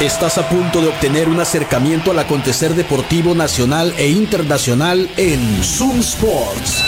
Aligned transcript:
Estás 0.00 0.38
a 0.38 0.48
punto 0.48 0.80
de 0.80 0.88
obtener 0.88 1.28
un 1.28 1.40
acercamiento 1.40 2.10
al 2.10 2.18
acontecer 2.20 2.74
deportivo 2.74 3.34
nacional 3.34 3.92
e 3.98 4.08
internacional 4.08 5.10
en 5.18 5.62
Zoom 5.62 5.98
Sports. 5.98 6.82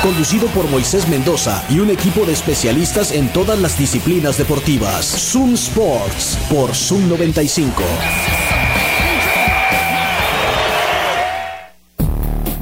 Conducido 0.00 0.46
por 0.46 0.66
Moisés 0.70 1.06
Mendoza 1.06 1.62
y 1.68 1.80
un 1.80 1.90
equipo 1.90 2.24
de 2.24 2.32
especialistas 2.32 3.12
en 3.12 3.30
todas 3.30 3.58
las 3.58 3.78
disciplinas 3.78 4.38
deportivas. 4.38 5.04
Zoom 5.04 5.52
Sports 5.52 6.38
por 6.48 6.74
Zoom 6.74 7.10
95. 7.10 7.82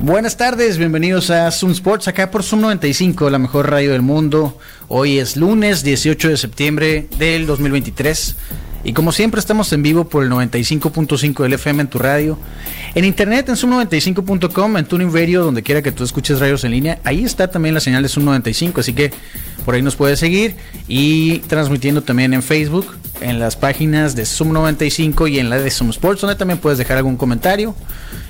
Buenas 0.02 0.36
tardes, 0.36 0.76
bienvenidos 0.76 1.30
a 1.30 1.48
Zoom 1.52 1.70
Sports, 1.70 2.08
acá 2.08 2.32
por 2.32 2.42
Zoom 2.42 2.62
95, 2.62 3.30
la 3.30 3.38
mejor 3.38 3.70
radio 3.70 3.92
del 3.92 4.02
mundo. 4.02 4.58
Hoy 4.88 5.18
es 5.18 5.36
lunes 5.36 5.84
18 5.84 6.30
de 6.30 6.36
septiembre 6.36 7.06
del 7.16 7.46
2023. 7.46 8.34
Y 8.84 8.92
como 8.92 9.12
siempre 9.12 9.40
estamos 9.40 9.72
en 9.72 9.82
vivo 9.82 10.08
por 10.08 10.22
el 10.22 10.30
95.5 10.30 11.42
del 11.42 11.52
FM 11.54 11.82
en 11.82 11.88
tu 11.88 11.98
radio, 11.98 12.38
en 12.94 13.04
internet 13.04 13.48
en 13.48 13.56
zoom95.com, 13.56 14.76
en 14.76 14.84
Tuning 14.84 15.10
donde 15.32 15.62
quiera 15.62 15.82
que 15.82 15.92
tú 15.92 16.04
escuches 16.04 16.38
radios 16.38 16.64
en 16.64 16.70
línea, 16.70 17.00
ahí 17.04 17.24
está 17.24 17.48
también 17.48 17.74
la 17.74 17.80
señal 17.80 18.02
de 18.02 18.08
Zoom 18.08 18.24
95, 18.26 18.80
así 18.80 18.92
que 18.92 19.10
por 19.64 19.74
ahí 19.74 19.82
nos 19.82 19.96
puedes 19.96 20.18
seguir. 20.18 20.54
Y 20.86 21.38
transmitiendo 21.40 22.02
también 22.02 22.32
en 22.34 22.42
Facebook, 22.42 22.86
en 23.20 23.38
las 23.38 23.56
páginas 23.56 24.14
de 24.14 24.24
Zoom 24.24 24.52
95 24.52 25.26
y 25.28 25.38
en 25.38 25.50
la 25.50 25.58
de 25.58 25.70
Zoom 25.70 25.90
Sports, 25.90 26.20
donde 26.20 26.36
también 26.36 26.58
puedes 26.58 26.78
dejar 26.78 26.98
algún 26.98 27.16
comentario. 27.16 27.74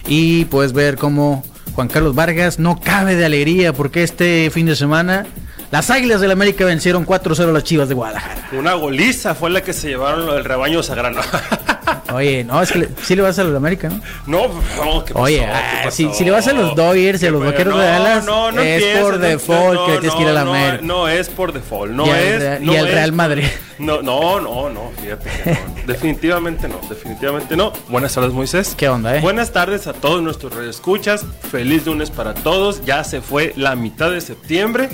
Y 0.06 0.46
puedes 0.46 0.72
ver 0.72 0.96
cómo 0.96 1.44
Juan 1.74 1.88
Carlos 1.88 2.14
Vargas 2.14 2.58
no 2.58 2.80
cabe 2.80 3.14
de 3.14 3.24
alegría 3.24 3.72
porque 3.72 4.02
este 4.02 4.50
fin 4.50 4.66
de 4.66 4.74
semana 4.74 5.26
las 5.70 5.90
Águilas 5.90 6.20
del 6.20 6.30
América 6.30 6.64
vencieron 6.64 7.04
4-0 7.06 7.48
a 7.48 7.52
las 7.52 7.64
Chivas 7.64 7.88
de 7.88 7.94
Guadalajara. 7.94 8.48
Una 8.52 8.74
goliza 8.74 9.34
fue 9.34 9.50
la 9.50 9.62
que 9.62 9.72
se 9.72 9.88
llevaron 9.88 10.28
el 10.36 10.44
rebaño 10.44 10.82
sagrano. 10.82 11.20
Oye, 12.14 12.42
no, 12.42 12.62
es 12.62 12.72
que 12.72 12.78
le, 12.78 12.88
sí 13.02 13.14
le 13.14 13.22
vas 13.22 13.38
a 13.38 13.42
los 13.42 13.52
de 13.52 13.58
América, 13.58 13.90
¿no? 13.90 14.00
No, 14.26 14.48
no, 14.82 15.04
¿qué 15.04 15.12
pasó? 15.12 15.24
Oye, 15.24 15.38
¿Qué 15.38 15.44
ah, 15.44 15.80
pasó? 15.84 15.96
si, 15.96 16.10
si 16.14 16.24
le 16.24 16.30
vas 16.30 16.46
a 16.48 16.54
los 16.54 16.74
Dodgers 16.74 17.22
y 17.22 17.26
a 17.26 17.30
los 17.30 17.44
Vaqueros 17.44 17.74
de 17.78 17.80
no, 17.80 17.86
Dallas, 17.86 18.24
no, 18.24 18.50
no 18.52 18.62
es 18.62 18.98
por 18.98 19.12
no, 19.14 19.18
default 19.18 19.86
que 19.86 19.92
le 19.92 19.98
tienes 19.98 20.16
que 20.16 20.22
ir 20.22 20.28
a 20.28 20.32
la 20.32 20.44
no, 20.44 20.54
América. 20.54 20.84
No, 20.84 21.08
es 21.08 21.28
por 21.28 21.52
default, 21.52 21.92
no 21.92 22.06
Y 22.06 22.10
es. 22.10 22.60
No 22.62 22.72
y 22.72 22.76
al 22.76 22.86
es- 22.88 22.94
Real 22.94 23.12
Madrid. 23.12 23.44
No, 23.78 24.02
no, 24.02 24.40
no, 24.40 24.68
no, 24.68 24.90
fíjate 25.00 25.30
que 25.30 25.50
no. 25.52 25.58
definitivamente 25.86 26.66
no, 26.66 26.80
definitivamente 26.88 27.56
no. 27.56 27.72
Buenas 27.88 28.12
tardes, 28.12 28.32
Moisés. 28.32 28.74
¿Qué 28.76 28.88
onda, 28.88 29.16
eh? 29.16 29.20
Buenas 29.20 29.52
tardes 29.52 29.86
a 29.86 29.92
todos 29.92 30.20
nuestros 30.20 30.52
escuchas. 30.56 31.24
Feliz 31.48 31.86
lunes 31.86 32.10
para 32.10 32.34
todos. 32.34 32.84
Ya 32.84 33.04
se 33.04 33.20
fue 33.20 33.52
la 33.56 33.76
mitad 33.76 34.10
de 34.10 34.20
septiembre. 34.20 34.88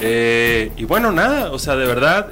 Eh, 0.00 0.72
y 0.76 0.84
bueno, 0.84 1.12
nada, 1.12 1.52
o 1.52 1.58
sea, 1.58 1.76
de 1.76 1.86
verdad, 1.86 2.28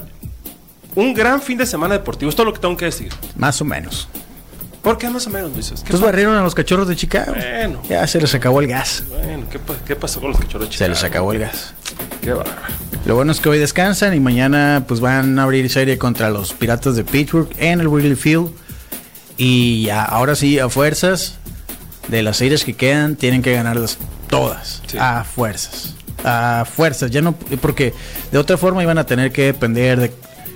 un 0.95 1.15
gran 1.15 1.41
fin 1.43 1.59
de 1.59 1.67
semana 1.67 1.95
deportivo. 1.95 2.29
Es 2.29 2.35
todo 2.37 2.47
lo 2.47 2.53
que 2.53 2.61
tengo 2.61 2.77
que 2.77 2.87
decir. 2.87 3.13
Más 3.37 3.61
o 3.61 3.65
menos. 3.65 4.09
¿Por 4.83 4.97
qué 4.97 5.11
más 5.11 5.27
o 5.27 5.31
menos? 5.31 5.51
¿Qué 5.53 5.59
Entonces 5.75 6.01
barrieron 6.01 6.37
a 6.37 6.43
los 6.43 6.55
cachorros 6.55 6.89
de 6.89 6.97
Chicago. 6.97 7.35
Bueno. 7.35 7.83
Ya 7.89 8.07
se 8.07 8.21
les 8.21 8.35
acabó 8.35 8.61
el 8.61 8.69
gas. 8.69 9.03
Bueno, 9.09 9.45
¿qué, 9.51 9.59
qué 9.87 9.97
pasó 9.97 10.21
con 10.21 10.31
los 10.31 10.41
cachorros 10.41 10.71
de 10.71 10.77
Se 10.77 10.89
les 10.89 10.99
Chicago? 10.99 11.13
acabó 11.13 11.33
el 11.33 11.41
gas. 11.41 11.75
Qué 12.23 12.33
bárbaro. 12.33 12.57
Lo 13.05 13.15
bueno 13.17 13.33
es 13.33 13.41
que 13.41 13.49
hoy 13.49 13.59
descansan 13.59 14.15
y 14.15 14.21
mañana 14.21 14.85
pues 14.87 15.01
van 15.01 15.39
a 15.39 15.43
abrir 15.43 15.69
serie 15.69 15.99
contra 15.99 16.31
los 16.31 16.53
Piratas 16.53 16.95
de 16.97 17.05
Pittsburgh 17.05 17.49
en 17.59 17.81
el 17.81 17.89
Wrigley 17.89 18.15
Field. 18.17 18.51
Y 19.37 19.85
ya, 19.85 20.05
ahora 20.05 20.35
sí, 20.35 20.59
a 20.59 20.69
fuerzas 20.69 21.39
de 22.09 22.23
las 22.23 22.39
series 22.39 22.65
que 22.65 22.75
quedan, 22.75 23.17
tienen 23.17 23.43
que 23.43 23.53
ganarlas 23.53 23.99
todas. 24.29 24.83
Sí. 24.87 24.97
A 24.99 25.25
fuerzas. 25.25 25.95
A 26.25 26.65
fuerzas. 26.65 27.11
Ya 27.11 27.21
no, 27.23 27.33
porque 27.61 27.95
de 28.33 28.39
otra 28.39 28.57
forma 28.57 28.83
iban 28.83 28.99
a 28.99 29.05
tener 29.05 29.31
que 29.33 29.45
depender 29.45 30.01
de 30.01 30.13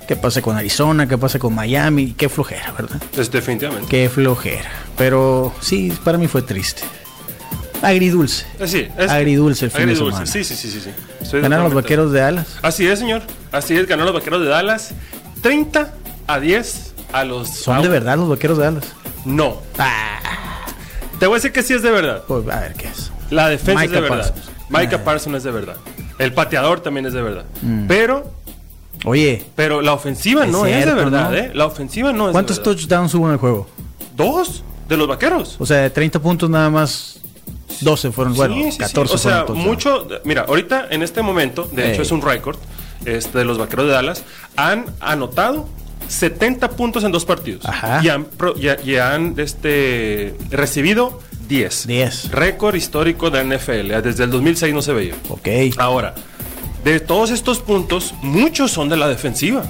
qué 0.08 0.16
pasa 0.16 0.42
con 0.42 0.56
Arizona, 0.56 1.06
qué 1.08 1.16
pasa 1.18 1.38
con 1.38 1.54
Miami. 1.54 2.12
Qué 2.14 2.28
flojera, 2.28 2.72
¿verdad? 2.72 3.00
Es 3.16 3.30
definitivamente. 3.30 3.86
Qué 3.88 4.08
flojera. 4.08 4.70
Pero 4.96 5.54
sí, 5.60 5.92
para 6.04 6.18
mí 6.18 6.26
fue 6.28 6.42
triste. 6.42 6.82
Agridulce. 7.80 8.46
Así, 8.60 8.86
es- 8.96 9.10
Agridulce 9.10 9.64
el 9.66 9.70
fin 9.72 9.86
de 9.86 9.92
agridulce. 9.92 10.10
semana. 10.26 10.26
Sí, 10.32 10.44
sí, 10.44 10.54
sí, 10.54 10.70
sí. 10.70 10.80
sí. 10.80 10.90
Estoy 11.20 11.40
Ganaron 11.40 11.64
los 11.66 11.74
vaqueros 11.74 12.12
de 12.12 12.20
Dallas. 12.20 12.58
Así 12.62 12.86
es, 12.86 12.98
señor. 12.98 13.22
Así 13.50 13.76
es, 13.76 13.86
ganaron 13.88 14.12
los 14.12 14.20
vaqueros 14.22 14.40
de 14.42 14.48
Dallas. 14.48 14.90
30 15.42 15.92
a 16.28 16.38
10 16.40 16.94
a 17.12 17.24
los. 17.24 17.48
Son 17.48 17.82
de 17.82 17.88
verdad 17.88 18.16
los 18.16 18.28
vaqueros 18.28 18.58
de 18.58 18.64
Dallas. 18.64 18.84
No. 19.24 19.60
Ah, 19.78 20.20
Te 21.18 21.26
voy 21.26 21.34
a 21.34 21.38
decir 21.38 21.52
que 21.52 21.62
sí 21.62 21.74
es 21.74 21.82
de 21.82 21.90
verdad. 21.90 22.22
pues, 22.28 22.48
a 22.48 22.60
ver 22.60 22.74
qué 22.74 22.88
es. 22.88 23.10
La 23.30 23.48
defensa 23.48 23.84
es 23.84 23.90
Micah 23.90 24.00
de 24.02 24.08
verdad. 24.10 24.32
Parsons. 24.34 24.51
Micah 24.72 24.96
Ah. 24.96 25.04
Parsons 25.04 25.36
es 25.36 25.44
de 25.44 25.50
verdad. 25.50 25.76
El 26.18 26.32
pateador 26.32 26.80
también 26.80 27.06
es 27.06 27.12
de 27.12 27.22
verdad. 27.22 27.44
Mm. 27.62 27.86
Pero, 27.86 28.30
Oye, 29.04 29.44
pero 29.56 29.82
la 29.82 29.92
ofensiva 29.94 30.46
no 30.46 30.64
es 30.64 30.86
de 30.86 30.94
verdad, 30.94 31.30
¿no? 31.30 31.36
¿eh? 31.36 31.50
La 31.54 31.66
ofensiva 31.66 32.12
no 32.12 32.28
es 32.28 32.32
¿cuántos 32.32 32.56
de 32.56 32.62
verdad. 32.62 32.72
touchdowns 32.78 33.14
hubo 33.14 33.26
en 33.26 33.32
el 33.32 33.38
juego? 33.38 33.68
Dos 34.16 34.62
de 34.88 34.96
los 34.96 35.08
vaqueros. 35.08 35.56
O 35.58 35.66
sea, 35.66 35.78
de 35.78 35.90
30 35.90 36.20
puntos 36.20 36.48
nada 36.48 36.70
más 36.70 37.20
12 37.80 38.12
fueron, 38.12 38.34
bueno, 38.34 38.54
Sí, 38.54 38.72
sí. 38.72 38.78
14 38.78 39.14
O 39.14 39.18
sea, 39.18 39.44
fueron 39.44 39.64
mucho. 39.64 40.06
Mira, 40.24 40.42
ahorita 40.46 40.86
en 40.90 41.02
este 41.02 41.20
momento, 41.22 41.68
de 41.72 41.92
hecho 41.92 42.02
es 42.02 42.12
un 42.12 42.22
récord 42.22 42.56
este, 43.04 43.38
de 43.38 43.44
los 43.44 43.58
vaqueros 43.58 43.86
de 43.86 43.92
Dallas, 43.92 44.22
han 44.56 44.86
anotado 45.00 45.66
70 46.06 46.70
puntos 46.70 47.02
en 47.02 47.10
dos 47.10 47.24
partidos. 47.24 47.64
Ajá. 47.66 48.00
Y 48.04 48.08
han, 48.08 48.26
y 48.84 48.96
han 48.96 49.34
este, 49.38 50.36
recibido 50.50 51.18
10. 51.52 51.86
10. 51.86 52.30
Récord 52.30 52.74
histórico 52.74 53.28
de 53.28 53.44
NFL. 53.44 54.00
Desde 54.02 54.24
el 54.24 54.30
2006 54.30 54.72
no 54.72 54.80
se 54.80 54.94
veía. 54.94 55.14
Ok. 55.28 55.48
Ahora, 55.76 56.14
de 56.82 56.98
todos 56.98 57.30
estos 57.30 57.58
puntos, 57.58 58.14
muchos 58.22 58.70
son 58.70 58.88
de 58.88 58.96
la 58.96 59.06
defensiva. 59.06 59.62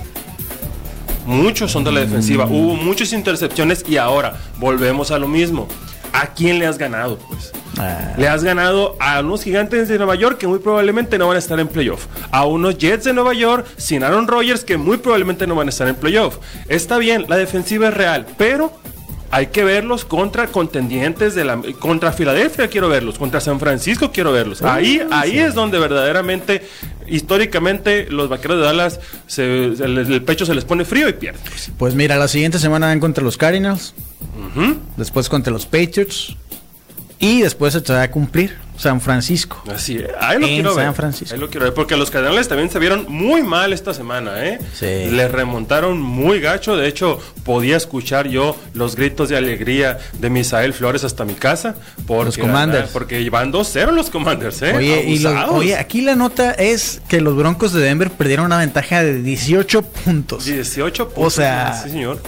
Muchos 1.26 1.72
son 1.72 1.82
de 1.82 1.91
la 1.91 1.98
defensiva. 1.98 2.47
Mm. 2.47 2.53
Hubo 2.53 2.76
muchas 2.76 3.12
intercepciones 3.12 3.84
y 3.88 3.97
ahora 3.97 4.38
volvemos 4.59 5.10
a 5.10 5.19
lo 5.19 5.26
mismo. 5.26 5.66
¿A 6.12 6.28
quién 6.28 6.60
le 6.60 6.66
has 6.66 6.78
ganado, 6.78 7.19
pues? 7.19 7.50
Ah. 7.78 8.14
Le 8.16 8.28
has 8.28 8.44
ganado 8.44 8.94
a 9.00 9.19
unos 9.19 9.43
gigantes 9.43 9.88
de 9.88 9.99
Nueva 9.99 10.14
York 10.14 10.38
que 10.38 10.47
muy 10.47 10.60
probablemente 10.60 11.19
no 11.19 11.26
van 11.26 11.34
a 11.34 11.41
estar 11.41 11.59
en 11.59 11.66
playoff. 11.66 12.06
A 12.31 12.47
unos 12.47 12.78
Jets 12.78 13.06
de 13.06 13.12
Nueva 13.12 13.34
York 13.34 13.66
sin 13.76 14.04
Aaron 14.04 14.28
Rodgers 14.28 14.62
que 14.62 14.76
muy 14.76 14.99
probablemente 14.99 15.49
no 15.49 15.56
van 15.56 15.66
a 15.66 15.70
estar 15.70 15.88
en 15.88 15.97
playoff. 15.97 16.37
Está 16.69 16.99
bien, 16.99 17.26
la 17.28 17.37
defensiva 17.37 17.88
es 17.88 17.94
real, 17.94 18.26
pero 18.38 18.72
hay 19.34 19.47
que 19.47 19.65
verlos 19.65 20.04
contra 20.04 20.47
contendientes 20.48 21.34
de 21.34 21.44
la 21.44 21.60
contra 21.78 22.12
Filadelfia 22.12 22.69
quiero 22.69 22.88
verlos, 22.88 23.19
contra 23.19 23.41
San 23.41 23.59
Francisco 23.59 24.12
quiero 24.12 24.31
verlos. 24.31 24.62
Ahí 24.62 25.00
ahí 25.10 25.38
es 25.38 25.54
donde 25.54 25.78
verdaderamente 25.78 26.62
históricamente 27.09 28.06
los 28.10 28.28
Vaqueros 28.28 28.59
de 28.59 28.65
Dallas 28.65 29.00
se- 29.26 29.75
se 29.76 29.88
les- 29.88 30.09
el 30.09 30.22
pecho 30.22 30.44
se 30.47 30.54
les 30.54 30.65
pone 30.65 30.84
frío 30.84 31.09
y 31.09 31.15
pierden. 31.15 31.41
pues. 31.78 31.94
Mira, 31.94 32.16
la 32.16 32.28
siguiente 32.28 32.59
semana 32.59 32.87
van 32.88 33.00
contra 33.00 33.25
los 33.25 33.37
Cardinals, 33.37 33.94
después 34.97 35.28
contra 35.28 35.53
los 35.53 35.64
Patriots 35.66 36.37
y 37.19 37.41
después 37.43 37.72
se 37.72 37.81
te 37.81 37.93
va 37.93 38.03
a 38.03 38.10
cumplir 38.10 38.56
San 38.76 39.00
Francisco. 39.00 39.62
Así, 39.72 39.96
es. 39.96 40.08
ahí 40.20 40.38
lo 40.38 40.46
En 40.46 40.54
quiero 40.54 40.74
ver. 40.74 40.84
San 40.86 40.94
Francisco. 40.94 41.34
Ahí 41.34 41.40
lo 41.40 41.48
quiero 41.50 41.64
ver, 41.66 41.74
porque 41.74 41.96
los 41.96 42.10
Cardenales 42.10 42.48
también 42.48 42.70
se 42.70 42.78
vieron 42.78 43.06
muy 43.08 43.42
mal 43.42 43.72
esta 43.72 43.94
semana, 43.94 44.44
¿eh? 44.46 44.58
Sí. 44.74 44.86
Les 45.10 45.30
remontaron 45.30 46.00
muy 46.00 46.40
gacho. 46.40 46.76
De 46.76 46.88
hecho, 46.88 47.20
podía 47.44 47.76
escuchar 47.76 48.28
yo 48.28 48.56
los 48.74 48.96
gritos 48.96 49.28
de 49.28 49.36
alegría 49.36 49.98
de 50.18 50.30
Misael 50.30 50.72
Flores 50.72 51.04
hasta 51.04 51.24
mi 51.24 51.34
casa. 51.34 51.74
Porque, 52.06 52.24
Los 52.24 52.38
Commanders. 52.38 52.90
Porque 52.90 53.28
van 53.30 53.52
2-0 53.52 53.92
los 53.92 54.10
Commanders, 54.10 54.62
¿eh? 54.62 54.72
Oye, 54.74 55.04
y 55.06 55.18
los- 55.18 55.32
Abusados. 55.32 55.56
oye, 55.58 55.76
aquí 55.76 56.00
la 56.00 56.16
nota 56.16 56.52
es 56.52 57.02
que 57.08 57.20
los 57.20 57.36
Broncos 57.36 57.72
de 57.72 57.82
Denver 57.82 58.10
perdieron 58.10 58.46
una 58.46 58.58
ventaja 58.58 59.02
de 59.02 59.22
18 59.22 59.82
puntos. 59.82 60.44
18 60.44 61.08
puntos. 61.10 61.34
sea- 61.34 61.80
Sí, 61.82 61.90
señor. 61.90 62.20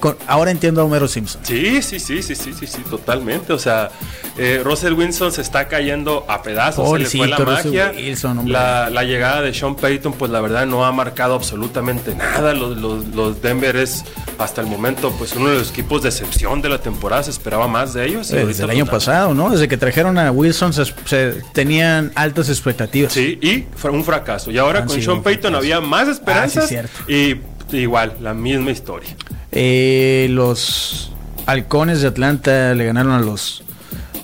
Con- 0.00 0.16
ahora 0.26 0.50
entiendo 0.50 0.80
a 0.80 0.84
Homero 0.84 1.08
Simpson. 1.08 1.40
Sí, 1.44 1.82
sí, 1.82 1.98
sí, 2.00 2.22
sí, 2.22 2.34
sí, 2.34 2.52
sí, 2.58 2.66
sí, 2.66 2.78
totalmente. 2.88 3.52
O 3.52 3.58
sea, 3.58 3.90
eh, 4.36 4.60
Russell 4.64 4.92
Wilson 4.92 5.32
se 5.32 5.42
está 5.42 5.66
cayendo 5.68 5.87
a 6.28 6.42
pedazos, 6.42 6.90
se 6.90 6.98
le 6.98 7.06
fue 7.06 7.28
la 7.28 7.36
Pobrecito 7.36 7.70
Russell 7.70 7.86
magia. 7.86 7.92
Wilson, 7.96 8.38
hombre. 8.38 8.52
la, 8.52 8.90
la 8.90 9.04
llegada 9.04 9.42
de 9.42 9.54
Sean 9.54 9.76
Payton, 9.76 10.12
pues 10.14 10.30
la 10.30 10.40
verdad 10.40 10.66
no 10.66 10.84
ha 10.84 10.92
marcado 10.92 11.34
absolutamente 11.34 12.14
nada. 12.14 12.54
Los, 12.54 12.76
los, 12.76 13.06
los 13.08 13.42
Denver 13.42 13.76
es 13.76 14.04
hasta 14.38 14.60
el 14.60 14.66
momento, 14.66 15.12
pues 15.18 15.34
uno 15.34 15.48
de 15.48 15.58
los 15.58 15.70
equipos 15.70 16.02
de 16.02 16.08
excepción 16.10 16.62
de 16.62 16.68
la 16.68 16.78
temporada. 16.78 17.22
Se 17.22 17.30
esperaba 17.30 17.68
más 17.68 17.94
de 17.94 18.06
ellos. 18.06 18.28
Desde 18.28 18.64
el 18.64 18.70
año 18.70 18.84
pues, 18.86 19.04
pasado, 19.04 19.34
¿no? 19.34 19.50
Desde 19.50 19.68
que 19.68 19.76
trajeron 19.76 20.18
a 20.18 20.30
Wilson 20.30 20.72
se, 20.72 20.84
se 21.04 21.42
tenían 21.52 22.12
altas 22.14 22.48
expectativas. 22.48 23.12
Sí, 23.12 23.38
y 23.42 23.66
fue 23.76 23.90
un 23.90 24.04
fracaso. 24.04 24.50
Y 24.50 24.58
ahora 24.58 24.84
con 24.84 25.00
Sean 25.00 25.22
Payton 25.22 25.54
había 25.54 25.80
más 25.80 26.08
esperanzas. 26.08 26.64
Ah, 26.64 26.66
sí, 26.66 26.74
cierto. 26.74 27.00
y 27.08 27.76
igual, 27.76 28.14
la 28.20 28.34
misma 28.34 28.70
historia. 28.70 29.10
Eh, 29.52 30.26
los 30.30 31.12
halcones 31.46 32.02
de 32.02 32.08
Atlanta 32.08 32.74
le 32.74 32.84
ganaron 32.84 33.12
a 33.12 33.20
los 33.20 33.62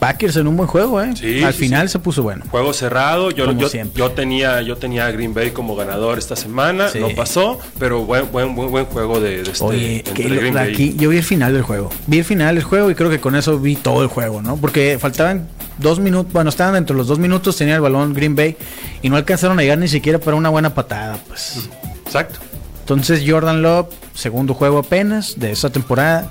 Packers 0.06 0.36
en 0.36 0.46
un 0.46 0.56
buen 0.56 0.68
juego, 0.68 1.00
¿eh? 1.02 1.12
Sí, 1.16 1.42
Al 1.42 1.52
sí, 1.52 1.60
final 1.60 1.88
sí. 1.88 1.92
se 1.92 1.98
puso 1.98 2.22
bueno. 2.22 2.44
Juego 2.50 2.72
cerrado, 2.72 3.30
yo, 3.30 3.50
yo, 3.52 3.68
yo 3.94 4.10
tenía 4.10 4.60
yo 4.62 4.76
tenía 4.76 5.06
a 5.06 5.10
Green 5.10 5.32
Bay 5.34 5.50
como 5.52 5.74
ganador 5.76 6.18
esta 6.18 6.36
semana, 6.36 6.88
no 7.00 7.08
pasó, 7.10 7.58
pero 7.78 8.04
buen 8.04 8.30
buen 8.32 8.54
buen, 8.54 8.70
buen 8.70 8.84
juego 8.86 9.20
de, 9.20 9.42
de 9.42 9.50
este, 9.52 9.64
Oye, 9.64 9.96
entre 9.98 10.14
que 10.14 10.28
lo- 10.28 10.36
Green 10.36 10.54
Bay. 10.54 10.72
aquí 10.72 10.94
yo 10.98 11.08
vi 11.10 11.16
el 11.18 11.24
final 11.24 11.52
del 11.52 11.62
juego. 11.62 11.90
Vi 12.06 12.18
el 12.18 12.24
final 12.24 12.54
del 12.54 12.64
juego 12.64 12.90
y 12.90 12.94
creo 12.94 13.08
que 13.10 13.20
con 13.20 13.34
eso 13.34 13.58
vi 13.58 13.76
todo 13.76 14.02
el 14.02 14.08
juego, 14.08 14.42
¿no? 14.42 14.56
Porque 14.56 14.98
faltaban 15.00 15.48
dos 15.78 15.98
minutos, 16.00 16.32
bueno, 16.32 16.50
estaban 16.50 16.74
dentro 16.74 16.94
de 16.94 16.98
los 16.98 17.08
dos 17.08 17.18
minutos, 17.18 17.56
tenía 17.56 17.74
el 17.74 17.80
balón 17.80 18.12
Green 18.14 18.36
Bay 18.36 18.56
y 19.02 19.08
no 19.08 19.16
alcanzaron 19.16 19.58
a 19.58 19.62
llegar 19.62 19.78
ni 19.78 19.88
siquiera 19.88 20.18
para 20.18 20.36
una 20.36 20.48
buena 20.48 20.74
patada, 20.74 21.18
pues. 21.26 21.68
Exacto. 22.06 22.38
Entonces 22.80 23.22
Jordan 23.26 23.62
Love, 23.62 23.86
segundo 24.14 24.52
juego 24.54 24.78
apenas 24.78 25.38
de 25.40 25.52
esa 25.52 25.70
temporada, 25.70 26.30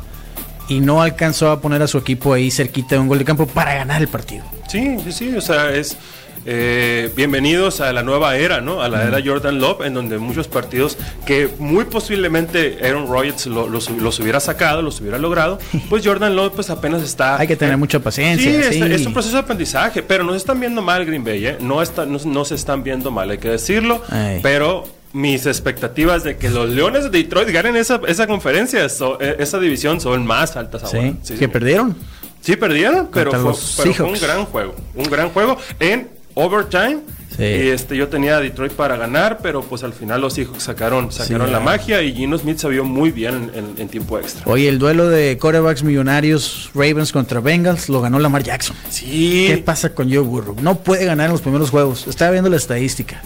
y 0.67 0.79
no 0.79 1.01
alcanzó 1.01 1.51
a 1.51 1.59
poner 1.61 1.81
a 1.81 1.87
su 1.87 1.97
equipo 1.97 2.33
ahí 2.33 2.51
cerquita 2.51 2.95
de 2.95 2.99
un 3.01 3.07
gol 3.07 3.19
de 3.19 3.25
campo 3.25 3.45
para 3.47 3.75
ganar 3.75 4.01
el 4.01 4.07
partido. 4.07 4.43
Sí, 4.67 4.97
sí, 5.03 5.11
sí, 5.11 5.35
o 5.35 5.41
sea, 5.41 5.71
es 5.71 5.97
eh, 6.45 7.09
bienvenidos 7.15 7.79
a 7.79 7.93
la 7.93 8.03
nueva 8.03 8.35
era, 8.35 8.59
¿no? 8.59 8.81
A 8.81 8.89
la 8.89 9.03
era 9.05 9.19
Jordan 9.23 9.59
Love, 9.59 9.85
en 9.85 9.93
donde 9.93 10.17
muchos 10.17 10.49
partidos 10.49 10.97
que 11.25 11.49
muy 11.57 11.85
posiblemente 11.85 12.79
Aaron 12.83 13.07
Rodgers 13.07 13.45
lo- 13.45 13.69
los, 13.69 13.89
los 13.89 14.19
hubiera 14.19 14.41
sacado, 14.41 14.81
los 14.81 14.99
hubiera 14.99 15.17
logrado, 15.17 15.57
pues 15.89 16.05
Jordan 16.05 16.35
Love 16.35 16.51
pues 16.55 16.69
apenas 16.69 17.01
está... 17.01 17.37
Hay 17.37 17.47
que 17.47 17.55
tener 17.55 17.77
mucha 17.77 17.99
paciencia. 17.99 18.51
Sí, 18.51 18.73
sí. 18.73 18.81
Es, 18.83 19.01
es 19.01 19.07
un 19.07 19.13
proceso 19.13 19.35
de 19.37 19.41
aprendizaje, 19.43 20.03
pero 20.03 20.23
no 20.25 20.31
se 20.31 20.37
están 20.37 20.59
viendo 20.59 20.81
mal 20.81 21.05
Green 21.05 21.23
Bay, 21.23 21.45
¿eh? 21.45 21.57
No, 21.61 21.81
está, 21.81 22.05
no, 22.05 22.19
no 22.25 22.43
se 22.45 22.55
están 22.55 22.83
viendo 22.83 23.09
mal, 23.09 23.29
hay 23.29 23.37
que 23.37 23.49
decirlo, 23.49 24.01
Ay. 24.09 24.39
pero 24.43 24.83
mis 25.13 25.45
expectativas 25.45 26.23
de 26.23 26.37
que 26.37 26.49
los 26.49 26.69
Leones 26.69 27.03
de 27.03 27.09
Detroit 27.11 27.49
ganen 27.49 27.75
esa, 27.75 28.01
esa 28.07 28.27
conferencia, 28.27 28.89
so- 28.89 29.19
eh, 29.21 29.35
esa 29.39 29.59
división, 29.59 30.01
son 30.01 30.25
más 30.25 30.55
altas 30.57 30.83
ahora. 30.83 31.01
Sí, 31.01 31.15
Sí, 31.21 31.33
que 31.35 31.45
sí. 31.45 31.47
perdieron. 31.47 31.95
Sí, 32.41 32.55
perdieron, 32.57 33.09
pero, 33.13 33.31
fue, 33.31 33.39
los 33.41 33.73
pero 33.77 33.93
fue 33.93 34.05
un 34.07 34.19
gran 34.19 34.45
juego. 34.45 34.75
Un 34.95 35.05
gran 35.05 35.29
juego 35.29 35.57
en 35.79 36.09
overtime. 36.33 36.99
Sí. 37.37 37.43
Y 37.43 37.67
este, 37.69 37.95
yo 37.97 38.09
tenía 38.09 38.37
a 38.37 38.39
Detroit 38.41 38.73
para 38.73 38.95
ganar, 38.95 39.39
pero 39.41 39.61
pues 39.63 39.81
al 39.83 39.93
final 39.93 40.21
los 40.21 40.33
Seahawks 40.33 40.61
sacaron, 40.63 41.11
sacaron 41.11 41.51
la 41.51 41.59
magia 41.59 42.01
y 42.03 42.13
Gino 42.13 42.37
Smith 42.37 42.57
se 42.59 42.67
vio 42.69 42.83
muy 42.83 43.09
bien 43.11 43.49
en, 43.55 43.59
en- 43.65 43.73
en 43.81 43.87
tiempo 43.87 44.19
extra. 44.19 44.43
Oye, 44.45 44.67
el 44.69 44.77
duelo 44.77 45.09
de 45.09 45.37
corebacks 45.39 45.81
millonarios 45.83 46.69
Ravens 46.75 47.11
contra 47.11 47.39
Bengals 47.39 47.89
lo 47.89 48.01
ganó 48.01 48.19
Lamar 48.19 48.43
Jackson. 48.43 48.75
Sí. 48.89 49.45
¿Qué 49.47 49.57
pasa 49.59 49.89
con 49.95 50.09
Joe 50.09 50.19
Burrow? 50.19 50.55
No 50.61 50.79
puede 50.79 51.05
ganar 51.05 51.27
en 51.27 51.31
los 51.31 51.41
primeros 51.41 51.69
juegos. 51.71 52.05
Estaba 52.07 52.29
viendo 52.31 52.49
la 52.51 52.57
estadística. 52.57 53.21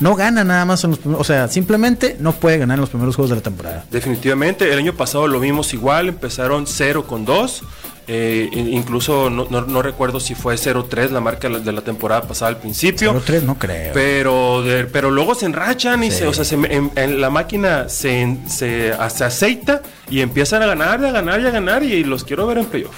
No 0.00 0.14
gana 0.16 0.44
nada 0.44 0.64
más 0.64 0.82
en 0.84 0.90
los 0.90 0.98
primeros, 0.98 1.20
o 1.20 1.24
sea, 1.24 1.46
simplemente 1.48 2.16
no 2.20 2.32
puede 2.32 2.58
ganar 2.58 2.76
en 2.76 2.80
los 2.80 2.90
primeros 2.90 3.16
juegos 3.16 3.30
de 3.30 3.36
la 3.36 3.42
temporada. 3.42 3.84
Definitivamente, 3.90 4.72
el 4.72 4.78
año 4.78 4.94
pasado 4.94 5.28
lo 5.28 5.38
vimos 5.40 5.72
igual, 5.74 6.08
empezaron 6.08 6.66
0 6.66 7.06
con 7.06 7.24
2. 7.24 7.62
eh, 8.12 8.48
in- 8.50 8.72
incluso 8.72 9.30
no, 9.30 9.46
no- 9.50 9.60
no 9.60 9.82
recuerdo 9.82 10.18
si 10.18 10.34
fue 10.34 10.56
0-3 10.58 11.12
la 11.12 11.20
marca 11.20 11.48
de 11.48 11.70
la- 11.72 11.82
temporada 11.82 12.22
pasada 12.22 12.48
al 12.48 12.56
principio. 12.56 13.12
0-3 13.12 13.44
no 13.44 13.56
creo. 13.56 13.92
Pero, 13.94 14.62
de- 14.64 14.86
pero 14.86 15.12
luego 15.12 15.36
se 15.36 15.46
enrachan 15.46 16.02
y 16.02 16.10
Sí. 16.10 16.18
se, 16.18 16.26
o 16.26 16.34
sea, 16.34 16.44
se 16.44 16.56
en, 16.56 16.90
en 16.96 17.20
la 17.20 17.30
máquina 17.30 17.88
se, 17.88 18.36
se, 18.48 18.92
se 19.10 19.24
aceita 19.24 19.82
y 20.08 20.22
empiezan 20.22 20.60
a 20.62 20.66
ganar, 20.66 21.00
y 21.00 21.04
a 21.06 21.12
ganar 21.12 21.40
y 21.40 21.46
a 21.46 21.50
ganar 21.50 21.82
y 21.84 22.02
los 22.02 22.24
quiero 22.24 22.48
ver 22.48 22.58
en 22.58 22.64
playoff. 22.64 22.94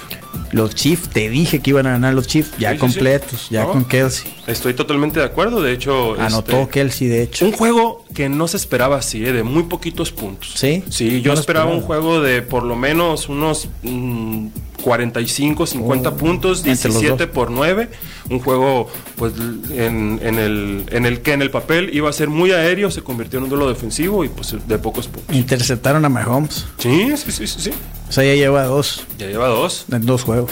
Los 0.53 0.75
Chiefs, 0.75 1.09
te 1.09 1.29
dije 1.29 1.59
que 1.61 1.71
iban 1.71 1.87
a 1.87 1.91
ganar 1.91 2.13
los 2.13 2.27
Chiefs 2.27 2.51
ya 2.57 2.71
Sí, 2.73 2.77
completos, 2.77 3.41
sí. 3.47 3.55
ya 3.55 3.63
No. 3.63 3.71
con 3.71 3.85
Kelsey. 3.85 4.31
Estoy 4.47 4.73
totalmente 4.73 5.19
de 5.19 5.25
acuerdo, 5.25 5.61
de 5.61 5.71
hecho... 5.73 6.13
Anotó 6.19 6.61
este, 6.61 6.71
Kelsey, 6.71 7.07
de 7.07 7.23
hecho. 7.23 7.45
un 7.45 7.51
juego 7.51 8.05
que 8.13 8.29
no 8.29 8.47
se 8.47 8.57
esperaba 8.57 8.97
así, 8.97 9.25
¿eh? 9.25 9.33
de 9.33 9.43
muy 9.43 9.63
poquitos 9.63 10.11
puntos. 10.11 10.51
¿Sí? 10.55 10.83
Sí, 10.89 11.21
yo 11.21 11.33
esperaba 11.33 11.71
un 11.71 11.81
juego 11.81 12.21
de 12.21 12.41
por 12.41 12.63
lo 12.63 12.75
menos 12.75 13.27
unos 13.29 13.67
mm, 13.83 14.47
45, 14.83 15.65
50 15.65 16.09
Oh, 16.09 16.15
puntos, 16.17 16.59
entre 16.65 16.89
los 16.89 16.99
17 17.01 17.25
dos. 17.25 17.33
por 17.33 17.49
9. 17.49 17.89
Un 18.29 18.39
juego 18.39 18.87
pues 19.15 19.33
en, 19.71 20.19
en 20.21 20.37
el, 20.37 20.85
en 20.91 21.05
el 21.05 21.21
que 21.21 21.33
en 21.33 21.41
el 21.41 21.49
papel 21.49 21.89
iba 21.93 22.09
a 22.09 22.13
ser 22.13 22.29
muy 22.29 22.51
aéreo, 22.51 22.91
se 22.91 23.01
convirtió 23.01 23.37
en 23.39 23.45
un 23.45 23.49
duelo 23.49 23.67
defensivo 23.69 24.23
y 24.23 24.29
pues 24.29 24.55
de 24.67 24.77
pocos 24.77 25.07
puntos. 25.07 25.35
Interceptaron 25.35 26.05
a 26.05 26.09
Mahomes. 26.09 26.65
Sí, 26.77 27.13
sí, 27.17 27.31
sí, 27.31 27.47
sí, 27.47 27.59
sí. 27.59 27.71
O 28.07 28.11
sea, 28.11 28.23
ya 28.23 28.35
lleva 28.35 28.63
dos 28.65 29.05
Ya 29.17 29.27
lleva 29.27 29.47
dos. 29.47 29.85
en 29.91 30.05
dos 30.05 30.23
juegos. 30.23 30.51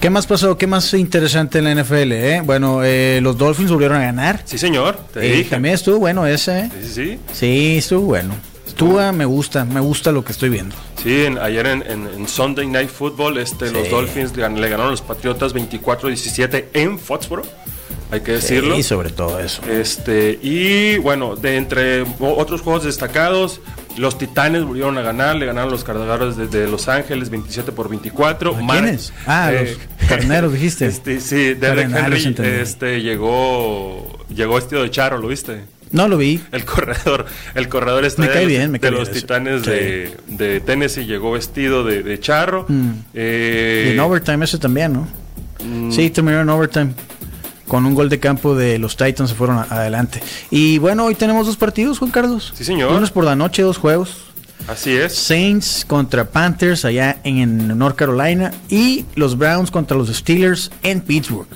¿Qué 0.00 0.10
más 0.10 0.26
pasó? 0.26 0.58
¿Qué 0.58 0.66
más 0.66 0.92
interesante 0.94 1.58
en 1.60 1.64
la 1.64 1.74
NFL? 1.82 2.12
eh? 2.12 2.42
Bueno, 2.44 2.80
eh, 2.82 3.20
los 3.22 3.38
Dolphins 3.38 3.70
volvieron 3.70 3.98
a 3.98 4.00
ganar. 4.04 4.42
Sí, 4.44 4.58
señor, 4.58 4.96
te 5.14 5.20
Eh, 5.24 5.36
dije. 5.38 5.50
también 5.50 5.74
estuvo 5.76 5.98
bueno 5.98 6.26
ese. 6.26 6.58
eh. 6.60 6.70
Sí, 6.82 6.88
sí, 6.88 6.92
sí. 6.94 7.18
Sí, 7.32 7.76
estuvo 7.78 8.00
bueno. 8.06 8.34
Tua 8.74 9.12
me 9.12 9.24
gusta, 9.24 9.64
me 9.64 9.80
gusta 9.80 10.12
lo 10.12 10.24
que 10.24 10.32
estoy 10.32 10.48
viendo. 10.48 10.74
Sí, 11.02 11.24
en- 11.24 11.38
ayer 11.38 11.66
en, 11.66 11.82
en- 11.82 12.06
en 12.08 12.28
Sunday 12.28 12.66
Night 12.66 12.88
Football, 12.90 13.38
este, 13.38 13.70
los. 13.70 13.88
Dolphins 13.90 14.36
le, 14.36 14.44
gan- 14.44 14.54
le 14.58 14.68
ganaron 14.68 14.88
a 14.88 14.90
los 14.90 15.02
Patriotas 15.02 15.54
24-17 15.54 16.66
en 16.74 16.98
Foxboro, 16.98 17.42
hay 18.10 18.20
que 18.20 18.32
decirlo. 18.32 18.76
Y 18.76 18.82
sobre 18.82 19.10
todo 19.10 19.38
eso. 19.40 19.62
Este, 19.68 20.38
y 20.42 20.98
bueno, 20.98 21.36
de 21.36 21.56
entre 21.56 22.02
otros 22.20 22.60
juegos 22.60 22.84
destacados, 22.84 23.60
los 23.96 24.16
Titanes 24.16 24.64
volvieron 24.64 24.96
a 24.98 25.02
ganar, 25.02 25.36
le 25.36 25.44
ganaron 25.46 25.70
los 25.70 25.84
cargadores 25.84 26.36
de, 26.36 26.46
de 26.46 26.66
Los 26.68 26.88
Ángeles 26.88 27.28
27 27.30 27.72
por 27.72 27.88
24. 27.90 28.56
¿A 28.56 28.60
Mar- 28.62 28.80
quiénes? 28.80 29.12
Ah, 29.26 29.50
eh, 29.52 29.76
los 30.00 30.08
carneros 30.08 30.52
dijiste. 30.52 30.86
Este, 30.92 31.20
sí, 31.20 31.54
Derek 31.54 31.90
Cardenales, 31.90 32.24
Henry 32.26 32.46
este, 32.60 33.02
llegó, 33.02 34.18
llegó 34.34 34.54
vestido 34.54 34.82
de 34.82 34.90
charro, 34.90 35.18
¿lo 35.18 35.28
viste? 35.28 35.62
No 35.92 36.08
lo 36.08 36.16
vi. 36.16 36.40
El 36.52 36.64
corredor, 36.64 37.26
el 37.54 37.68
corredor 37.68 38.04
Me 38.18 38.26
de 38.28 38.46
bien, 38.46 38.70
me 38.70 38.78
de 38.78 38.80
cae 38.80 38.90
los. 38.90 39.10
Titanes 39.10 39.62
de, 39.62 40.16
de 40.26 40.60
Tennessee 40.60 41.04
llegó 41.04 41.32
vestido 41.32 41.84
de, 41.84 42.02
de 42.02 42.18
charro. 42.18 42.64
Mm. 42.68 42.90
Eh, 43.14 43.86
Y 43.88 43.92
en 43.92 44.00
overtime 44.00 44.44
ese 44.44 44.58
también, 44.58 44.92
¿no? 44.94 45.06
mm, 45.64 45.92
Sí, 45.92 46.10
terminaron 46.10 46.48
en 46.48 46.54
overtime. 46.54 46.94
Con 47.68 47.86
un 47.86 47.94
gol 47.94 48.08
de 48.08 48.18
campo 48.18 48.54
de 48.56 48.78
los 48.78 48.96
Titans 48.96 49.30
se 49.30 49.36
fueron 49.36 49.58
a- 49.58 49.62
adelante. 49.70 50.22
Y 50.50 50.78
bueno, 50.78 51.04
hoy 51.06 51.14
tenemos 51.14 51.46
dos 51.46 51.56
partidos, 51.56 51.98
Juan 51.98 52.10
Carlos. 52.10 52.52
Sí, 52.56 52.64
señor. 52.64 52.90
Lunes 52.92 53.10
por 53.10 53.24
la 53.24 53.36
noche, 53.36 53.62
dos 53.62 53.78
juegos. 53.78 54.16
Así 54.68 54.92
es. 54.92 55.14
Saints 55.14 55.84
contra 55.86 56.24
Panthers 56.30 56.84
allá 56.84 57.18
en 57.24 57.76
North 57.78 57.96
Carolina. 57.96 58.52
Y 58.68 59.04
los 59.14 59.36
Browns 59.38 59.70
contra 59.70 59.96
los 59.96 60.08
Steelers 60.08 60.70
en 60.82 61.00
Pittsburgh. 61.00 61.48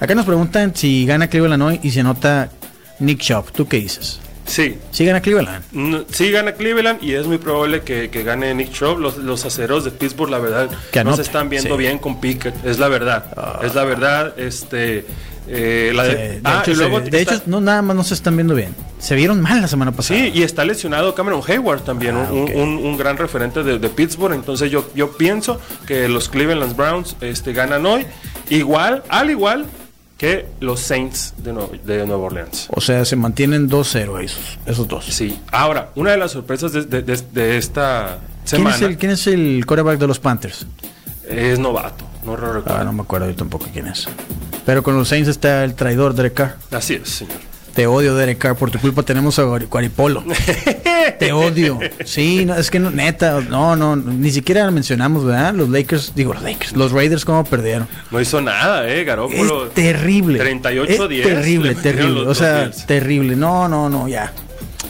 Acá 0.00 0.14
nos 0.14 0.26
preguntan 0.26 0.74
si 0.74 1.06
gana 1.06 1.28
Cleveland 1.28 1.62
hoy 1.62 1.80
y 1.82 1.90
se 1.90 2.02
nota 2.02 2.50
Nick 2.98 3.20
Chubb. 3.20 3.52
¿Tú 3.52 3.66
qué 3.68 3.78
dices? 3.78 4.20
Sí, 4.46 4.78
Sí 4.92 5.04
gana 5.04 5.20
Cleveland. 5.20 5.64
Mm, 5.72 5.96
Sí 6.12 6.30
gana 6.30 6.52
Cleveland 6.52 7.02
y 7.02 7.14
es 7.14 7.26
muy 7.26 7.38
probable 7.38 7.82
que, 7.82 8.10
que 8.10 8.22
gane 8.22 8.54
Nick 8.54 8.70
Chubb. 8.72 8.98
Los, 9.00 9.16
los 9.18 9.44
aceros 9.44 9.84
de 9.84 9.90
Pittsburgh, 9.90 10.30
la 10.30 10.38
verdad, 10.38 10.70
Que 10.92 11.02
no 11.02 11.16
se 11.16 11.22
están 11.22 11.48
viendo 11.48 11.74
sí. 11.74 11.78
Bien 11.78 11.98
con 11.98 12.20
Pickett. 12.20 12.54
Es 12.64 12.78
la 12.78 12.86
verdad. 12.88 13.60
Es 13.64 13.74
la 13.74 13.82
verdad. 13.84 14.38
Este, 14.38 15.04
eh, 15.48 15.90
la 15.94 16.04
Sí, 16.04 16.10
de, 16.12 16.16
de 16.16 16.40
ah, 16.44 16.60
hecho, 16.62 16.70
y 16.70 16.74
luego 16.76 17.00
se- 17.00 17.10
de 17.10 17.20
está- 17.22 17.34
hecho, 17.34 17.42
no 17.46 17.60
nada 17.60 17.82
más 17.82 17.96
no 17.96 18.04
se 18.04 18.14
están 18.14 18.36
viendo 18.36 18.54
bien. 18.54 18.72
Se 19.00 19.14
vieron 19.16 19.40
mal 19.40 19.60
la 19.60 19.66
semana 19.68 19.90
pasada. 19.92 20.18
Sí, 20.20 20.30
y 20.32 20.42
está 20.44 20.64
lesionado 20.64 21.14
Cameron 21.16 21.42
Hayward 21.46 21.82
también, 21.82 22.14
Ah, 22.16 22.28
un, 22.30 22.50
un- 22.54 22.76
un 22.86 22.96
gran 22.96 23.16
referente 23.16 23.64
de, 23.64 23.78
de 23.80 23.88
Pittsburgh. 23.88 24.32
Entonces 24.34 24.70
yo, 24.70 24.88
yo 24.94 25.10
pienso 25.16 25.60
que 25.88 26.08
los 26.08 26.28
Cleveland 26.28 26.76
Browns 26.76 27.16
este, 27.20 27.52
ganan 27.52 27.84
hoy, 27.84 28.06
igual, 28.48 29.02
al 29.08 29.28
igual 29.30 29.66
que 30.16 30.46
los 30.60 30.80
Saints 30.80 31.34
de, 31.38 31.52
de 31.84 32.06
Nueva 32.06 32.24
Orleans. 32.24 32.68
O 32.70 32.80
sea, 32.80 33.04
se 33.04 33.16
mantienen 33.16 33.68
2-0 33.68 34.22
esos, 34.24 34.58
esos 34.64 34.88
dos. 34.88 35.04
Sí, 35.04 35.38
ahora, 35.52 35.90
una 35.94 36.12
de 36.12 36.16
las 36.16 36.30
sorpresas 36.32 36.72
de, 36.72 36.84
de- 36.84 37.02
de- 37.02 37.58
esta 37.58 38.18
¿Quién 38.48 38.58
semana 38.60 38.76
es, 38.76 38.82
el, 38.82 38.96
¿Quién 38.96 39.12
es 39.12 39.26
el 39.26 39.64
quarterback 39.66 39.98
de 39.98 40.06
los 40.06 40.18
Panthers? 40.18 40.66
es 41.28 41.58
novato, 41.58 42.04
no 42.24 42.36
lo 42.36 42.52
recuerdo. 42.52 42.80
Ah, 42.80 42.84
no 42.84 42.92
me 42.92 43.02
acuerdo 43.02 43.28
yo 43.28 43.34
tampoco 43.34 43.66
quién 43.72 43.88
es. 43.88 44.06
Pero 44.64 44.82
con 44.82 44.96
los 44.96 45.08
Saints 45.08 45.28
está 45.28 45.64
el 45.64 45.74
traidor 45.74 46.14
Derek 46.14 46.34
Carr. 46.34 46.56
Así 46.70 46.94
es, 46.94 47.08
señor. 47.08 47.36
Te 47.76 47.86
odio, 47.86 48.14
Derek 48.16 48.38
Carr. 48.38 48.56
Por 48.56 48.70
tu 48.70 48.78
culpa 48.78 49.02
tenemos 49.02 49.38
a 49.38 49.42
Guari- 49.44 49.68
Guaripolo. 49.68 50.24
Te 51.18 51.32
odio. 51.32 51.78
Sí, 52.04 52.44
no, 52.46 52.54
es 52.54 52.70
que 52.70 52.78
no, 52.80 52.90
neta, 52.90 53.40
no, 53.42 53.76
no, 53.76 53.94
ni 53.96 54.30
siquiera 54.30 54.70
mencionamos, 54.70 55.24
¿verdad? 55.26 55.52
Los 55.54 55.68
Lakers, 55.68 56.14
digo 56.14 56.32
los 56.32 56.42
Lakers, 56.42 56.74
los 56.74 56.90
Raiders 56.92 57.24
cómo 57.26 57.44
perdieron. 57.44 57.86
No 58.10 58.20
hizo 58.20 58.40
nada, 58.40 58.88
eh, 58.88 59.04
Garoppolo. 59.04 59.66
Es 59.66 59.74
terrible. 59.74 60.40
38-10 60.40 60.88
Es 60.88 60.96
terrible, 61.22 61.74
terrible. 61.74 62.20
o 62.26 62.34
sea, 62.34 62.70
terrible. 62.86 63.36
No, 63.36 63.68
no, 63.68 63.88
no, 63.90 64.08
ya. 64.08 64.32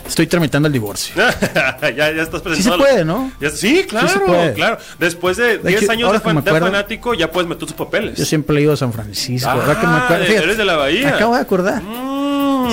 Estoy 0.07 0.29
tramitando 0.29 0.69
el 0.69 0.73
divorcio. 0.73 1.13
ya, 1.83 1.91
ya 1.91 2.23
estás 2.23 2.41
presentando. 2.41 2.55
Sí 2.55 2.63
se 2.63 2.77
puede, 2.93 3.05
¿no? 3.05 3.33
Ya- 3.41 3.51
sí, 3.51 3.85
claro, 3.89 4.25
puede. 4.25 4.53
claro. 4.55 4.79
Después 5.01 5.37
de 5.37 5.59
De 5.59 5.71
10 5.71 5.83
hecho, 5.83 5.93
años 5.93 6.13
de, 6.13 6.19
que 6.21 6.43
fanático, 6.61 7.15
ya 7.15 7.33
puedes 7.33 7.49
meter 7.49 7.67
tus 7.67 7.73
papeles. 7.77 8.17
Yo 8.17 8.25
siempre 8.25 8.57
he 8.57 8.63
ido 8.63 8.73
a 8.75 8.77
San 8.77 8.93
Francisco. 8.93 9.49
¿verdad 9.57 9.81
que 9.81 9.87
me 9.89 9.93
Ah, 9.95 10.05
acuerdo? 10.05 10.25
Fíjate, 10.27 10.45
eres 10.45 10.57
de 10.59 10.65
la 10.65 10.77
Bahía. 10.77 11.09
me 11.09 11.15
acabo 11.17 11.35
de 11.35 11.41
acordar. 11.41 11.83
Mm. 11.83 12.16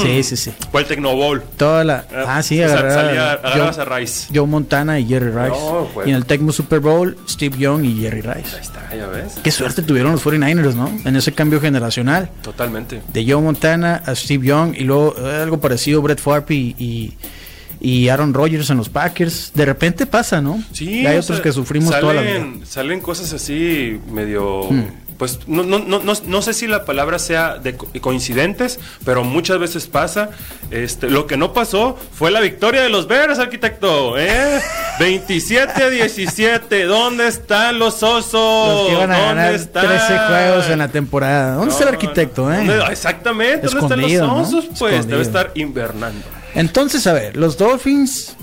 Sí, 0.02 0.24
sí, 0.24 0.36
sí. 0.38 0.52
Fue 0.72 0.82
el 0.82 0.88
Tecnobowl. 0.88 1.42
Toda 1.58 1.84
la. 1.84 2.06
Ah, 2.28 2.42
sí, 2.44 2.62
O 2.62 2.68
sea, 2.68 2.78
agarrar 2.80 3.06
salía- 3.06 3.30
a 3.30 3.34
agarrabas 3.34 3.76
Joe- 3.78 3.82
a 3.94 3.98
Rice. 4.00 4.28
Joe 4.34 4.48
Montana 4.48 5.00
y 5.00 5.06
Jerry 5.08 5.28
Rice. 5.32 5.50
No, 5.50 5.88
pues. 5.94 6.08
Y 6.08 6.10
en 6.12 6.16
el 6.16 6.26
Tecmo 6.26 6.52
Super 6.52 6.80
Bowl, 6.80 7.18
Steve 7.28 7.58
Young 7.58 7.84
y 7.86 8.02
Jerry 8.02 8.22
Ahí 8.28 8.42
Rice. 8.44 8.58
está, 8.62 8.96
ya 8.96 9.08
ves. 9.08 9.36
Qué 9.44 9.52
suerte 9.52 9.82
tuvieron 9.82 10.12
los 10.14 10.22
49ers, 10.26 10.76
¿no? 10.76 10.90
En 11.06 11.16
ese 11.16 11.32
cambio 11.34 11.60
generacional. 11.62 12.30
Totalmente. 12.42 13.02
De 13.12 13.26
Joe 13.26 13.42
Montana 13.42 14.02
a 14.06 14.16
Steve 14.16 14.46
Young 14.48 14.76
y 14.78 14.84
luego 14.84 15.16
eh, 15.18 15.42
algo 15.44 15.60
parecido 15.60 16.02
Brett 16.02 16.20
Favre 16.20 16.56
y, 16.56 16.76
y, 16.78 17.14
y 17.82 18.08
Aaron 18.10 18.34
Rodgers 18.34 18.70
en 18.70 18.78
los 18.78 18.90
Packers. 18.90 19.52
De 19.54 19.66
repente 19.66 20.06
pasa, 20.06 20.42
¿no? 20.42 20.62
Sí. 20.72 21.02
Y 21.02 21.06
hay 21.06 21.18
otros 21.18 21.38
sea, 21.38 21.42
que 21.44 21.52
sufrimos 21.52 21.90
salen, 21.90 22.02
toda 22.02 22.14
la 22.14 22.22
vida. 22.22 22.66
Salen 22.66 23.02
cosas 23.02 23.34
así 23.34 24.00
medio. 24.12 24.64
Hmm. 24.70 24.84
Pues 25.24 25.39
no, 25.48 25.63
no, 25.63 25.80
no, 25.80 26.00
no, 26.03 26.12
no 26.25 26.42
sé 26.42 26.53
si 26.53 26.68
la 26.68 26.84
palabra 26.84 27.18
sea 27.18 27.56
de 27.56 27.77
co- 27.77 27.88
coincidentes, 28.01 28.77
pero 29.06 29.24
muchas 29.24 29.58
veces 29.58 29.88
pasa. 29.88 30.32
Este, 30.70 31.10
lo 31.10 31.27
que 31.27 31.38
no 31.38 31.53
pasó 31.53 31.98
fue 32.13 32.30
la 32.30 32.42
victoria 32.42 32.82
de 32.82 32.89
los 32.89 33.08
Bears, 33.08 33.39
arquitecto. 33.39 34.18
¿eh? 34.20 34.60
27 35.00 35.82
a 35.82 35.89
17. 35.89 36.84
¿Dónde 36.84 37.27
están 37.30 37.80
los 37.80 38.03
osos? 38.03 38.34
Los 38.34 38.88
que 38.88 38.92
iban 38.96 39.12
a 39.12 39.18
¿Dónde 39.18 39.27
ganar 39.36 39.53
están? 39.56 39.88
13 39.88 40.18
juegos 40.27 40.70
en 40.70 40.80
la 40.80 40.88
temporada. 40.89 41.56
¿Dónde 41.56 41.72
está 41.72 41.84
el 41.84 41.89
arquitecto, 41.92 42.51
eh? 42.53 42.58
¿dónde- 42.58 42.84
Exactamente. 42.92 43.68
¿Dónde 43.68 43.80
están 43.80 44.01
los 44.01 44.48
osos? 44.48 44.65
Pues 44.77 44.94
Escondido. 44.96 45.08
debe 45.08 45.22
estar 45.22 45.51
invernando. 45.56 46.25
Entonces, 46.53 47.08
a 47.08 47.13
ver, 47.13 47.38
los 47.38 47.58
Dolphins. 47.58 48.36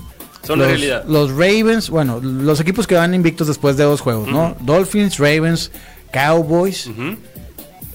Son 0.43 0.57
los, 0.57 0.65
la 0.67 0.71
realidad. 0.73 1.03
Los 1.07 1.29
Ravens, 1.29 1.91
bueno, 1.91 2.19
los 2.19 2.59
equipos 2.59 2.87
que 2.87 2.95
van 2.95 3.13
invictos 3.13 3.45
después 3.45 3.77
de 3.77 3.83
dos 3.83 4.01
juegos, 4.01 4.27
¿no? 4.27 4.55
Dolphins, 4.61 5.19
Ravens, 5.19 5.71
Cowboys. 6.11 6.89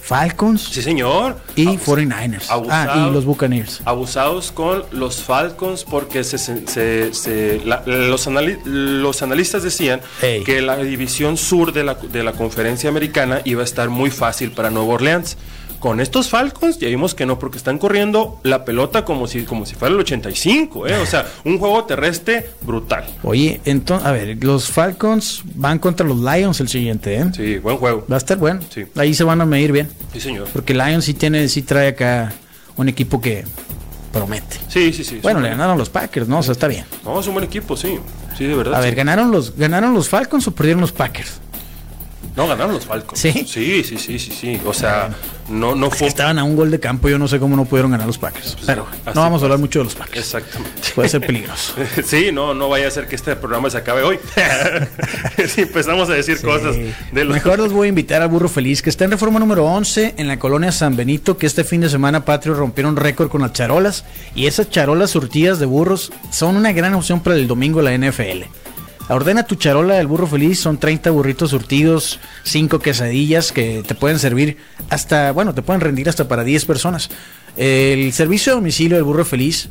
Falcons 0.01 0.63
Sí, 0.71 0.83
señor. 0.83 1.37
y 1.57 1.67
Abus- 1.67 1.81
49ers. 1.81 2.47
Ah, 2.49 2.55
abusado. 2.55 3.09
y 3.11 3.13
los 3.13 3.25
Buccaneers. 3.25 3.81
abusados 3.85 4.53
con 4.53 4.85
los 4.93 5.21
Falcons 5.23 5.83
porque 5.83 6.23
se, 6.23 6.39
se- 6.39 7.61
la- 7.65 7.83
los, 7.87 8.29
anali- 8.29 8.61
los 8.65 9.23
analistas 9.23 9.65
decían 9.65 10.01
que 10.21 10.61
la 10.63 10.77
división 10.77 11.37
sur 11.37 11.73
de 11.73 11.83
la, 11.83 11.95
de 11.95 12.23
la 12.23 12.33
conferencia 12.35 12.89
americana 12.89 13.41
iba 13.45 13.63
a 13.63 13.65
estar 13.65 13.89
muy 13.89 14.11
fácil 14.13 14.53
para 14.53 14.71
Nueva 14.71 14.95
Orleans. 14.95 15.37
Con 15.81 16.01
estos 16.01 16.29
Falcons 16.29 16.79
ya 16.79 16.89
vimos 16.89 17.15
que 17.15 17.27
no, 17.27 17.39
porque 17.39 17.59
están 17.59 17.79
corriendo 17.79 18.41
la 18.43 18.65
pelota 18.65 19.05
como 19.05 19.27
si, 19.27 19.43
como 19.43 19.67
si 19.67 19.75
fuera 19.75 19.95
el 19.95 20.01
85, 20.01 20.87
¿eh? 20.87 20.97
O 20.97 21.07
sea, 21.07 21.27
un 21.45 21.59
juego 21.59 21.85
terrestre 21.85 22.51
brutal. 22.63 23.05
Oye, 23.23 23.61
entonces, 23.65 24.07
a 24.07 24.13
ver, 24.13 24.43
los 24.43 24.69
Falcons 24.69 25.43
van 25.55 25.79
contra 25.79 26.07
los 26.07 26.19
Lions 26.19 26.61
el 26.61 26.69
siguiente, 26.69 27.17
¿eh? 27.17 27.25
Sí, 27.35 27.59
buen 27.59 27.77
juego. 27.77 28.05
Va 28.11 28.17
a 28.17 28.19
estar 28.19 28.39
bueno. 28.39 28.61
Sí. 28.71 28.85
Ahí 28.97 29.15
se 29.15 29.25
van 29.25 29.41
a 29.41 29.47
medir 29.47 29.73
bien. 29.73 29.89
Sí, 30.13 30.21
señor. 30.21 30.49
Porque 30.53 30.75
Lions 30.75 31.05
sí 31.05 31.15
tiene, 31.15 31.49
sí 31.49 31.63
trae 31.63 31.89
acá 31.89 32.33
un 32.77 32.89
equipo 32.89 33.21
que 33.21 33.45
promete. 34.13 34.57
Sí, 34.69 34.93
sí, 34.93 35.05
sí. 35.05 35.21
Bueno, 35.23 35.41
le 35.41 35.51
ganaron 35.51 35.77
los 35.79 35.91
Packers, 35.91 36.29
¿no? 36.29 36.39
O 36.39 36.43
sea, 36.43 36.53
está 36.53 36.69
bien. 36.69 36.85
No, 37.05 37.21
es 37.21 37.27
un 37.27 37.35
buen 37.35 37.45
equipo, 37.45 37.77
sí. 37.77 37.99
Sí, 38.37 38.45
de 38.45 38.55
verdad. 38.55 38.75
A 38.75 38.81
ver. 38.81 38.95
¿ganaron 38.95 39.31
los, 39.31 39.57
¿ganaron 39.57 39.95
los 39.95 40.09
Falcons 40.09 40.47
o 40.49 40.55
perdieron 40.55 40.81
los 40.81 40.93
Packers? 40.93 41.41
No, 42.37 42.47
ganaron 42.47 42.75
los 42.75 42.85
Falcons. 42.85 43.19
¿Sí? 43.19 43.33
Sí, 43.33 43.83
sí, 43.83 43.97
sí, 43.97 44.19
sí, 44.19 44.31
sí. 44.31 44.61
O 44.67 44.75
sea, 44.75 45.09
no, 45.49 45.75
no 45.75 45.91
fue... 45.91 46.07
Estaban 46.07 46.39
a 46.39 46.45
un 46.45 46.55
gol 46.55 46.71
de 46.71 46.79
campo, 46.79 47.09
yo 47.09 47.19
no 47.19 47.29
sé 47.29 47.39
cómo 47.39 47.57
no 47.57 47.65
pudieron 47.65 47.91
ganar 47.91 48.07
los 48.07 48.19
Packers. 48.19 48.59
Pero 48.67 48.87
así 49.07 49.15
no 49.15 49.23
vamos 49.23 49.41
a 49.41 49.47
hablar 49.47 49.59
mucho 49.59 49.79
de 49.79 49.87
los 49.87 49.95
Packers. 49.95 50.19
Exactamente. 50.19 50.83
Puede 50.95 51.09
ser 51.09 51.27
peligroso. 51.27 51.75
Sí, 52.05 52.31
no, 52.33 52.53
no 52.53 52.69
vaya 52.69 52.89
a 52.89 52.91
ser 52.91 53.09
que 53.09 53.17
este 53.17 53.35
programa 53.37 53.71
se 53.71 53.79
acabe 53.79 54.03
hoy. 54.03 54.19
si 55.49 55.63
empezamos 55.63 56.11
a 56.11 56.13
decir 56.13 56.41
cosas 56.43 56.77
de 56.77 57.25
los... 57.25 57.35
Mejor 57.35 57.59
los 57.59 57.73
voy 57.73 57.87
a 57.87 57.89
invitar 57.89 58.21
al 58.21 58.29
Burro 58.29 58.51
Feliz, 58.51 58.83
que 58.83 58.91
está 58.91 59.07
en 59.07 59.13
reforma 59.13 59.39
número 59.39 59.65
11 59.65 60.15
en 60.19 60.29
la 60.29 60.39
colonia 60.39 60.73
San 60.73 60.95
Benito, 60.95 61.39
que 61.39 61.47
este 61.47 61.65
fin 61.65 61.81
de 61.81 61.89
semana 61.89 62.27
Patrio 62.27 62.55
rompieron 62.55 62.97
récord 62.97 63.31
con 63.31 63.41
las 63.41 63.55
charolas. 63.55 64.05
Y 64.35 64.47
esas 64.47 64.69
charolas 64.69 65.11
surtidas 65.11 65.59
de 65.59 65.65
burros 65.65 66.13
son 66.31 66.57
una 66.57 66.73
gran 66.73 66.93
opción 66.95 67.21
para 67.21 67.37
el 67.37 67.49
domingo 67.49 67.83
de 67.83 67.99
la 67.99 68.11
NFL. 68.11 68.66
Ordena 69.09 69.47
tu 69.47 69.55
charola 69.55 69.95
del 69.95 70.09
burro 70.09 70.27
feliz, 70.27 70.59
son 70.59 70.79
30 70.79 71.11
burritos 71.11 71.51
surtidos, 71.51 72.19
5 72.43 72.81
quesadillas 72.81 73.53
que 73.53 73.85
te 73.87 73.95
pueden 73.95 74.19
servir 74.19 74.57
hasta, 74.91 75.31
bueno, 75.31 75.55
te 75.55 75.63
pueden 75.63 75.81
rendir 75.81 76.09
hasta 76.09 76.27
para 76.27 76.43
10 76.43 76.65
personas. 76.65 77.09
El 77.57 78.13
servicio 78.13 78.51
de 78.53 78.57
domicilio 78.57 78.97
del 78.97 79.05
burro 79.05 79.25
feliz, 79.25 79.69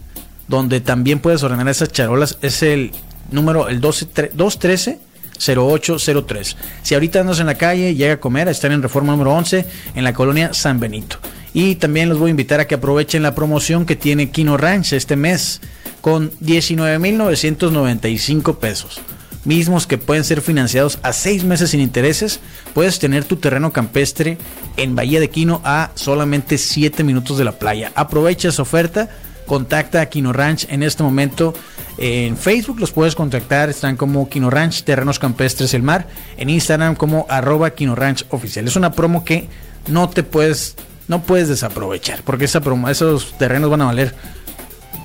donde 0.48 0.80
también 0.80 1.20
puedes 1.20 1.44
ordenar 1.44 1.68
esas 1.68 1.92
charolas, 1.92 2.38
es 2.42 2.64
el 2.64 2.92
número, 3.30 3.68
el 3.68 3.82
12 3.82 4.06
tre- 4.08 4.32
213 4.32 5.00
0803. 5.38 6.56
Si 6.82 6.94
ahorita 6.94 7.20
andas 7.20 7.42
en 7.42 7.48
la 7.48 7.56
calle, 7.56 7.94
llega 7.94 8.14
a 8.14 8.20
comer, 8.22 8.48
están 8.48 8.72
en 8.72 8.82
reforma 8.82 9.12
número 9.12 9.34
11 9.34 9.66
en 9.96 10.04
la 10.06 10.14
colonia 10.14 10.54
San 10.54 10.80
Benito. 10.80 11.18
Y 11.54 11.76
también 11.76 12.08
los 12.08 12.20
voy 12.20 12.30
a 12.30 12.32
invitar 12.32 12.62
a 12.62 12.68
que 12.68 12.76
aprovechen 12.76 13.22
la 13.22 13.36
promoción 13.36 13.86
que 13.86 13.98
tiene 13.98 14.32
Kino 14.32 14.56
Ranch 14.56 14.94
este 14.94 15.18
mes 15.18 15.60
con 16.00 16.32
19.995 16.40 18.60
pesos. 18.60 19.02
Mismos 19.46 19.86
que 19.86 20.00
pueden 20.00 20.24
ser 20.24 20.42
financiados 20.42 20.98
a 21.04 21.14
seis 21.14 21.44
meses 21.44 21.70
sin 21.70 21.80
intereses. 21.80 22.40
Puedes 22.74 22.98
tener 22.98 23.24
tu 23.26 23.38
terreno 23.38 23.72
campestre 23.72 24.40
en 24.76 24.96
Bahía 24.96 25.20
de 25.20 25.30
Quino 25.30 25.62
a 25.64 25.92
solamente 25.94 26.58
7 26.58 27.04
minutos 27.04 27.38
de 27.38 27.46
la 27.46 27.54
playa. 27.54 27.92
Aprovecha 27.96 28.50
esa 28.50 28.64
oferta. 28.64 29.10
Contacta 29.46 30.02
a 30.02 30.08
Quino 30.08 30.34
Ranch 30.34 30.66
en 30.70 30.82
este 30.82 31.04
momento. 31.04 31.54
En 32.00 32.36
Facebook 32.36 32.80
los 32.80 32.92
puedes 32.92 33.14
contactar. 33.14 33.70
Están 33.70 33.98
como 33.98 34.28
Quino 34.28 34.50
Ranch, 34.50 34.84
Terrenos 34.84 35.20
Campestres 35.20 35.76
El 35.76 35.84
Mar. 35.84 36.08
En 36.38 36.50
Instagram 36.50 36.96
como 36.96 37.28
arroba 37.30 37.70
Quino 37.70 37.94
Ranch 37.94 38.26
Oficial. 38.32 38.68
Es 38.68 38.76
una 38.76 38.94
promo 38.94 39.24
que 39.24 39.48
no 39.88 40.10
te 40.10 40.24
puedes, 40.24 40.76
no 41.08 41.22
puedes 41.22 41.48
desaprovechar. 41.50 42.24
Porque 42.24 42.46
esa 42.46 42.62
promo, 42.62 42.90
esos 42.90 43.38
terrenos 43.38 43.70
van 43.70 43.82
a 43.82 43.86
valer 43.86 44.16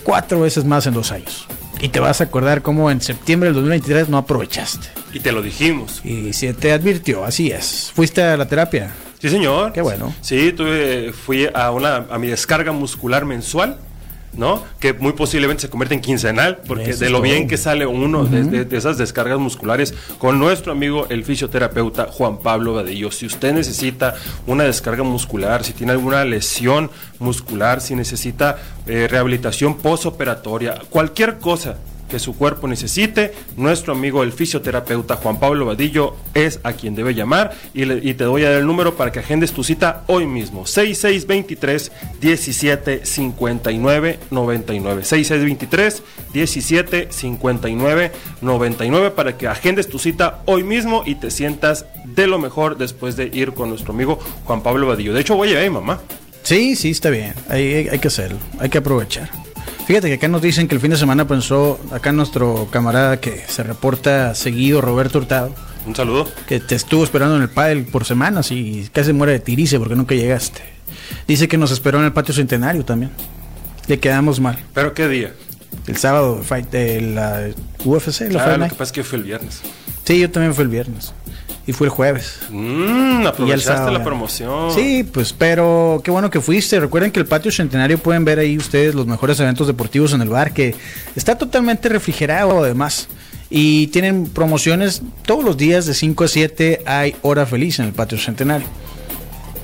cuatro 0.02 0.40
veces 0.40 0.64
más 0.64 0.86
en 0.86 0.94
dos 0.94 1.12
años. 1.12 1.46
Y 1.82 1.88
te 1.88 2.00
vas 2.00 2.20
a 2.20 2.24
acordar 2.24 2.62
cómo 2.62 2.90
en 2.90 3.00
septiembre 3.00 3.48
del 3.48 3.54
2023 3.54 4.08
no 4.08 4.18
aprovechaste. 4.18 4.88
Y 5.12 5.20
te 5.20 5.32
lo 5.32 5.40
dijimos. 5.40 6.00
Y 6.04 6.32
se 6.32 6.52
te 6.52 6.72
advirtió, 6.72 7.24
así 7.24 7.50
es. 7.50 7.90
¿Fuiste 7.94 8.22
a 8.22 8.36
la 8.36 8.46
terapia? 8.46 8.92
Sí, 9.18 9.28
señor. 9.28 9.72
Qué 9.72 9.80
bueno. 9.80 10.14
Sí, 10.20 10.52
tuve, 10.52 11.12
fui 11.12 11.48
a, 11.52 11.70
una, 11.70 12.06
a 12.10 12.18
mi 12.18 12.28
descarga 12.28 12.72
muscular 12.72 13.24
mensual. 13.24 13.78
¿No? 14.32 14.62
Que 14.78 14.92
muy 14.92 15.12
posiblemente 15.12 15.62
se 15.62 15.68
convierte 15.70 15.94
en 15.96 16.00
quincenal, 16.00 16.58
porque 16.66 16.90
Eso 16.90 17.00
de 17.00 17.10
lo 17.10 17.16
todo. 17.18 17.22
bien 17.24 17.48
que 17.48 17.56
sale 17.56 17.84
uno 17.84 18.24
de, 18.24 18.44
de- 18.44 18.64
de 18.64 18.76
esas 18.76 18.96
descargas 18.96 19.40
musculares 19.40 19.92
con 20.18 20.38
nuestro 20.38 20.70
amigo 20.70 21.06
el 21.10 21.24
fisioterapeuta 21.24 22.06
Juan 22.06 22.38
Pablo 22.38 22.74
Vadillo. 22.74 23.10
Si 23.10 23.26
usted 23.26 23.52
necesita 23.52 24.14
una 24.46 24.62
descarga 24.64 25.02
muscular, 25.02 25.64
si 25.64 25.72
tiene 25.72 25.92
alguna 25.92 26.24
lesión 26.24 26.90
muscular, 27.18 27.80
si 27.80 27.96
necesita 27.96 28.56
eh, 28.86 29.08
rehabilitación 29.10 29.76
postoperatoria, 29.78 30.78
cualquier 30.90 31.38
cosa 31.38 31.76
que 32.10 32.18
su 32.18 32.36
cuerpo 32.36 32.68
necesite, 32.68 33.32
nuestro 33.56 33.94
amigo 33.94 34.22
el 34.22 34.32
fisioterapeuta 34.32 35.16
Juan 35.16 35.40
Pablo 35.40 35.64
Vadillo 35.64 36.14
es 36.34 36.60
a 36.64 36.74
quien 36.74 36.94
debe 36.94 37.14
llamar 37.14 37.52
y, 37.72 37.86
te 38.14 38.24
doy 38.24 38.44
a 38.44 38.50
dar 38.50 38.58
el 38.60 38.66
número 38.66 38.96
para 38.96 39.12
que 39.12 39.20
agendes 39.20 39.52
tu 39.52 39.64
cita 39.64 40.02
hoy 40.08 40.26
mismo. 40.26 40.66
6623 40.66 41.92
17 42.20 43.06
59 43.06 44.18
99. 44.30 45.04
6623 45.04 46.02
17 46.34 47.08
59 47.10 48.12
99 48.42 49.10
para 49.12 49.38
que 49.38 49.46
agendes 49.48 49.88
tu 49.88 49.98
cita 49.98 50.42
hoy 50.46 50.62
mismo 50.64 51.02
y 51.06 51.14
te 51.14 51.30
sientas 51.30 51.86
de 52.04 52.26
lo 52.26 52.38
mejor 52.38 52.76
después 52.76 53.16
de 53.16 53.30
ir 53.32 53.52
con 53.52 53.68
nuestro 53.70 53.92
amigo 53.92 54.18
Juan 54.44 54.62
Pablo 54.62 54.88
Vadillo. 54.88 55.14
De 55.14 55.20
hecho, 55.20 55.36
voy 55.36 55.54
a 55.54 55.60
a 55.60 55.62
mi 55.62 55.70
mamá. 55.70 56.00
Sí, 56.42 56.74
sí, 56.74 56.90
está 56.90 57.10
bien. 57.10 57.34
Hay- 57.48 57.88
hay 57.88 57.98
que 57.98 58.08
hacerlo. 58.08 58.38
Hay 58.58 58.68
que 58.70 58.78
aprovechar. 58.78 59.30
Fíjate 59.90 60.06
que 60.06 60.14
acá 60.14 60.28
nos 60.28 60.40
dicen 60.40 60.68
que 60.68 60.76
el 60.76 60.80
fin 60.80 60.92
de 60.92 60.96
semana 60.96 61.26
pensó, 61.26 61.80
acá 61.90 62.12
nuestro 62.12 62.68
camarada 62.70 63.18
que 63.18 63.42
se 63.48 63.64
reporta 63.64 64.36
seguido, 64.36 64.80
Roberto 64.80 65.18
Hurtado, 65.18 65.52
Un 65.84 65.96
saludo. 65.96 66.28
que 66.46 66.60
te 66.60 66.76
estuvo 66.76 67.02
esperando 67.02 67.34
en 67.34 67.42
el 67.42 67.48
pádel 67.48 67.86
por 67.86 68.04
semanas 68.04 68.52
y 68.52 68.88
casi 68.92 69.12
muere 69.12 69.32
de 69.32 69.40
tirice 69.40 69.80
porque 69.80 69.96
nunca 69.96 70.14
llegaste. 70.14 70.60
Dice 71.26 71.48
que 71.48 71.58
nos 71.58 71.72
esperó 71.72 71.98
en 71.98 72.04
el 72.04 72.12
patio 72.12 72.32
centenario 72.32 72.84
también. 72.84 73.10
Le 73.88 73.98
quedamos 73.98 74.38
mal. 74.38 74.60
¿Pero 74.74 74.94
qué 74.94 75.08
día? 75.08 75.32
El 75.88 75.96
sábado, 75.96 76.40
fight 76.44 76.70
de 76.70 77.00
la 77.00 77.48
UFC, 77.84 78.30
la 78.30 78.44
Ah, 78.44 78.46
Fight 78.46 78.58
lo 78.60 78.64
que 78.68 78.70
pasa 78.70 78.82
es 78.84 78.92
que 78.92 79.02
fue 79.02 79.18
el 79.18 79.24
viernes. 79.24 79.60
Sí, 80.04 80.20
yo 80.20 80.30
también 80.30 80.54
fui 80.54 80.62
el 80.62 80.70
viernes. 80.70 81.12
Y 81.70 81.72
fue 81.72 81.86
el 81.86 81.92
jueves. 81.92 82.40
Mmm, 82.50 83.24
aprovechaste 83.24 83.68
sábado, 83.68 83.92
la 83.92 84.02
promoción. 84.02 84.74
Sí, 84.74 85.04
pues, 85.04 85.32
pero 85.32 86.00
qué 86.02 86.10
bueno 86.10 86.28
que 86.28 86.40
fuiste. 86.40 86.80
Recuerden 86.80 87.12
que 87.12 87.20
el 87.20 87.26
patio 87.26 87.52
centenario 87.52 87.96
pueden 87.96 88.24
ver 88.24 88.40
ahí 88.40 88.58
ustedes 88.58 88.92
los 88.92 89.06
mejores 89.06 89.38
eventos 89.38 89.68
deportivos 89.68 90.12
en 90.12 90.20
el 90.20 90.28
bar, 90.28 90.52
que 90.52 90.74
está 91.14 91.38
totalmente 91.38 91.88
refrigerado 91.88 92.64
además. 92.64 93.06
Y 93.50 93.86
tienen 93.88 94.26
promociones 94.26 95.00
todos 95.24 95.44
los 95.44 95.56
días 95.56 95.86
de 95.86 95.94
5 95.94 96.24
a 96.24 96.28
7 96.28 96.82
hay 96.86 97.14
hora 97.22 97.46
feliz 97.46 97.78
en 97.78 97.86
el 97.86 97.92
patio 97.92 98.18
centenario. 98.18 98.66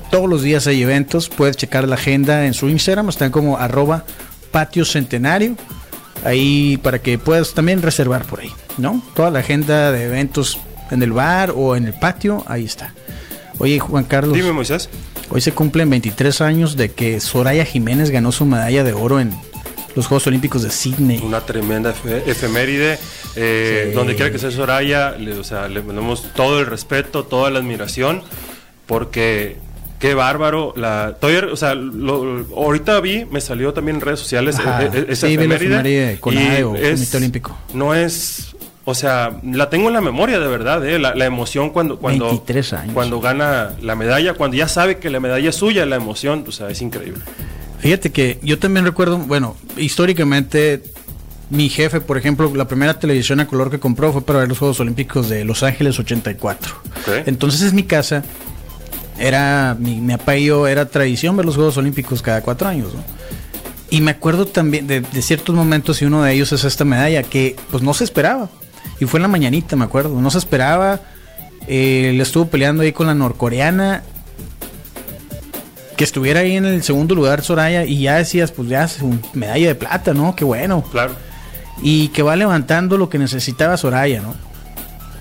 Todos 0.09 0.29
los 0.29 0.41
días 0.41 0.65
hay 0.67 0.81
eventos, 0.81 1.27
puedes 1.27 1.57
checar 1.57 1.85
la 1.89 1.95
agenda 1.95 2.45
en 2.45 2.53
su 2.53 2.69
Instagram, 2.69 3.09
están 3.09 3.31
como 3.31 3.57
arroba 3.57 4.05
patio 4.51 4.85
centenario. 4.85 5.57
Ahí 6.23 6.77
para 6.77 6.99
que 6.99 7.17
puedas 7.17 7.53
también 7.53 7.81
reservar 7.81 8.23
por 8.23 8.39
ahí, 8.39 8.51
¿no? 8.77 9.03
Toda 9.13 9.29
la 9.29 9.39
agenda 9.39 9.91
de 9.91 10.05
eventos 10.05 10.57
en 10.91 11.01
el 11.03 11.11
bar 11.11 11.53
o 11.55 11.75
en 11.75 11.85
el 11.87 11.93
patio, 11.93 12.43
ahí 12.47 12.65
está. 12.65 12.93
Oye, 13.59 13.79
Juan 13.79 14.03
Carlos. 14.03 14.35
Dime, 14.35 14.51
Moisés. 14.51 14.89
Hoy 15.29 15.41
se 15.41 15.51
cumplen 15.51 15.89
23 15.89 16.41
años 16.41 16.77
de 16.77 16.91
que 16.91 17.19
Soraya 17.19 17.65
Jiménez 17.65 18.11
ganó 18.11 18.31
su 18.31 18.45
medalla 18.45 18.83
de 18.83 18.93
oro 18.93 19.19
en 19.19 19.33
los 19.95 20.05
Juegos 20.07 20.27
Olímpicos 20.27 20.61
de 20.63 20.69
Sydney. 20.69 21.19
Una 21.23 21.41
tremenda 21.41 21.93
efe- 21.93 22.21
efeméride. 22.27 22.99
eh, 23.35 23.87
Sí. 23.89 23.95
Donde 23.95 24.15
quiera 24.15 24.31
que 24.31 24.39
sea 24.39 24.51
Soraya, 24.51 25.11
le, 25.11 25.33
o 25.33 25.43
sea, 25.43 25.67
le 25.67 25.81
mandamos 25.81 26.31
todo 26.35 26.59
el 26.59 26.65
respeto, 26.67 27.23
toda 27.25 27.49
la 27.49 27.59
admiración, 27.59 28.21
porque 28.85 29.57
qué 29.99 30.13
bárbaro. 30.13 30.73
La, 30.75 31.17
todavía, 31.19 31.51
o 31.51 31.55
sea, 31.55 31.75
lo- 31.75 32.45
ahorita 32.55 32.99
vi, 33.01 33.25
me 33.25 33.41
salió 33.41 33.73
también 33.73 33.95
en 33.97 34.01
redes 34.01 34.19
sociales 34.19 34.57
eh, 34.59 34.89
eh, 34.93 35.05
esa 35.09 35.27
Sí, 35.27 35.35
vi 35.37 35.47
la 35.47 35.55
efeméride. 35.55 36.19
con 36.19 36.33
y 36.33 36.37
AE 36.37 36.63
o 36.63 36.75
es- 36.75 36.91
Comité 36.99 37.17
Olímpico. 37.17 37.57
No 37.73 37.93
es. 37.93 38.55
O 38.89 38.95
sea, 38.95 39.37
la 39.43 39.69
tengo 39.69 39.89
en 39.89 39.95
la 39.95 39.99
memoria 39.99 40.39
de 40.39 40.47
verdad, 40.47 40.87
eh, 40.87 40.97
la, 40.97 41.13
la 41.13 41.25
emoción 41.25 41.71
cuando, 41.71 41.99
cuando, 41.99 42.27
23 42.27 42.71
años. 42.71 42.93
cuando 42.93 43.19
gana 43.19 43.71
la 43.81 43.97
medalla, 43.97 44.33
cuando 44.33 44.55
ya 44.55 44.69
sabe 44.69 44.97
que 44.97 45.09
la 45.09 45.19
medalla 45.19 45.49
es 45.49 45.57
suya, 45.57 45.85
la 45.85 45.97
emoción, 45.97 46.45
o 46.47 46.53
sea, 46.53 46.69
es 46.69 46.81
increíble. 46.81 47.21
Fíjate 47.79 48.13
que 48.13 48.39
yo 48.41 48.59
también 48.59 48.85
recuerdo, 48.85 49.17
bueno, 49.17 49.57
históricamente 49.75 50.83
mi 51.49 51.67
jefe, 51.67 51.99
por 51.99 52.17
ejemplo, 52.17 52.49
la 52.55 52.69
primera 52.69 52.97
televisión 52.97 53.41
a 53.41 53.47
color 53.47 53.69
que 53.69 53.77
compró 53.77 54.13
fue 54.13 54.21
para 54.21 54.39
ver 54.39 54.47
los 54.47 54.57
Juegos 54.57 54.79
Olímpicos 54.79 55.27
de 55.27 55.43
Los 55.43 55.63
Ángeles 55.63 55.99
84. 55.99 56.73
Ok. 56.85 57.27
Entonces 57.27 57.69
en 57.69 57.75
mi 57.75 57.83
casa 57.83 58.23
era 59.19 59.75
mi, 59.77 59.99
mi 59.99 60.15
yo 60.45 60.65
era 60.65 60.85
tradición 60.85 61.35
ver 61.35 61.45
los 61.45 61.55
Juegos 61.55 61.75
Olímpicos 61.75 62.21
cada 62.21 62.39
cuatro 62.41 62.69
años, 62.69 62.93
¿no? 62.93 63.03
Y 63.89 63.99
me 63.99 64.11
acuerdo 64.11 64.45
también 64.45 64.87
de, 64.87 65.01
de 65.01 65.21
ciertos 65.21 65.53
momentos 65.53 66.01
y 66.01 66.05
uno 66.05 66.23
de 66.23 66.31
ellos 66.31 66.53
es 66.53 66.63
esta 66.63 66.85
medalla 66.85 67.23
que 67.23 67.57
pues 67.69 67.83
no 67.83 67.93
se 67.93 68.05
esperaba. 68.05 68.49
Y 68.99 69.05
fue 69.05 69.19
en 69.19 69.23
la 69.23 69.27
mañanita, 69.27 69.75
me 69.75 69.85
acuerdo. 69.85 70.19
No 70.19 70.29
se 70.31 70.37
esperaba. 70.37 71.01
Eh, 71.67 72.13
le 72.15 72.23
estuvo 72.23 72.47
peleando 72.47 72.83
ahí 72.83 72.91
con 72.91 73.07
la 73.07 73.13
norcoreana. 73.13 74.03
Que 75.95 76.03
estuviera 76.03 76.41
ahí 76.41 76.55
en 76.55 76.65
el 76.65 76.83
segundo 76.83 77.15
lugar 77.15 77.43
Soraya 77.43 77.83
y 77.83 78.01
ya 78.01 78.17
decías, 78.17 78.51
pues 78.51 78.69
ya 78.69 78.83
es 78.83 79.01
un 79.01 79.21
medalla 79.33 79.67
de 79.67 79.75
plata, 79.75 80.13
¿no? 80.13 80.35
Qué 80.35 80.45
bueno. 80.45 80.83
Claro. 80.91 81.15
Y 81.81 82.09
que 82.09 82.21
va 82.21 82.35
levantando 82.35 82.97
lo 82.97 83.09
que 83.09 83.17
necesitaba 83.17 83.77
Soraya, 83.77 84.21
¿no? 84.21 84.35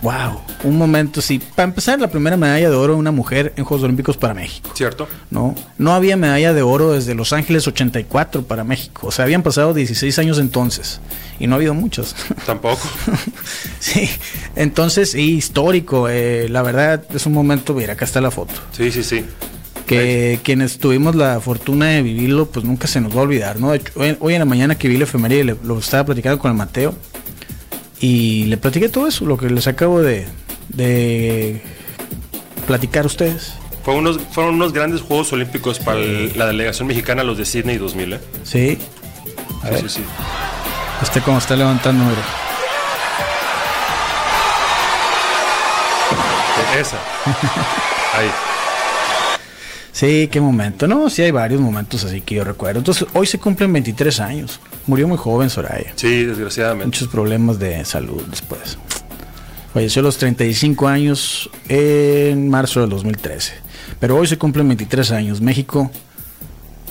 Wow, 0.06 0.40
un 0.62 0.78
momento 0.78 1.20
sí. 1.20 1.40
Para 1.56 1.64
empezar, 1.66 1.98
la 1.98 2.06
primera 2.06 2.36
medalla 2.36 2.70
de 2.70 2.76
oro 2.76 2.92
de 2.92 3.00
una 3.00 3.10
mujer 3.10 3.52
en 3.56 3.64
Juegos 3.64 3.82
Olímpicos 3.82 4.16
para 4.16 4.34
México. 4.34 4.70
¿Cierto? 4.72 5.08
No, 5.32 5.56
no 5.78 5.94
había 5.94 6.16
medalla 6.16 6.54
de 6.54 6.62
oro 6.62 6.92
desde 6.92 7.16
Los 7.16 7.32
Ángeles 7.32 7.66
84 7.66 8.44
para 8.44 8.62
México. 8.62 9.08
O 9.08 9.10
sea, 9.10 9.24
habían 9.24 9.42
pasado 9.42 9.74
16 9.74 10.16
años 10.20 10.38
entonces 10.38 11.00
y 11.40 11.48
no 11.48 11.54
ha 11.54 11.56
habido 11.56 11.74
muchos. 11.74 12.14
Tampoco. 12.46 12.88
sí, 13.80 14.08
entonces, 14.54 15.10
sí, 15.10 15.34
histórico. 15.38 16.08
eh, 16.08 16.48
la 16.50 16.62
verdad, 16.62 17.02
es 17.12 17.26
un 17.26 17.32
momento, 17.32 17.74
mira, 17.74 17.94
acá 17.94 18.04
está 18.04 18.20
la 18.20 18.30
foto. 18.30 18.54
Sí, 18.70 18.92
sí, 18.92 19.02
sí. 19.02 19.24
Que 19.88 20.38
quienes 20.44 20.78
tuvimos 20.78 21.16
la 21.16 21.40
fortuna 21.40 21.86
de 21.86 22.02
vivirlo, 22.02 22.46
pues 22.46 22.64
nunca 22.64 22.86
se 22.86 23.00
nos 23.00 23.12
va 23.12 23.22
a 23.22 23.22
olvidar, 23.24 23.58
¿no? 23.58 23.72
De 23.72 23.78
hecho, 23.78 23.92
hoy, 23.96 24.16
hoy 24.20 24.34
en 24.34 24.38
la 24.38 24.44
mañana 24.44 24.76
que 24.76 24.86
vi 24.86 24.98
la 24.98 25.02
efeméride, 25.02 25.56
lo 25.64 25.78
estaba 25.80 26.04
platicando 26.04 26.38
con 26.38 26.52
el 26.52 26.56
Mateo 26.56 26.94
y 28.00 28.44
le 28.44 28.56
platiqué 28.56 28.88
todo 28.88 29.06
eso, 29.06 29.24
lo 29.24 29.36
que 29.38 29.48
les 29.50 29.66
acabo 29.66 30.00
de, 30.02 30.26
de 30.68 31.62
platicar 32.66 33.04
a 33.04 33.06
ustedes. 33.06 33.54
Fue 33.84 33.94
unos, 33.94 34.18
fueron 34.32 34.54
unos 34.56 34.72
grandes 34.72 35.00
Juegos 35.00 35.32
Olímpicos 35.32 35.78
para 35.78 35.98
el- 36.00 36.32
la 36.36 36.46
delegación 36.46 36.88
mexicana, 36.88 37.22
los 37.22 37.38
de 37.38 37.44
Sydney 37.44 37.78
2000, 37.78 38.14
¿eh? 38.14 38.20
Sí, 38.42 38.78
A 39.62 39.66
Sí, 39.68 39.72
ver. 39.74 39.80
sí, 39.82 39.88
sí. 39.88 40.00
este 41.02 41.20
como 41.20 41.38
está 41.38 41.54
levantando, 41.56 42.04
mira. 42.04 42.22
Esa. 46.78 46.96
Ahí. 48.18 48.30
Sí, 49.96 50.28
qué 50.30 50.42
momento. 50.42 50.86
No, 50.86 51.08
sí 51.08 51.22
hay 51.22 51.30
varios 51.30 51.58
momentos 51.58 52.04
así 52.04 52.20
que 52.20 52.34
yo 52.34 52.44
recuerdo. 52.44 52.80
Entonces, 52.80 53.08
hoy 53.14 53.26
se 53.26 53.38
cumplen 53.38 53.72
23 53.72 54.20
años. 54.20 54.60
Murió 54.86 55.08
muy 55.08 55.16
joven 55.16 55.48
Soraya. 55.48 55.94
Sí, 55.96 56.24
desgraciadamente. 56.24 56.84
Muchos 56.84 57.08
problemas 57.08 57.58
de 57.58 57.82
salud 57.86 58.22
después. 58.28 58.76
Falleció 59.72 60.00
a 60.00 60.02
los 60.02 60.18
35 60.18 60.86
años 60.86 61.48
en 61.70 62.50
marzo 62.50 62.82
del 62.82 62.90
2013. 62.90 63.54
Pero 63.98 64.18
hoy 64.18 64.26
se 64.26 64.36
cumplen 64.36 64.68
23 64.68 65.12
años. 65.12 65.40
México 65.40 65.90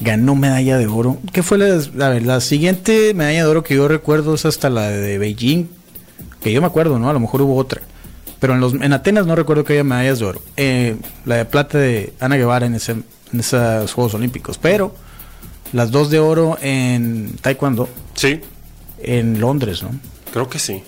ganó 0.01 0.33
medalla 0.33 0.79
de 0.79 0.87
oro. 0.87 1.19
¿Qué 1.31 1.43
fue 1.43 1.59
la, 1.59 1.75
a 2.07 2.09
ver, 2.09 2.25
la 2.25 2.41
siguiente 2.41 3.13
medalla 3.13 3.43
de 3.43 3.49
oro 3.51 3.63
que 3.63 3.75
yo 3.75 3.87
recuerdo? 3.87 4.33
Es 4.33 4.47
hasta 4.47 4.71
la 4.71 4.89
de 4.89 5.19
Beijing. 5.19 5.67
Que 6.41 6.51
yo 6.51 6.59
me 6.59 6.65
acuerdo, 6.65 6.97
¿no? 6.97 7.07
A 7.07 7.13
lo 7.13 7.19
mejor 7.19 7.43
hubo 7.43 7.55
otra. 7.55 7.83
Pero 8.45 8.53
en, 8.53 8.59
los, 8.59 8.75
en 8.75 8.93
Atenas 8.93 9.25
no 9.25 9.35
recuerdo 9.35 9.63
que 9.63 9.73
haya 9.73 9.83
medallas 9.83 10.19
de 10.19 10.25
oro. 10.25 10.39
Eh, 10.55 10.97
la 11.25 11.37
de 11.37 11.45
plata 11.45 11.79
de 11.79 12.13
Ana 12.19 12.35
Guevara 12.35 12.67
en, 12.67 12.75
ese, 12.75 12.91
en 12.91 13.39
esos 13.39 13.91
Juegos 13.91 14.13
Olímpicos. 14.13 14.59
Pero 14.59 14.93
las 15.73 15.89
dos 15.89 16.11
de 16.11 16.19
oro 16.19 16.55
en 16.61 17.37
Taekwondo 17.41 17.89
Sí, 18.13 18.41
en 19.01 19.39
Londres, 19.39 19.81
¿no? 19.81 19.89
creo 20.31 20.47
que 20.47 20.59
sí. 20.59 20.83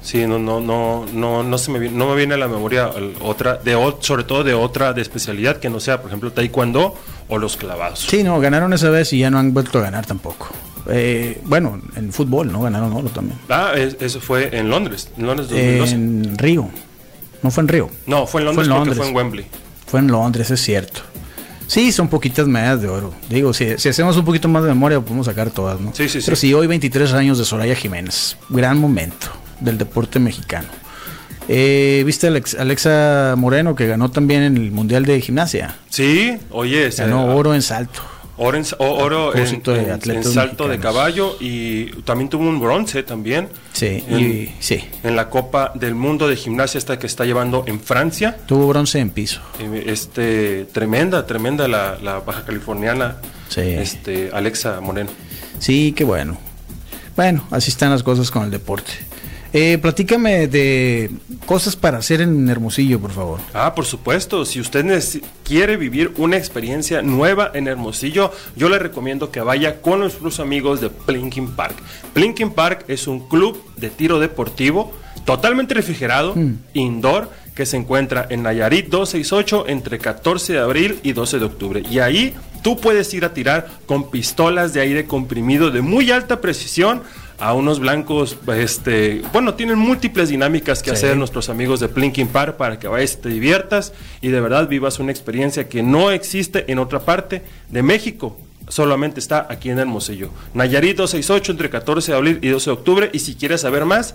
Sí, 0.00 0.26
no, 0.26 0.38
no, 0.38 0.58
no, 0.62 1.04
no, 1.12 1.42
no 1.42 1.58
se 1.58 1.70
me 1.70 1.80
viene, 1.80 1.98
no 1.98 2.08
me 2.08 2.16
viene 2.16 2.32
a 2.32 2.38
la 2.38 2.48
memoria 2.48 2.92
otra, 3.20 3.56
de 3.56 3.76
sobre 4.00 4.24
todo 4.24 4.42
de 4.42 4.54
otra 4.54 4.94
de 4.94 5.02
especialidad 5.02 5.58
que 5.58 5.68
no 5.68 5.80
sea, 5.80 6.00
por 6.00 6.08
ejemplo, 6.08 6.32
taekwondo 6.32 6.94
o 7.28 7.36
los 7.36 7.58
clavados. 7.58 8.06
Sí, 8.08 8.22
no, 8.22 8.40
ganaron 8.40 8.72
esa 8.72 8.88
vez 8.88 9.12
y 9.12 9.18
ya 9.18 9.30
no 9.30 9.38
han 9.38 9.52
vuelto 9.52 9.80
a 9.80 9.82
ganar 9.82 10.06
tampoco. 10.06 10.48
Eh, 10.88 11.40
bueno, 11.44 11.80
en 11.96 12.12
fútbol, 12.12 12.50
¿no? 12.50 12.62
Ganaron 12.62 12.92
oro 12.92 13.08
también. 13.08 13.38
Ah, 13.48 13.72
es- 13.76 13.96
eso 14.00 14.20
fue 14.20 14.56
en 14.56 14.70
Londres, 14.70 15.10
en 15.16 15.26
Londres 15.26 15.48
2012. 15.50 15.94
En 15.94 16.38
Río. 16.38 16.68
No 17.42 17.50
fue 17.50 17.62
en 17.62 17.68
Río. 17.68 17.90
no, 18.06 18.26
fue 18.26 18.40
en 18.40 18.46
Londres 18.46 18.66
fue 18.66 18.74
en 18.74 18.78
porque 18.80 18.88
Londres. 18.90 18.96
fue 18.98 19.08
en 19.08 19.14
Wembley. 19.16 19.46
Fue 19.86 20.00
en 20.00 20.06
Londres, 20.08 20.50
es 20.50 20.60
cierto. 20.60 21.00
Sí, 21.66 21.92
son 21.92 22.08
poquitas 22.08 22.46
medallas 22.48 22.80
de 22.80 22.88
oro. 22.88 23.12
Digo, 23.28 23.52
si, 23.52 23.76
si 23.76 23.90
hacemos 23.90 24.16
un 24.16 24.24
poquito 24.24 24.48
más 24.48 24.62
de 24.62 24.70
memoria, 24.70 25.00
podemos 25.00 25.26
sacar 25.26 25.50
todas, 25.50 25.78
¿no? 25.80 25.92
Sí, 25.94 26.08
sí, 26.08 26.20
sí. 26.20 26.24
Pero 26.24 26.36
sí, 26.36 26.54
hoy 26.54 26.66
23 26.66 27.12
años 27.12 27.36
de 27.38 27.44
Soraya 27.44 27.74
Jiménez. 27.74 28.36
Gran 28.48 28.78
momento 28.78 29.28
del 29.60 29.76
deporte 29.76 30.18
mexicano. 30.18 30.68
Eh, 31.46 32.02
¿Viste 32.06 32.26
a 32.26 32.30
Alex- 32.30 32.58
Alexa 32.58 33.34
Moreno 33.36 33.74
que 33.74 33.86
ganó 33.86 34.10
también 34.10 34.42
en 34.42 34.56
el 34.56 34.70
Mundial 34.70 35.04
de 35.04 35.20
Gimnasia? 35.20 35.76
Sí, 35.90 36.36
oye, 36.50 36.90
se- 36.90 37.02
Ganó 37.04 37.34
oro 37.36 37.54
en 37.54 37.62
salto. 37.62 38.00
Oro 38.38 38.56
en, 38.56 38.64
oro 38.78 39.34
en, 39.36 40.24
salto 40.24 40.66
de 40.68 40.78
caballo 40.78 41.36
y 41.40 41.86
también 42.02 42.28
tuvo 42.30 42.44
un 42.48 42.60
bronce 42.60 43.02
también. 43.02 43.48
Sí, 43.72 44.02
en, 44.08 44.18
y 44.20 44.54
sí. 44.60 44.84
en 45.02 45.16
la 45.16 45.28
Copa 45.28 45.72
del 45.74 45.94
Mundo 45.94 46.26
de 46.28 46.36
Gimnasia 46.36 46.78
esta 46.78 46.98
que 46.98 47.06
está 47.06 47.24
llevando 47.24 47.64
en 47.66 47.80
Francia. 47.80 48.36
Tuvo 48.46 48.66
bronce 48.68 48.98
en 49.00 49.10
piso. 49.10 49.40
Eh, 49.60 49.84
Este, 49.86 50.64
tremenda, 50.72 51.26
tremenda 51.26 51.68
la, 51.68 51.98
la 52.02 52.20
baja 52.20 52.44
californiana, 52.44 53.16
Sí. 53.48 53.60
este, 53.60 54.30
Alexa 54.32 54.80
Moreno. 54.80 55.10
Sí, 55.58 55.92
qué 55.96 56.04
bueno. 56.04 56.38
Bueno, 57.16 57.44
así 57.50 57.70
están 57.70 57.90
las 57.90 58.02
cosas 58.02 58.30
con 58.30 58.44
el 58.44 58.50
deporte. 58.50 58.92
Eh, 59.52 59.78
platícame 59.80 60.46
de 60.46 61.10
cosas 61.46 61.74
para 61.74 61.98
hacer 61.98 62.20
en 62.20 62.48
Hermosillo, 62.48 63.00
por 63.00 63.12
favor. 63.12 63.40
Ah, 63.54 63.74
por 63.74 63.86
supuesto, 63.86 64.44
si 64.44 64.60
usted 64.60 65.02
quiere 65.42 65.76
vivir 65.76 66.12
una 66.18 66.36
experiencia 66.36 67.00
nueva 67.00 67.50
en 67.54 67.66
Hermosillo, 67.66 68.30
yo 68.56 68.68
le 68.68 68.78
recomiendo 68.78 69.30
que 69.30 69.40
vaya 69.40 69.80
con 69.80 70.00
nuestros 70.00 70.40
amigos 70.40 70.80
de 70.80 70.90
Plinking 70.90 71.52
Park. 71.52 71.76
Plinking 72.12 72.50
Park 72.50 72.84
es 72.88 73.06
un 73.06 73.26
club 73.28 73.62
de 73.76 73.88
tiro 73.88 74.20
deportivo 74.20 74.92
totalmente 75.24 75.74
refrigerado, 75.74 76.34
indoor, 76.72 77.30
que 77.54 77.66
se 77.66 77.76
encuentra 77.76 78.26
en 78.30 78.44
Nayarit 78.44 78.88
268 78.88 79.64
entre 79.68 79.98
14 79.98 80.52
de 80.52 80.58
abril 80.60 81.00
y 81.02 81.12
12 81.12 81.38
de 81.38 81.44
octubre. 81.44 81.82
Y 81.90 81.98
ahí 81.98 82.34
tú 82.62 82.76
puedes 82.76 83.12
ir 83.14 83.24
a 83.24 83.34
tirar 83.34 83.68
con 83.86 84.10
pistolas 84.10 84.72
de 84.72 84.80
aire 84.80 85.06
comprimido 85.06 85.70
de 85.70 85.80
muy 85.80 86.10
alta 86.10 86.40
precisión 86.40 87.02
a 87.38 87.52
unos 87.54 87.78
blancos, 87.78 88.36
este, 88.56 89.22
bueno, 89.32 89.54
tienen 89.54 89.78
múltiples 89.78 90.28
dinámicas 90.28 90.82
que 90.82 90.90
Sí. 90.90 90.96
hacer 90.96 91.16
nuestros 91.16 91.48
amigos 91.48 91.78
de 91.80 91.88
Plinking 91.88 92.28
Park 92.28 92.56
para 92.56 92.78
que 92.78 92.88
vayas, 92.88 93.18
te 93.20 93.28
diviertas 93.28 93.92
y 94.20 94.28
de 94.28 94.40
verdad 94.40 94.68
vivas 94.68 94.98
una 94.98 95.12
experiencia 95.12 95.68
que 95.68 95.82
no 95.82 96.10
existe 96.10 96.70
en 96.70 96.78
otra 96.78 97.00
parte 97.00 97.42
de 97.70 97.82
México. 97.82 98.36
Solamente 98.68 99.18
está 99.20 99.46
aquí 99.48 99.70
en 99.70 99.78
Hermosillo. 99.78 100.30
Nayarit 100.52 100.96
268 100.96 101.52
entre 101.52 101.70
14 101.70 102.12
de 102.12 102.18
abril 102.18 102.38
y 102.42 102.48
12 102.48 102.70
de 102.70 102.74
octubre. 102.74 103.10
Y 103.14 103.20
si 103.20 103.34
quieres 103.34 103.62
saber 103.62 103.84
más, 103.86 104.14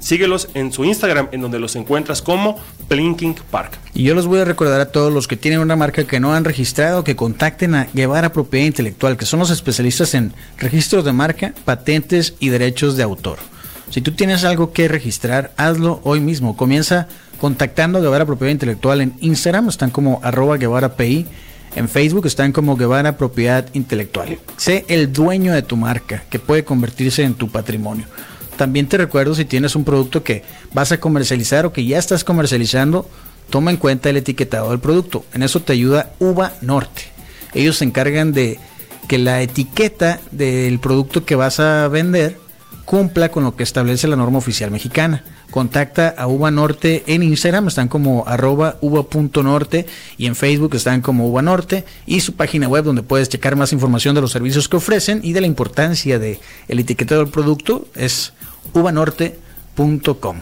síguelos 0.00 0.48
en 0.54 0.72
su 0.72 0.84
Instagram, 0.84 1.28
en 1.32 1.40
donde 1.40 1.58
los 1.58 1.76
encuentras 1.76 2.22
como 2.22 2.56
Plinking 2.88 3.36
Park. 3.50 3.78
Y 3.94 4.04
yo 4.04 4.14
les 4.14 4.26
voy 4.26 4.40
a 4.40 4.44
recordar 4.44 4.80
a 4.80 4.92
todos 4.92 5.12
los 5.12 5.26
que 5.28 5.36
tienen 5.36 5.60
una 5.60 5.76
marca 5.76 6.04
que 6.04 6.20
no 6.20 6.34
han 6.34 6.44
registrado 6.44 7.04
que 7.04 7.16
contacten 7.16 7.74
a 7.74 7.88
Guevara 7.92 8.32
Propiedad 8.32 8.66
Intelectual, 8.66 9.16
que 9.16 9.26
son 9.26 9.40
los 9.40 9.50
especialistas 9.50 10.14
en 10.14 10.32
registros 10.58 11.04
de 11.04 11.12
marca, 11.12 11.54
patentes 11.64 12.34
y 12.38 12.48
derechos 12.48 12.96
de 12.96 13.02
autor. 13.02 13.38
Si 13.90 14.00
tú 14.00 14.12
tienes 14.12 14.44
algo 14.44 14.72
que 14.72 14.88
registrar, 14.88 15.52
hazlo 15.56 16.00
hoy 16.02 16.20
mismo. 16.20 16.56
Comienza 16.56 17.08
contactando 17.38 17.98
a 17.98 18.02
Guevara 18.02 18.26
Propiedad 18.26 18.52
Intelectual 18.52 19.00
en 19.00 19.14
Instagram, 19.20 19.68
están 19.68 19.90
como 19.90 20.20
arroba 20.22 20.56
Guevara 20.56 20.96
PI. 20.96 21.26
En 21.76 21.88
Facebook 21.88 22.26
están 22.26 22.52
como 22.52 22.76
Guevara 22.76 23.18
Propiedad 23.18 23.66
Intelectual. 23.74 24.38
Sé 24.56 24.86
el 24.88 25.12
dueño 25.12 25.52
de 25.52 25.62
tu 25.62 25.76
marca, 25.76 26.24
que 26.30 26.38
puede 26.38 26.64
convertirse 26.64 27.22
en 27.22 27.34
tu 27.34 27.48
patrimonio. 27.48 28.06
También 28.56 28.88
te 28.88 28.96
recuerdo 28.96 29.34
si 29.34 29.44
tienes 29.44 29.76
un 29.76 29.84
producto 29.84 30.22
que 30.22 30.42
vas 30.72 30.92
a 30.92 30.98
comercializar 30.98 31.66
o 31.66 31.72
que 31.72 31.84
ya 31.84 31.98
estás 31.98 32.24
comercializando, 32.24 33.08
toma 33.50 33.70
en 33.70 33.76
cuenta 33.76 34.10
el 34.10 34.16
etiquetado 34.16 34.70
del 34.70 34.80
producto. 34.80 35.24
En 35.32 35.42
eso 35.42 35.60
te 35.60 35.72
ayuda 35.72 36.12
Uva 36.18 36.52
Norte. 36.62 37.02
Ellos 37.54 37.76
se 37.78 37.84
encargan 37.84 38.32
de 38.32 38.58
que 39.08 39.18
la 39.18 39.42
etiqueta 39.42 40.20
del 40.30 40.78
producto 40.78 41.24
que 41.24 41.36
vas 41.36 41.60
a 41.60 41.88
vender 41.88 42.38
cumpla 42.84 43.30
con 43.30 43.44
lo 43.44 43.56
que 43.56 43.64
establece 43.64 44.08
la 44.08 44.16
norma 44.16 44.38
oficial 44.38 44.70
mexicana. 44.70 45.24
Contacta 45.50 46.08
a 46.16 46.26
Uva 46.26 46.50
Norte 46.50 47.02
en 47.06 47.22
Instagram, 47.22 47.68
están 47.68 47.88
como 47.88 48.24
arroba 48.26 48.76
uva.norte 48.80 49.86
y 50.16 50.26
en 50.26 50.36
Facebook 50.36 50.74
están 50.74 51.02
como 51.02 51.28
Uva 51.28 51.42
Norte 51.42 51.84
y 52.06 52.20
su 52.20 52.34
página 52.34 52.68
web 52.68 52.84
donde 52.84 53.02
puedes 53.02 53.28
checar 53.28 53.56
más 53.56 53.72
información 53.72 54.14
de 54.14 54.20
los 54.20 54.32
servicios 54.32 54.68
que 54.68 54.76
ofrecen 54.76 55.20
y 55.22 55.32
de 55.32 55.40
la 55.40 55.46
importancia 55.46 56.18
de 56.18 56.40
el 56.68 56.78
etiquetado 56.78 57.22
del 57.22 57.30
producto 57.30 57.86
es 57.94 58.32
uvanorte.com. 58.72 60.40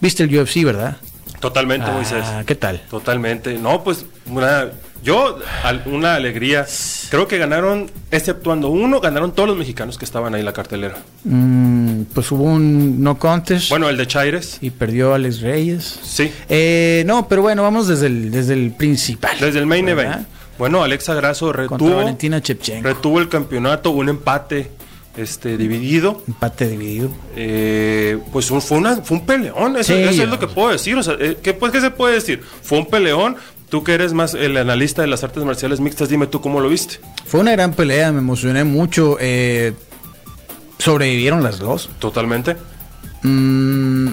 ¿Viste 0.00 0.22
el 0.24 0.38
UFC, 0.38 0.64
verdad? 0.64 0.96
Totalmente, 1.40 1.90
Moisés. 1.90 2.24
Ah, 2.26 2.42
¿Qué 2.44 2.54
tal? 2.56 2.80
Totalmente. 2.90 3.58
No, 3.58 3.84
pues 3.84 4.04
una, 4.26 4.66
yo, 5.04 5.38
al- 5.62 5.82
una 5.86 6.14
alegría. 6.16 6.66
Creo 7.10 7.28
que 7.28 7.38
ganaron, 7.38 7.88
exceptuando 8.10 8.68
uno, 8.70 9.00
ganaron 9.00 9.32
todos 9.32 9.48
los 9.48 9.56
mexicanos 9.56 9.98
que 9.98 10.04
estaban 10.04 10.34
ahí 10.34 10.40
en 10.40 10.46
la 10.46 10.52
cartelera. 10.52 10.96
Mm, 11.24 12.02
pues 12.12 12.30
hubo 12.32 12.42
un 12.42 13.02
no 13.04 13.18
contest 13.20 13.70
Bueno, 13.70 13.88
el 13.88 13.96
de 13.96 14.06
Chaires, 14.08 14.58
y 14.60 14.70
perdió 14.70 15.14
Alex 15.14 15.40
Reyes. 15.40 16.00
sí. 16.02 16.32
Eh, 16.48 17.04
no, 17.06 17.28
pero 17.28 17.42
bueno, 17.42 17.62
vamos 17.62 17.86
desde 17.86 18.06
el, 18.08 18.32
desde 18.32 18.54
el 18.54 18.72
principal. 18.72 19.36
Desde 19.40 19.60
el 19.60 19.66
main 19.66 19.86
¿verdad? 19.86 20.04
event. 20.14 20.28
Bueno, 20.58 20.82
Alexa 20.82 21.14
Grasso 21.14 21.52
retuvo, 21.52 21.94
Valentina 21.96 22.42
Chepchenko. 22.42 22.82
retuvo 22.88 23.20
el 23.20 23.28
campeonato, 23.28 23.90
un 23.90 24.08
empate 24.08 24.72
este, 25.18 25.56
dividido. 25.56 26.22
Empate 26.26 26.68
dividido. 26.68 27.10
Eh, 27.36 28.18
pues 28.32 28.50
un- 28.50 28.62
fue, 28.62 28.78
una, 28.78 28.96
fue 29.02 29.18
un 29.18 29.26
peleón, 29.26 29.76
eso, 29.76 29.92
Sí, 29.94 30.00
eso 30.00 30.12
ya. 30.12 30.22
es 30.24 30.28
lo 30.30 30.38
que 30.38 30.46
puedo 30.46 30.70
decir. 30.70 30.96
O 30.96 31.02
sea, 31.02 31.14
eh, 31.20 31.36
¿qué, 31.42 31.52
pues, 31.54 31.72
¿Qué 31.72 31.80
se 31.80 31.90
puede 31.90 32.14
decir? 32.14 32.42
Fue 32.62 32.78
un 32.78 32.86
peleón. 32.86 33.36
Tú 33.68 33.84
que 33.84 33.92
eres 33.92 34.14
más 34.14 34.32
el 34.32 34.56
analista 34.56 35.02
de 35.02 35.08
las 35.08 35.22
artes 35.24 35.44
marciales 35.44 35.78
mixtas, 35.80 36.08
dime 36.08 36.26
tú 36.26 36.40
cómo 36.40 36.60
lo 36.60 36.70
viste. 36.70 37.00
Fue 37.26 37.40
una 37.40 37.52
gran 37.52 37.74
pelea, 37.74 38.10
me 38.12 38.18
emocioné 38.20 38.64
mucho. 38.64 39.18
eh, 39.20 39.74
sobrevivieron 40.78 41.42
las 41.42 41.58
dos. 41.58 41.90
Totalmente. 41.98 42.56
Mm, 43.22 44.08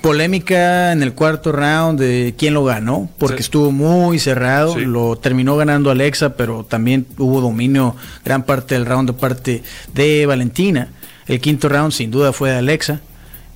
polémica 0.00 0.92
en 0.92 1.02
el 1.02 1.12
cuarto 1.14 1.52
round 1.52 1.98
de 2.00 2.34
quién 2.38 2.54
lo 2.54 2.64
ganó, 2.64 3.08
porque 3.18 3.38
Sí. 3.38 3.42
estuvo 3.42 3.70
muy 3.72 4.18
cerrado. 4.18 4.74
Sí. 4.74 4.80
Lo 4.80 5.16
terminó 5.16 5.56
ganando 5.56 5.90
Alexa, 5.90 6.30
pero 6.36 6.64
también 6.64 7.06
hubo 7.18 7.40
dominio 7.40 7.94
gran 8.24 8.42
parte 8.44 8.74
del 8.74 8.86
round 8.86 9.10
de 9.10 9.12
parte 9.18 9.62
de 9.94 10.26
Valentina. 10.26 10.88
El 11.26 11.40
quinto 11.40 11.68
round 11.68 11.92
sin 11.92 12.10
duda 12.10 12.32
fue 12.32 12.50
de 12.50 12.56
Alexa. 12.58 13.00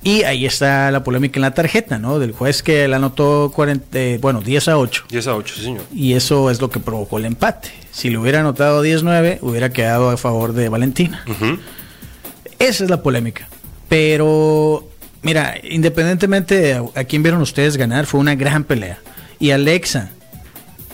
Y 0.05 0.23
ahí 0.23 0.45
está 0.45 0.91
la 0.91 1.01
polémica 1.03 1.37
en 1.37 1.43
la 1.43 1.53
tarjeta, 1.53 1.97
¿no? 1.97 2.19
Del 2.19 2.33
juez 2.33 2.61
que 2.61 2.87
la 2.89 2.97
anotó 2.97 3.51
40, 3.55 3.97
eh, 3.97 4.19
bueno, 4.21 4.41
10 4.41 4.67
a 4.67 4.77
8. 4.77 5.05
10 5.09 5.27
a 5.27 5.35
8, 5.35 5.53
sí, 5.55 5.61
señor. 5.63 5.83
Y 5.95 6.13
eso 6.13 6.51
es 6.51 6.59
lo 6.59 6.69
que 6.69 6.81
provocó 6.81 7.19
el 7.19 7.25
empate. 7.25 7.69
Si 7.91 8.09
le 8.09 8.17
hubiera 8.17 8.41
anotado 8.41 8.83
10-9, 8.83 9.37
hubiera 9.41 9.69
quedado 9.69 10.09
a 10.09 10.17
favor 10.17 10.51
de 10.51 10.67
Valentina. 10.67 11.23
Esa 12.59 12.83
es 12.83 12.89
la 12.89 13.01
polémica. 13.01 13.47
Pero, 13.87 14.89
mira, 15.23 15.55
independientemente 15.63 16.59
de 16.59 16.89
a, 16.95 17.03
quién 17.05 17.23
vieron 17.23 17.41
ustedes 17.41 17.77
ganar, 17.77 18.05
fue 18.05 18.19
una 18.19 18.35
gran 18.35 18.63
pelea. 18.63 18.99
Y 19.39 19.51
Alexa 19.51 20.11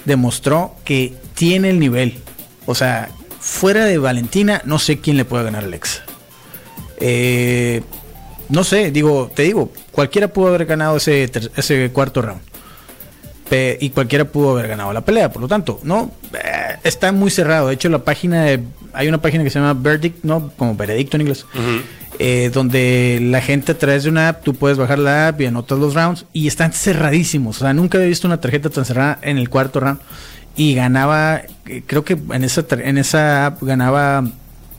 demostró 0.06 0.76
que 0.86 1.14
tiene 1.36 1.70
el 1.70 1.80
nivel. 1.80 2.20
O 2.66 2.76
sea, 2.76 3.10
fuera 3.40 3.86
de 3.86 3.98
Valentina, 3.98 4.62
no 4.66 4.80
sé 4.80 5.00
quién 5.00 5.18
le 5.18 5.26
puede 5.26 5.44
ganar 5.44 5.64
a 5.64 5.68
Alexa. 5.68 6.04
Eh, 7.00 7.82
no 8.50 8.64
sé, 8.64 8.92
digo, 8.92 9.32
te 9.34 9.44
digo, 9.44 9.72
cualquiera 9.92 10.28
pudo 10.30 10.48
haber 10.48 10.66
ganado 10.66 10.98
ese, 10.98 11.30
ese 11.56 11.92
cuarto 11.92 12.22
round. 12.22 12.42
Y 13.80 13.90
cualquiera 13.90 14.26
pudo 14.26 14.52
haber 14.52 14.68
ganado 14.68 14.94
la 14.94 15.02
pelea, 15.02 15.32
por 15.32 15.42
lo 15.42 15.48
tanto, 15.48 15.80
no 15.84 16.12
Eh, 16.34 16.78
está 16.84 17.12
muy 17.12 17.32
cerrado. 17.32 17.68
De 17.68 17.74
hecho, 17.74 17.90
la 17.90 18.04
página 18.04 18.44
de, 18.44 18.60
hay 19.00 19.08
una 19.08 19.22
página 19.22 19.46
que 19.46 19.50
se 19.50 19.60
llama 19.60 19.74
Verdict, 19.74 20.26
no, 20.26 20.52
como 20.58 20.76
veredicto 20.76 21.16
en 21.16 21.22
inglés, 21.22 21.46
eh, 22.20 22.52
donde 22.54 23.20
la 23.22 23.40
gente 23.40 23.72
a 23.72 23.78
través 23.78 24.04
de 24.04 24.10
una 24.10 24.28
app, 24.28 24.44
tú 24.44 24.54
puedes 24.56 24.78
bajar 24.78 25.00
la 25.00 25.30
app 25.30 25.40
y 25.40 25.46
anotas 25.46 25.80
los 25.80 25.94
rounds 25.94 26.26
y 26.34 26.48
están 26.48 26.74
cerradísimos. 26.74 27.56
O 27.56 27.60
sea, 27.62 27.74
nunca 27.74 27.98
había 27.98 28.10
visto 28.10 28.28
una 28.28 28.42
tarjeta 28.42 28.70
tan 28.70 28.84
cerrada 28.84 29.18
en 29.22 29.38
el 29.38 29.48
cuarto 29.48 29.80
round 29.80 30.02
y 30.58 30.76
ganaba, 30.76 31.44
eh, 31.66 31.82
creo 31.88 32.04
que 32.04 32.18
en 32.32 32.44
esa 32.44 32.66
en 32.72 32.98
esa 32.98 33.46
app 33.46 33.64
ganaba 33.64 34.26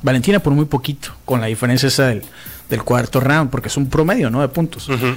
Valentina 0.02 0.40
por 0.40 0.52
muy 0.52 0.66
poquito, 0.66 1.14
con 1.24 1.40
la 1.40 1.46
diferencia 1.46 1.86
esa 1.86 2.08
del, 2.08 2.22
del 2.68 2.82
cuarto 2.82 3.20
round, 3.20 3.48
porque 3.48 3.68
es 3.68 3.76
un 3.78 3.88
promedio, 3.88 4.28
¿no? 4.28 4.42
De 4.42 4.48
puntos. 4.48 4.86
Ujú. 4.90 5.14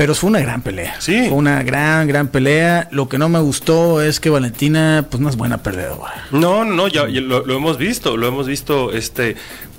Pero 0.00 0.14
fue 0.14 0.30
una 0.30 0.40
gran 0.40 0.62
pelea. 0.62 0.98
Sí. 0.98 1.26
Fue 1.28 1.36
una 1.36 1.62
gran, 1.62 2.08
gran 2.08 2.28
pelea. 2.28 2.88
Lo 2.90 3.06
que 3.06 3.18
no 3.18 3.28
me 3.28 3.38
gustó 3.38 4.00
es 4.00 4.18
que 4.18 4.30
Valentina, 4.30 5.04
pues 5.10 5.20
no 5.20 5.28
es 5.28 5.36
buena 5.36 5.58
perdedora. 5.58 6.24
No, 6.30 6.64
no, 6.64 6.88
ya, 6.88 7.06
ya 7.06 7.20
lo, 7.20 7.44
lo 7.44 7.56
hemos 7.56 7.76
visto, 7.76 8.16
lo 8.16 8.26
hemos 8.26 8.46
visto. 8.46 8.94
Este, 8.94 9.36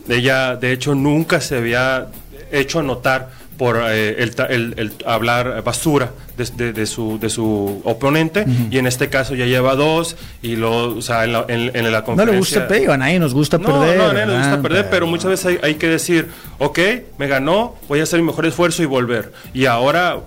ella, 0.07 0.57
de 0.57 0.73
hecho, 0.73 0.93
nunca 0.93 1.41
se 1.41 1.57
había 1.57 2.09
hecho 2.51 2.83
notar 2.83 3.31
por 3.61 3.77
eh, 3.79 4.15
el, 4.23 4.33
el- 4.49 4.73
el 4.77 4.91
hablar 5.05 5.61
basura 5.63 6.09
de, 6.35 6.45
de- 6.55 6.73
de 6.73 6.85
su, 6.87 7.19
de 7.19 7.29
su 7.29 7.79
oponente 7.83 8.43
y 8.71 8.79
en 8.79 8.87
este 8.87 9.07
caso 9.09 9.35
ya 9.35 9.45
lleva 9.45 9.75
dos 9.75 10.15
y 10.41 10.55
lo, 10.55 10.95
o 10.97 11.01
sea, 11.03 11.25
en 11.25 11.33
la, 11.33 11.45
en, 11.47 11.69
en 11.75 11.91
la 11.91 11.99
No 11.99 12.03
conferencia... 12.05 12.31
le 12.33 12.37
gusta 12.39 12.67
perder, 12.67 12.89
a 12.89 12.97
nadie 12.97 13.19
nos 13.19 13.35
gusta 13.35 13.59
No, 13.59 13.65
perder. 13.67 13.97
no, 13.99 14.05
a 14.09 14.13
nadie 14.13 14.25
nos 14.25 14.37
gusta 14.47 14.61
perder, 14.63 14.89
pero 14.89 15.05
muchas 15.05 15.29
veces 15.29 15.45
hay, 15.45 15.59
hay 15.61 15.75
que 15.75 15.87
decir, 15.89 16.29
ok, 16.57 16.79
me 17.19 17.27
ganó, 17.27 17.75
voy 17.87 17.99
a 17.99 18.03
hacer 18.03 18.19
mi 18.19 18.25
mejor 18.25 18.47
esfuerzo 18.47 18.81
y 18.81 18.87
volver. 18.87 19.31
Y 19.53 19.67
ahora, 19.67 20.17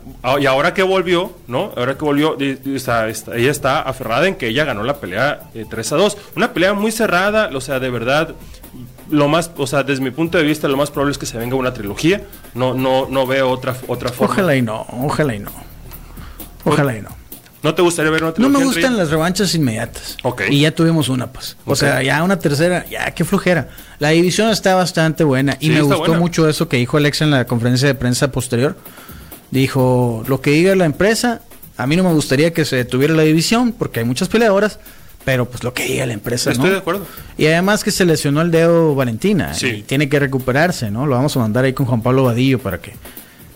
y 0.40 0.46
ahora 0.46 0.72
que 0.72 0.84
volvió, 0.84 1.32
¿no? 1.48 1.72
Ahora 1.76 1.94
que 1.98 2.04
volvió, 2.04 2.36
está- 2.38 3.08
está- 3.08 3.34
ella 3.34 3.50
está 3.50 3.80
aferrada 3.80 4.28
en 4.28 4.36
que 4.36 4.46
ella 4.46 4.64
ganó 4.64 4.84
la 4.84 4.98
pelea 4.98 5.40
eh, 5.56 5.66
3 5.68 5.90
a 5.92 5.96
2. 5.96 6.18
Una 6.36 6.52
pelea 6.52 6.72
muy 6.74 6.92
cerrada, 6.92 7.50
o 7.52 7.60
sea, 7.60 7.80
de 7.80 7.90
verdad, 7.90 8.28
lo 9.14 9.28
más, 9.28 9.50
o 9.56 9.66
sea, 9.66 9.82
desde 9.82 10.02
mi 10.02 10.10
punto 10.10 10.36
de 10.38 10.44
vista, 10.44 10.68
lo 10.68 10.76
más 10.76 10.90
probable 10.90 11.12
es 11.12 11.18
que 11.18 11.26
se 11.26 11.38
venga 11.38 11.56
una 11.56 11.72
trilogía. 11.72 12.22
No, 12.54 12.74
no, 12.74 13.06
no 13.08 13.26
veo 13.26 13.48
otra, 13.50 13.76
otra 13.88 14.10
forma. 14.10 14.34
Ojalá 14.34 14.56
y 14.56 14.62
no, 14.62 14.86
ojalá 14.90 15.34
y 15.34 15.38
no. 15.40 15.50
Ojalá 16.64 16.96
y 16.96 17.02
no. 17.02 17.10
¿No 17.62 17.74
te 17.74 17.80
gustaría 17.80 18.10
ver 18.10 18.22
una 18.22 18.28
No 18.30 18.34
trilogía? 18.34 18.58
me 18.58 18.64
entre 18.66 18.80
gustan 18.82 18.96
las 18.98 19.10
revanchas 19.10 19.54
inmediatas. 19.54 20.18
Ok. 20.22 20.42
Y 20.50 20.60
ya 20.60 20.70
tuvimos 20.74 21.08
una, 21.08 21.28
pues. 21.32 21.56
O 21.64 21.74
sea, 21.74 22.02
ya 22.02 22.22
una 22.22 22.38
tercera, 22.38 22.84
ya 22.90 23.10
qué 23.12 23.24
flojera. 23.24 23.68
La 23.98 24.10
división 24.10 24.50
está 24.50 24.74
bastante 24.74 25.24
buena. 25.24 25.56
Y 25.60 25.68
Sí, 25.68 25.72
me 25.72 25.80
gustó 25.80 25.98
buena. 26.00 26.18
mucho 26.18 26.46
eso 26.48 26.68
que 26.68 26.76
dijo 26.76 26.98
Alexa 26.98 27.24
en 27.24 27.30
la 27.30 27.46
conferencia 27.46 27.88
de 27.88 27.94
prensa 27.94 28.30
posterior. 28.30 28.76
Dijo, 29.50 30.24
lo 30.26 30.40
que 30.42 30.50
diga 30.50 30.74
la 30.74 30.84
empresa, 30.84 31.40
a 31.76 31.86
mí 31.86 31.96
no 31.96 32.02
me 32.04 32.12
gustaría 32.12 32.52
que 32.52 32.64
se 32.64 32.76
detuviera 32.76 33.14
la 33.14 33.22
división, 33.22 33.72
porque 33.72 34.00
hay 34.00 34.04
muchas 34.06 34.28
peleadoras, 34.28 34.78
pero 35.24 35.46
pues 35.48 35.64
lo 35.64 35.72
que 35.74 35.84
diga 35.84 36.06
la 36.06 36.12
empresa, 36.12 36.50
Estoy 36.50 36.66
¿no? 36.66 36.72
de 36.72 36.78
acuerdo. 36.78 37.06
Y 37.38 37.46
además 37.46 37.82
que 37.84 37.90
se 37.90 38.04
lesionó 38.04 38.40
el 38.42 38.50
dedo 38.50 38.94
Valentina 38.94 39.54
Sí. 39.54 39.66
y 39.68 39.82
tiene 39.82 40.08
que 40.08 40.18
recuperarse, 40.18 40.90
¿no? 40.90 41.06
Lo 41.06 41.14
vamos 41.16 41.36
a 41.36 41.40
mandar 41.40 41.64
ahí 41.64 41.72
con 41.72 41.86
Juan 41.86 42.02
Pablo 42.02 42.24
Vadillo 42.24 42.58
para 42.58 42.78
que 42.80 42.92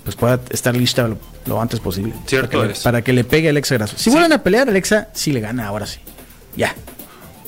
pues 0.04 0.16
pueda 0.16 0.40
estar 0.50 0.74
lista 0.74 1.06
lo, 1.06 1.18
lo 1.44 1.60
antes 1.60 1.80
posible. 1.80 2.14
Cierto 2.26 2.48
para 2.52 2.62
que, 2.62 2.66
le- 2.68 2.72
es. 2.72 2.78
para 2.80 3.02
que 3.02 3.12
le 3.12 3.24
pegue 3.24 3.48
a 3.48 3.50
Alexa 3.50 3.74
Grasso. 3.74 3.96
Si 3.98 4.04
Sí. 4.04 4.10
vuelven 4.10 4.32
a 4.32 4.42
pelear, 4.42 4.68
Alexa 4.68 5.08
sí 5.12 5.32
le 5.32 5.40
gana 5.40 5.66
ahora 5.66 5.86
sí. 5.86 6.00
Ya. 6.56 6.74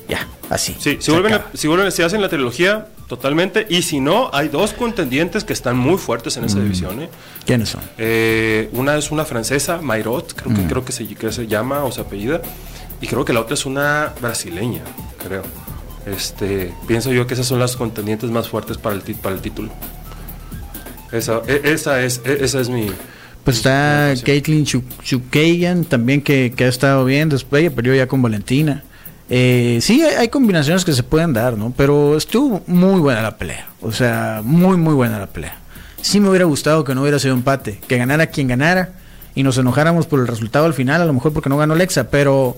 Ya, 0.09 0.27
así. 0.51 0.77
Sí, 0.79 0.99
si 1.01 1.11
vuelven, 1.13 1.35
a- 1.35 1.47
si 1.55 1.69
vuelven, 1.69 1.91
si 1.93 2.03
hacen 2.03 2.21
la 2.21 2.29
trilogía, 2.29 2.89
totalmente. 3.07 3.67
Y 3.71 3.83
si 3.83 4.01
no, 4.01 4.29
hay 4.33 4.49
dos 4.49 4.73
contendientes 4.73 5.45
que 5.45 5.53
están 5.53 5.79
muy 5.79 5.97
fuertes 5.99 6.37
en 6.37 6.45
esa 6.45 6.59
Mm. 6.59 6.63
división. 6.65 7.03
¿eh? 7.03 7.09
¿Quiénes 7.47 7.69
son? 7.71 7.81
Eh, 7.97 8.69
una 8.73 8.97
es 8.97 9.11
una 9.13 9.25
francesa, 9.25 9.81
Mayrot, 9.81 10.35
creo 10.35 10.51
Mm. 10.51 10.57
que, 10.57 10.63
creo 10.67 10.85
que, 10.85 10.93
se, 10.93 11.07
que 11.07 11.33
se 11.33 11.47
llama 11.47 11.85
o 11.85 11.93
se 11.93 12.01
apellida. 12.01 12.43
Y 13.01 13.07
creo 13.07 13.25
que 13.25 13.33
la 13.33 13.41
otra 13.41 13.55
es 13.55 13.65
una 13.67 14.13
brasileña, 14.21 14.83
creo. 15.27 15.43
Este, 16.07 16.73
pienso 16.87 17.13
yo 17.13 17.27
que 17.27 17.35
esas 17.35 17.47
son 17.47 17.59
las 17.59 17.77
contendientes 17.77 18.31
más 18.31 18.49
fuertes 18.49 18.79
para 18.79 18.95
el, 18.97 19.03
para 19.17 19.35
el 19.35 19.41
título. 19.41 19.71
Esa, 21.13 21.41
e- 21.47 21.61
esa, 21.65 22.03
es, 22.03 22.21
e- 22.25 22.45
esa 22.45 22.61
es 22.61 22.69
mi... 22.69 22.91
Pues 23.45 23.57
está. 23.57 24.13
Caitlin 24.25 24.65
Chu- 24.67 24.83
Chukagian 25.03 25.85
también 25.85 26.21
que, 26.21 26.53
que 26.55 26.65
ha 26.65 26.69
estado 26.69 27.05
bien. 27.07 27.29
Después 27.31 27.63
ella 27.63 27.75
perdió 27.75 27.95
ya 27.95 28.07
con 28.07 28.21
Valentina. 28.21 28.83
Eh, 29.31 29.79
sí, 29.81 30.03
hay, 30.03 30.15
hay 30.17 30.29
combinaciones 30.29 30.85
que 30.85 30.93
se 30.93 31.03
pueden 31.03 31.33
dar, 31.33 31.57
¿no? 31.57 31.73
Pero 31.77 32.17
estuvo 32.19 32.63
muy 32.67 33.01
buena 33.01 33.23
la 33.23 33.39
pelea. 33.39 33.69
O 33.81 33.93
sea, 33.93 34.43
muy, 34.45 34.77
muy 34.77 34.93
buena 34.93 35.19
la 35.19 35.27
pelea. 35.27 35.57
Sí 36.03 36.21
me 36.21 36.29
hubiera 36.29 36.45
gustado 36.45 36.85
que 36.85 36.95
no 36.95 37.01
hubiera 37.03 37.19
sido 37.19 37.33
empate. 37.35 37.81
Que 37.89 37.97
ganara 37.97 38.27
quien 38.27 38.49
ganara. 38.49 38.91
Y 39.35 39.43
nos 39.43 39.57
enojáramos 39.57 40.07
por 40.07 40.21
el 40.21 40.27
resultado 40.27 40.67
al 40.67 40.75
final. 40.75 41.01
A 41.01 41.07
lo 41.07 41.13
mejor 41.15 41.33
porque 41.33 41.49
no 41.49 41.57
ganó 41.57 41.73
Alexa. 41.75 42.11
Pero 42.11 42.57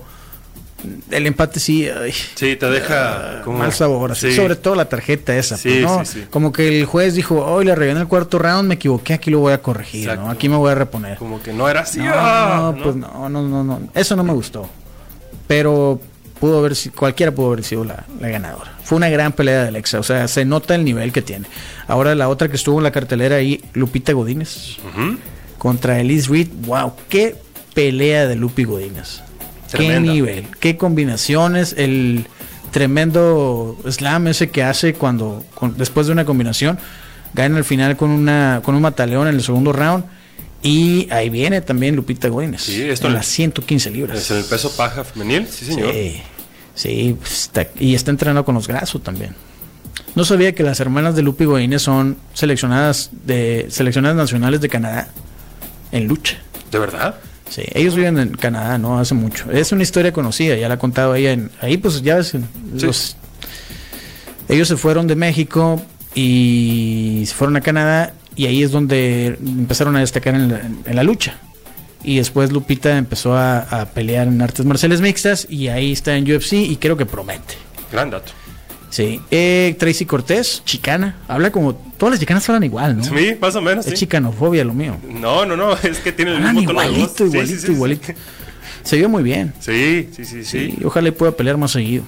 el 1.11 1.27
empate 1.27 1.61
sí... 1.61 1.89
ay, 1.89 2.13
Sí, 2.13 2.57
te 2.57 2.67
deja 2.71 3.43
como... 3.45 3.59
mal 3.59 3.73
sabor, 3.73 4.13
así. 4.13 4.31
Sí. 4.31 4.37
sobre 4.37 4.57
todo 4.57 4.75
la 4.75 4.89
tarjeta 4.89 5.37
esa, 5.37 5.57
Sí, 5.57 5.81
pues, 5.83 5.83
¿no? 5.83 6.05
sí. 6.05 6.25
Como 6.31 6.53
que 6.53 6.81
el 6.81 6.85
juez 6.87 7.15
dijo, 7.15 7.45
hoy 7.45 7.65
le 7.65 7.75
regué 7.75 7.93
en 7.93 7.99
el 7.99 8.07
cuarto 8.09 8.39
round, 8.39 8.69
me 8.69 8.75
equivoqué, 8.75 9.15
aquí 9.15 9.31
lo 9.31 9.39
voy 9.41 9.53
a 9.53 9.63
corregir. 9.63 10.13
¿no? 10.17 10.31
Aquí 10.31 10.49
me 10.49 10.57
voy 10.57 10.71
a 10.73 10.75
reponer. 10.75 11.19
Como 11.19 11.43
que 11.43 11.53
no 11.53 11.69
era 11.69 11.81
así. 11.81 11.99
No, 12.01 12.13
¡ah! 12.15 12.75
pues 12.83 12.97
no, 12.97 13.29
no, 13.29 13.43
no, 13.43 13.65
no, 13.65 13.81
eso 13.95 14.17
no 14.17 14.25
me 14.25 14.33
gustó. 14.33 14.69
Pero 15.47 16.01
pudo 16.41 16.59
haber 16.59 16.75
sido, 16.75 16.95
cualquiera 16.97 17.33
pudo 17.33 17.49
haber 17.53 17.65
sido 17.65 17.85
la, 17.85 18.05
la 18.21 18.29
ganadora. 18.29 18.73
Fue 18.83 18.97
una 18.97 19.09
gran 19.09 19.33
pelea 19.33 19.63
de 19.63 19.69
Alexa, 19.69 20.01
o 20.01 20.03
sea, 20.03 20.27
se 20.29 20.45
nota 20.45 20.75
el 20.75 20.85
nivel 20.85 21.13
que 21.13 21.23
tiene. 21.23 21.47
Ahora 21.87 22.15
la 22.15 22.29
otra 22.29 22.49
que 22.49 22.57
estuvo 22.57 22.79
en 22.79 22.85
la 22.85 22.91
cartelera 22.91 23.37
ahí, 23.37 23.63
Lupita 23.75 24.13
Godínez, 24.13 24.77
contra 25.59 26.01
Elise 26.01 26.29
Reed, 26.31 26.49
wow, 26.67 26.93
qué 27.09 27.37
pelea 27.75 28.27
de 28.27 28.35
Lupi 28.37 28.65
Godínez. 28.65 29.23
Qué 29.79 30.01
nivel, 30.13 30.47
qué 30.61 30.77
combinaciones, 30.77 31.75
el 31.79 32.27
tremendo 32.71 33.77
slam 33.89 34.27
ese 34.29 34.51
que 34.51 34.63
hace 34.63 34.95
cuando 34.95 35.45
con- 35.55 35.77
después 35.77 36.07
de 36.07 36.13
una 36.13 36.25
combinación 36.25 36.79
gana 37.35 37.59
al 37.59 37.65
final 37.65 37.97
con 37.97 38.11
una 38.11 38.61
con 38.65 38.75
un 38.75 38.83
mataleón 38.83 39.29
en 39.29 39.35
el 39.37 39.43
segundo 39.43 39.73
round 39.73 40.05
y 40.63 41.09
ahí 41.11 41.29
viene 41.31 41.61
también 41.61 41.97
Lupita 41.97 42.29
Godínez 42.29 42.63
Sí, 42.63 42.83
esto 42.83 43.07
en 43.09 43.15
las 43.15 43.27
115 43.27 43.91
libras. 43.91 44.19
Es 44.19 44.31
en 44.31 44.39
el 44.39 44.45
peso 44.45 44.71
paja 44.77 45.05
femenil, 45.05 45.47
sí 45.49 45.65
señor. 45.67 45.93
Sí, 45.93 46.23
sí, 46.75 47.17
pues, 47.19 47.33
está- 47.43 47.67
y 47.79 47.95
está 47.95 48.11
entrenando 48.11 48.45
con 48.45 48.55
los 48.55 48.67
Grasso 48.69 48.99
también. 49.01 49.35
No 50.15 50.25
sabía 50.25 50.55
que 50.55 50.63
las 50.63 50.79
hermanas 50.81 51.17
de 51.17 51.23
Lupi 51.23 51.45
Godínez 51.47 51.83
son 51.83 52.17
seleccionadas 52.35 53.11
de 53.25 53.67
seleccionadas 53.71 54.17
nacionales 54.17 54.61
de 54.61 54.69
Canadá 54.69 55.09
en 55.91 56.07
lucha. 56.07 56.37
¿De 56.71 56.79
verdad? 56.79 57.17
Sí, 57.53 57.63
ellos 57.75 57.95
viven 57.95 58.19
en 58.19 58.31
Canadá, 58.31 58.79
no 58.79 58.99
hace 58.99 59.13
mucho. 59.13 59.51
Es 59.53 59.73
una 59.73 59.83
historia 59.83 60.11
conocida, 60.11 60.57
ya 60.57 60.69
la 60.69 60.75
ha 60.75 60.79
contado 60.79 61.15
ella 61.15 61.33
en 61.33 61.51
ahí 61.61 61.77
pues 61.77 62.01
ya 62.01 62.17
ves 62.17 62.29
Sí. 62.29 62.39
los- 62.87 63.17
ellos 64.49 64.69
se 64.69 64.77
fueron 64.79 65.07
de 65.07 65.17
México 65.17 65.83
y 66.15 67.25
se 67.27 67.35
fueron 67.35 67.57
a 67.57 67.61
Canadá 67.61 68.15
y 68.37 68.47
ahí 68.47 68.63
es 68.63 68.71
donde 68.71 69.37
empezaron 69.45 69.97
a 69.97 70.01
destacar 70.01 70.35
en 70.35 70.49
la, 70.51 70.61
en 70.87 70.97
la 70.97 71.03
lucha. 71.03 71.35
Y 72.05 72.17
después 72.17 72.51
Lupita 72.53 72.97
empezó 72.97 73.35
a, 73.37 73.59
a 73.61 73.85
pelear 73.91 74.27
en 74.29 74.41
artes 74.43 74.65
marciales 74.67 75.01
mixtas 75.01 75.47
y 75.49 75.69
ahí 75.69 75.93
está 75.93 76.17
en 76.17 76.25
UFC 76.25 76.55
y 76.55 76.77
creo 76.77 76.97
que 76.97 77.07
promete. 77.07 77.55
Gran 77.93 78.11
dato. 78.11 78.33
Sí. 78.93 79.23
Eh, 79.31 79.75
Tracy 79.79 80.05
Cortés, 80.05 80.63
chicana. 80.67 81.17
Habla 81.27 81.51
como. 81.51 81.75
Todas 81.75 82.13
las 82.13 82.21
chicanas 82.21 82.47
hablan 82.51 82.65
igual, 82.65 82.99
¿no? 82.99 83.05
Sí, 83.05 83.37
más 83.41 83.57
o 83.57 83.63
menos. 83.63 83.87
Es 83.87 83.93
sí. 83.93 84.01
chicanofobia 84.01 84.65
lo 84.65 84.75
mío. 84.75 84.99
No, 85.09 85.47
no, 85.47 85.57
no, 85.57 85.73
es 85.83 85.99
que 86.01 86.13
tiene 86.13 86.33
el 86.33 86.41
mismo 86.41 86.61
tono 86.67 86.83
igualito, 86.83 87.25
igualito, 87.25 87.55
sí, 87.55 87.67
sí, 87.67 87.73
igualito. 87.73 88.13
Se 88.83 88.97
vio 88.97 89.09
muy 89.09 89.23
bien. 89.23 89.55
Sí, 89.61 90.11
sí, 90.15 90.27
sí, 90.27 90.45
sí. 90.45 90.77
Ojalá 90.85 91.09
y 91.09 91.13
pueda 91.13 91.33
pelear 91.33 91.57
más 91.57 91.71
seguido. 91.71 92.05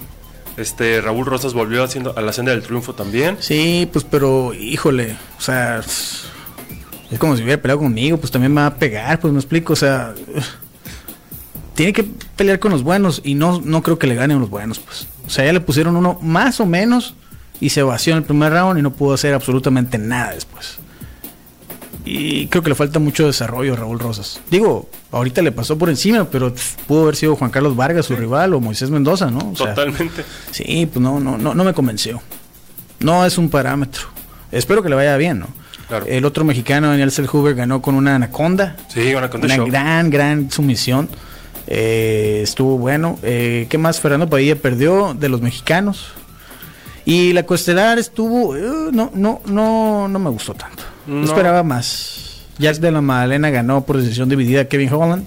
Este 0.59 1.01
Raúl 1.01 1.25
Rosas 1.25 1.55
volvió 1.55 1.83
haciendo 1.83 2.16
a 2.18 2.20
la 2.20 2.35
senda 2.35 2.53
del 2.53 2.62
triunfo 2.62 2.94
también. 2.94 3.38
Sí, 3.40 3.88
pues, 3.90 4.05
pero, 4.05 4.53
híjole, 4.53 5.16
o 5.38 5.40
sea, 5.40 5.79
es 5.79 7.18
como 7.18 7.35
si 7.35 7.42
hubiera 7.44 7.62
peleado 7.62 7.81
conmigo, 7.81 8.18
pues 8.18 8.31
también 8.31 8.53
me 8.53 8.61
va 8.61 8.66
a 8.66 8.75
pegar, 8.75 9.20
pues 9.20 9.33
me 9.33 9.38
explico, 9.38 9.73
o 9.73 9.77
sea, 9.77 10.14
tiene 11.75 11.94
que 11.94 12.05
pelear 12.37 12.59
con 12.59 12.73
los 12.73 12.83
buenos 12.83 13.23
y 13.25 13.35
no, 13.35 13.62
no 13.64 13.83
creo 13.83 13.99
que 13.99 14.07
le 14.07 14.16
ganen 14.16 14.38
los 14.38 14.51
buenos, 14.51 14.79
pues. 14.81 15.09
O 15.26 15.30
sea, 15.30 15.44
ya 15.44 15.52
le 15.52 15.60
pusieron 15.60 15.96
uno 15.96 16.18
más 16.22 16.60
o 16.60 16.66
menos 16.66 17.14
y 17.60 17.70
se 17.70 17.82
vació 17.82 18.12
en 18.12 18.18
el 18.18 18.24
primer 18.24 18.52
round 18.52 18.78
y 18.78 18.82
no 18.82 18.92
pudo 18.92 19.14
hacer 19.14 19.34
absolutamente 19.34 19.98
nada 19.98 20.32
después. 20.32 20.78
Y 22.06 22.48
creo 22.48 22.62
que 22.62 22.68
le 22.68 22.74
falta 22.74 22.98
mucho 22.98 23.26
desarrollo 23.26 23.72
a 23.72 23.76
Raúl 23.76 23.98
Rosas. 23.98 24.40
Digo, 24.50 24.90
ahorita 25.10 25.40
le 25.40 25.52
pasó 25.52 25.78
por 25.78 25.88
encima, 25.88 26.24
pero 26.24 26.52
pudo 26.87 27.04
haber 27.04 27.16
sido 27.16 27.34
Juan 27.34 27.50
Carlos 27.50 27.76
Vargas, 27.76 28.04
su 28.06 28.14
rival, 28.14 28.52
o 28.52 28.60
Moisés 28.60 28.90
Mendoza, 28.90 29.30
¿no? 29.30 29.52
O 29.52 29.56
sea, 29.56 29.74
Totalmente. 29.74 30.22
Sí, 30.50 30.87
pues 30.92 31.02
no, 31.02 31.18
no, 31.18 31.38
no, 31.38 31.54
no 31.54 31.64
me 31.64 31.72
convenció. 31.72 32.20
No 33.00 33.24
es 33.24 33.38
un 33.38 33.48
parámetro. 33.48 34.02
Espero 34.52 34.82
que 34.82 34.90
le 34.90 34.96
vaya 34.96 35.16
bien, 35.16 35.38
¿no? 35.40 35.46
Claro. 35.88 36.04
El 36.06 36.24
otro 36.26 36.44
mexicano, 36.44 36.88
Daniel 36.88 37.10
Selhuber, 37.10 37.54
ganó 37.54 37.80
con 37.80 37.94
una 37.94 38.16
anaconda. 38.16 38.76
Sí, 38.88 39.14
una 39.14 39.30
contra 39.30 39.46
Una 39.46 39.56
show. 39.56 39.66
gran, 39.66 40.10
gran 40.10 40.50
sumisión. 40.50 41.08
Eh, 41.66 42.40
estuvo 42.42 42.79
bueno. 42.79 43.18
Eh, 43.22 43.66
¿Qué 43.68 43.79
más? 43.79 44.00
Fernando 44.00 44.29
Padilla 44.29 44.57
perdió 44.57 45.14
de 45.14 45.29
los 45.29 45.40
mexicanos. 45.40 46.09
Y 47.05 47.33
la 47.33 47.44
coestelar 47.44 47.98
estuvo. 47.98 48.57
eh, 48.57 48.90
no, 48.92 49.11
no, 49.14 49.40
no, 49.46 50.09
no 50.09 50.18
me 50.18 50.31
gustó 50.31 50.55
tanto. 50.55 50.83
No. 51.07 51.24
Esperaba 51.24 51.62
más. 51.62 52.42
Jack 52.59 52.77
de 52.79 52.90
la 52.92 53.00
Magdalena 53.00 53.50
ganó 53.50 53.85
por 53.85 53.98
decisión 53.98 54.29
dividida 54.29 54.62
a 54.62 54.64
Kevin 54.66 54.92
Holland. 54.92 55.27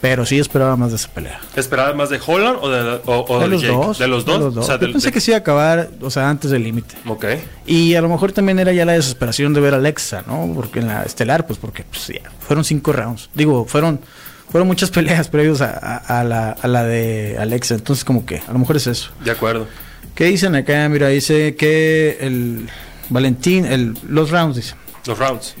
Pero 0.00 0.26
sí 0.26 0.40
esperaba 0.40 0.76
más 0.76 0.90
de 0.90 0.96
esa 0.96 1.08
pelea. 1.10 1.38
¿Esperabas 1.54 1.94
más 1.94 2.10
de 2.10 2.18
Holland 2.26 2.58
o 2.60 2.68
de, 2.68 3.00
o, 3.06 3.24
o 3.28 3.38
de, 3.38 3.44
de 3.44 3.50
los 3.52 3.62
dos, 3.64 3.98
¿De 4.00 4.08
los 4.08 4.24
dos? 4.24 4.56
O 4.56 4.62
sea, 4.64 4.76
Yo 4.80 4.90
pensé 4.90 5.12
que 5.12 5.20
se 5.20 5.30
iba 5.30 5.36
a 5.36 5.40
acabar, 5.42 5.90
o 6.00 6.10
sea, 6.10 6.28
antes 6.28 6.50
del 6.50 6.64
límite. 6.64 6.96
Ok. 7.06 7.24
Y 7.66 7.94
a 7.94 8.00
lo 8.00 8.08
mejor 8.08 8.32
también 8.32 8.58
era 8.58 8.72
ya 8.72 8.84
la 8.84 8.94
desesperación 8.94 9.54
de 9.54 9.60
ver 9.60 9.74
a 9.74 9.76
Alexa, 9.76 10.24
¿no? 10.26 10.50
Porque 10.56 10.80
en 10.80 10.88
la 10.88 11.04
estelar, 11.04 11.46
pues 11.46 11.60
porque 11.60 11.84
pues, 11.84 12.08
ya, 12.08 12.32
fueron 12.40 12.64
cinco 12.64 12.92
rounds. 12.92 13.30
Digo, 13.32 13.64
fueron 13.64 14.00
fueron 14.52 14.68
muchas 14.68 14.90
peleas 14.90 15.28
previos 15.30 15.60
a, 15.60 15.70
a- 15.76 16.20
a 16.20 16.24
la, 16.24 16.50
a 16.52 16.68
la 16.68 16.84
de 16.84 17.36
Alexa. 17.40 17.74
Entonces, 17.74 18.04
como 18.04 18.24
que 18.24 18.36
a 18.46 18.52
lo 18.52 18.58
mejor 18.60 18.76
es 18.76 18.86
eso. 18.86 19.10
De 19.24 19.32
acuerdo. 19.32 19.66
¿Qué 20.14 20.26
dicen 20.26 20.54
acá? 20.54 20.88
Mira, 20.88 21.08
dice 21.08 21.56
que 21.56 22.18
el 22.20 22.68
Valentín, 23.08 23.64
el, 23.64 23.94
los 24.08 24.30
rounds, 24.30 24.56
dice. 24.56 24.74
Los 25.06 25.18
rounds. 25.18 25.54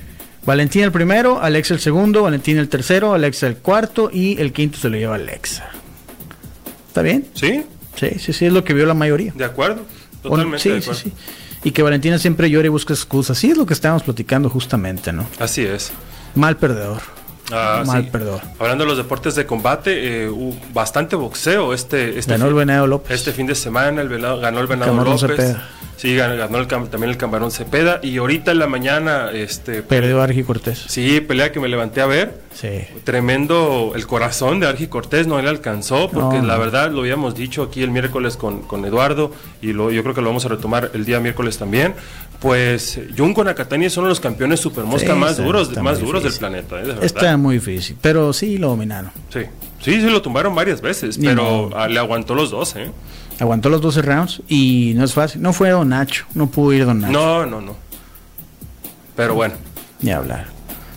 Valentín 0.44 0.82
el 0.82 0.92
primero, 0.92 1.40
Alexa 1.40 1.72
el 1.74 1.80
segundo, 1.80 2.22
Valentín 2.22 2.58
el 2.58 2.68
tercero, 2.68 3.14
Alexa 3.14 3.46
el 3.46 3.56
cuarto 3.56 4.10
y 4.12 4.40
el 4.40 4.52
quinto 4.52 4.76
se 4.78 4.88
lo 4.90 4.96
lleva 4.96 5.14
Alexa. 5.14 5.70
¿Está 6.88 7.00
bien? 7.02 7.26
¿Sí? 7.34 7.64
Sí, 7.96 8.10
sí, 8.18 8.32
sí, 8.32 8.46
es 8.46 8.52
lo 8.52 8.64
que 8.64 8.74
vio 8.74 8.84
la 8.86 8.94
mayoría. 8.94 9.32
De 9.34 9.44
acuerdo. 9.44 9.82
No, 10.24 10.30
Totalmente 10.30 10.58
sí, 10.62 10.68
de 10.70 10.82
sí, 10.82 10.90
acuerdo. 10.90 11.00
sí. 11.02 11.12
Y 11.64 11.70
que 11.70 11.82
Valentina 11.82 12.18
siempre 12.18 12.50
llora 12.50 12.66
y 12.66 12.70
busca 12.70 12.92
excusas. 12.92 13.38
Sí, 13.38 13.50
es 13.52 13.56
lo 13.56 13.66
que 13.66 13.72
estábamos 13.74 14.02
platicando 14.02 14.50
justamente, 14.50 15.12
¿no? 15.12 15.26
Así 15.38 15.62
es. 15.62 15.92
Mal 16.34 16.56
perdedor. 16.56 17.00
Ah, 17.50 17.82
Mal 17.86 18.04
sí. 18.04 18.08
perdedor. 18.10 18.40
Hablando 18.58 18.84
de 18.84 18.88
los 18.88 18.96
deportes 18.98 19.34
de 19.34 19.44
combate, 19.46 20.24
eh, 20.24 20.28
hubo 20.28 20.56
bastante 20.72 21.16
boxeo 21.16 21.74
este, 21.74 22.18
este, 22.18 22.32
Ganó 22.32 22.44
fin, 22.44 22.48
el 22.50 22.54
Venado 22.54 22.86
López. 22.86 23.10
este 23.16 23.32
fin 23.32 23.46
de 23.46 23.54
semana. 23.54 24.00
El 24.00 24.08
venado- 24.08 24.38
ganó 24.40 24.60
el 24.60 24.66
Venado 24.68 24.92
Camarón 24.92 25.14
López. 25.20 25.36
Cepeda. 25.36 25.68
Sí, 26.02 26.16
ganó, 26.16 26.58
el 26.58 26.66
también 26.66 27.10
el 27.10 27.16
Camarón 27.16 27.52
Cepeda. 27.52 28.00
Y 28.02 28.16
ahorita 28.18 28.50
en 28.50 28.58
la 28.58 28.66
mañana, 28.66 29.30
este, 29.32 29.82
Perdió 29.82 30.20
a 30.20 30.24
Argi 30.24 30.42
Cortés. 30.42 30.84
sí, 30.88 31.20
pelea 31.20 31.52
que 31.52 31.60
me 31.60 31.68
levanté 31.68 32.00
a 32.00 32.06
ver. 32.06 32.40
Sí. 32.52 32.80
Tremendo 33.04 33.92
el 33.94 34.04
corazón 34.08 34.58
de 34.58 34.66
Argi 34.66 34.88
Cortés, 34.88 35.28
no 35.28 35.40
le 35.40 35.48
alcanzó, 35.48 36.10
porque 36.10 36.38
No. 36.38 36.44
la 36.46 36.58
verdad 36.58 36.90
lo 36.90 37.02
habíamos 37.02 37.36
dicho 37.36 37.62
aquí 37.62 37.84
el 37.84 37.92
miércoles 37.92 38.36
con, 38.36 38.62
con 38.62 38.84
Eduardo, 38.84 39.30
y 39.60 39.72
lo, 39.74 39.92
yo 39.92 40.02
creo 40.02 40.12
que 40.12 40.22
lo 40.22 40.26
vamos 40.26 40.44
a 40.44 40.48
retomar 40.48 40.90
el 40.92 41.04
día 41.04 41.20
miércoles 41.20 41.56
también. 41.58 41.94
Pues 42.40 42.98
Junko 43.16 43.44
Nakatani 43.44 43.84
es 43.86 43.96
uno 43.96 44.06
de 44.06 44.10
los 44.10 44.18
campeones 44.20 44.58
super 44.58 44.82
mosca 44.82 45.12
Sí, 45.12 45.18
más 45.20 45.30
está- 45.32 45.44
duros, 45.44 45.68
está 45.68 45.82
más 45.84 46.00
duros 46.00 46.24
del 46.24 46.32
planeta, 46.32 46.80
¿eh? 46.80 46.84
de. 46.94 47.06
Está 47.06 47.36
muy 47.36 47.56
difícil. 47.60 47.96
Pero 48.00 48.32
sí 48.32 48.58
lo 48.58 48.70
dominaron. 48.70 49.12
Sí. 49.32 49.42
sí, 49.80 50.00
sí, 50.00 50.10
lo 50.10 50.20
tumbaron 50.20 50.52
varias 50.52 50.80
veces, 50.80 51.16
Ni 51.18 51.28
pero 51.28 51.70
le 51.88 51.98
aguantó 52.00 52.34
los 52.34 52.50
dos, 52.50 52.74
¿eh? 52.74 52.90
Aguantó 53.40 53.68
los 53.68 53.80
12 53.80 54.02
rounds 54.02 54.42
y 54.48 54.92
no 54.96 55.04
es 55.04 55.14
fácil. 55.14 55.42
No 55.42 55.52
fue 55.52 55.70
Don 55.70 55.88
Nacho. 55.88 56.26
No 56.34 56.46
pudo 56.48 56.72
ir 56.72 56.84
Don 56.86 57.00
Nacho. 57.00 57.12
No, 57.12 57.46
no, 57.46 57.60
no. 57.60 57.76
Pero 59.16 59.34
bueno. 59.34 59.54
Ni 60.00 60.10
hablar. 60.10 60.46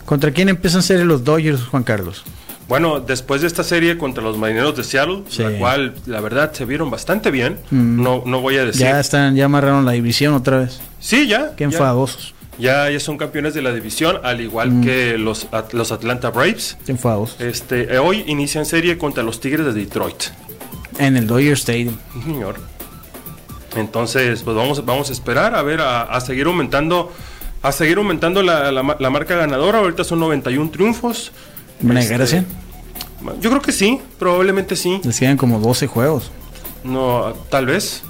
¿Contra 0.05 0.31
quién 0.31 0.49
empiezan 0.49 0.79
a 0.79 0.83
ser 0.83 1.05
los 1.05 1.23
Dodgers, 1.23 1.63
Juan 1.63 1.83
Carlos? 1.83 2.23
Bueno, 2.67 2.99
después 2.99 3.41
de 3.41 3.47
esta 3.47 3.63
serie 3.63 3.97
contra 3.97 4.23
los 4.23 4.37
marineros 4.37 4.75
de 4.75 4.83
Seattle, 4.83 5.23
Sí. 5.29 5.43
la 5.43 5.51
cual 5.59 5.93
la 6.07 6.19
verdad 6.19 6.51
se 6.53 6.65
vieron 6.65 6.89
bastante 6.89 7.29
bien, 7.29 7.59
Mm. 7.69 8.01
no, 8.01 8.23
no 8.25 8.41
voy 8.41 8.57
a 8.57 8.65
decir. 8.65 8.81
Ya 8.81 8.99
están, 8.99 9.35
ya 9.35 9.45
amarraron 9.45 9.85
la 9.85 9.91
división 9.91 10.33
otra 10.33 10.57
vez. 10.59 10.79
Sí, 10.99 11.27
ya. 11.27 11.55
Qué 11.55 11.63
enfadosos. 11.65 12.33
Ya, 12.57 12.89
ya 12.89 12.99
son 12.99 13.17
campeones 13.17 13.53
de 13.53 13.61
la 13.61 13.71
división, 13.73 14.17
al 14.23 14.41
igual 14.41 14.71
Mm. 14.71 14.83
que 14.83 15.17
los, 15.17 15.47
los 15.73 15.91
Atlanta 15.91 16.31
Braves. 16.31 16.77
Qué 16.85 16.93
enfadosos. 16.93 17.39
Este, 17.41 17.93
eh, 17.93 17.99
hoy 17.99 18.23
inician 18.27 18.65
serie 18.65 18.97
contra 18.97 19.21
los 19.23 19.39
Tigres 19.39 19.65
de 19.65 19.73
Detroit. 19.73 20.23
En 20.99 21.17
el 21.17 21.27
Dodger 21.27 21.53
Stadium. 21.53 21.95
Señor. 22.23 22.55
Entonces, 23.75 24.41
pues 24.43 24.55
vamos, 24.55 24.85
vamos 24.85 25.09
a 25.09 25.11
esperar 25.13 25.55
a 25.55 25.61
ver, 25.61 25.81
a, 25.81 26.03
a 26.03 26.21
seguir 26.21 26.45
aumentando, 26.47 27.11
a 27.61 27.71
seguir 27.71 27.97
aumentando 27.97 28.41
la, 28.41 28.71
la 28.71 28.83
ma- 28.83 28.95
la 28.99 29.09
marca 29.09 29.35
ganadora. 29.35 29.79
Ahorita 29.79 30.03
son 30.03 30.19
91 30.19 30.71
triunfos. 30.71 31.31
¿Van 31.81 31.97
a 31.97 31.99
Este, 31.99 32.13
llegar 32.13 32.25
a 32.25 32.27
100? 32.29 32.45
Yo 33.41 33.49
creo 33.49 33.61
que 33.61 33.71
sí, 33.73 33.99
probablemente 34.19 34.75
sí. 34.75 35.01
Quedan 35.19 35.35
como 35.37 35.59
12 35.59 35.87
juegos. 35.87 36.31
No, 36.83 37.33
tal 37.49 37.65
vez. 37.65 38.03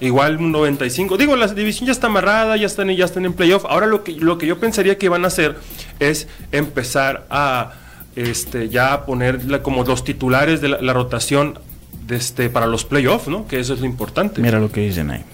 Igual 0.00 0.38
un 0.38 0.50
95. 0.52 1.16
Digo, 1.16 1.36
la 1.36 1.46
división 1.48 1.86
ya 1.86 1.92
está 1.92 2.08
amarrada, 2.08 2.56
ya 2.56 2.66
están, 2.66 2.88
ya 2.90 3.04
están 3.04 3.24
en 3.24 3.32
playoff. 3.32 3.64
Ahora 3.66 3.86
lo 3.86 4.02
que, 4.02 4.12
lo 4.12 4.36
que 4.38 4.46
yo 4.46 4.58
pensaría 4.58 4.98
que 4.98 5.08
van 5.08 5.24
a 5.24 5.28
hacer 5.28 5.56
es 6.00 6.26
empezar 6.52 7.26
a 7.30 7.72
este, 8.16 8.68
ya 8.70 9.06
poner 9.06 9.44
la- 9.44 9.62
como 9.62 9.84
los 9.84 10.02
titulares 10.04 10.60
de 10.60 10.68
la, 10.68 10.80
la 10.82 10.92
rotación 10.92 11.58
de 12.06 12.16
este, 12.16 12.48
para 12.50 12.66
los 12.66 12.84
playoffs, 12.84 13.28
¿no? 13.28 13.46
Que 13.46 13.58
eso 13.60 13.74
es 13.74 13.80
lo 13.80 13.86
importante. 13.86 14.40
Mira 14.40 14.58
lo 14.60 14.70
que 14.70 14.80
dicen 14.80 15.10
ahí. 15.10 15.24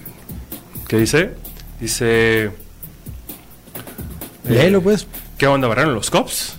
¿Qué 0.87 0.97
dice? 0.97 1.31
Dice. 1.79 2.51
Léelo, 4.47 4.81
pues. 4.81 5.07
¿Qué 5.37 5.47
onda, 5.47 5.67
barraron 5.67 5.95
los 5.95 6.09
Cops? 6.09 6.55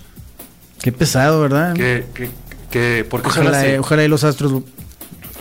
Qué 0.81 0.93
pesado, 0.93 1.41
¿verdad? 1.41 1.75
¿Qué, 1.75 2.05
qué, 2.15 2.31
qué- 2.71 3.07
por 3.09 3.23
qué 3.23 3.31
son 3.31 3.43
Ojalá, 3.43 3.61
así? 3.61 3.69
eh, 3.71 3.79
ojalá 3.79 4.05
y 4.05 4.09
los 4.09 4.25
Astros 4.25 4.63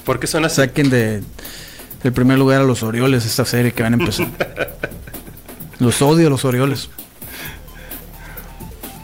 ¿Por 0.06 0.20
qué 0.20 0.28
son 0.28 0.46
así? 0.46 0.58
saquen 0.58 0.90
de 0.90 1.22
del 2.04 2.12
primer 2.14 2.38
lugar 2.38 2.62
a 2.62 2.64
los 2.66 2.84
Orioles 2.84 3.26
esta 3.26 3.46
serie 3.46 3.72
que 3.72 3.82
van 3.84 3.94
a 3.94 3.98
empezar. 3.98 4.28
los 5.80 6.02
odio 6.02 6.30
los 6.30 6.44
Orioles. 6.46 6.90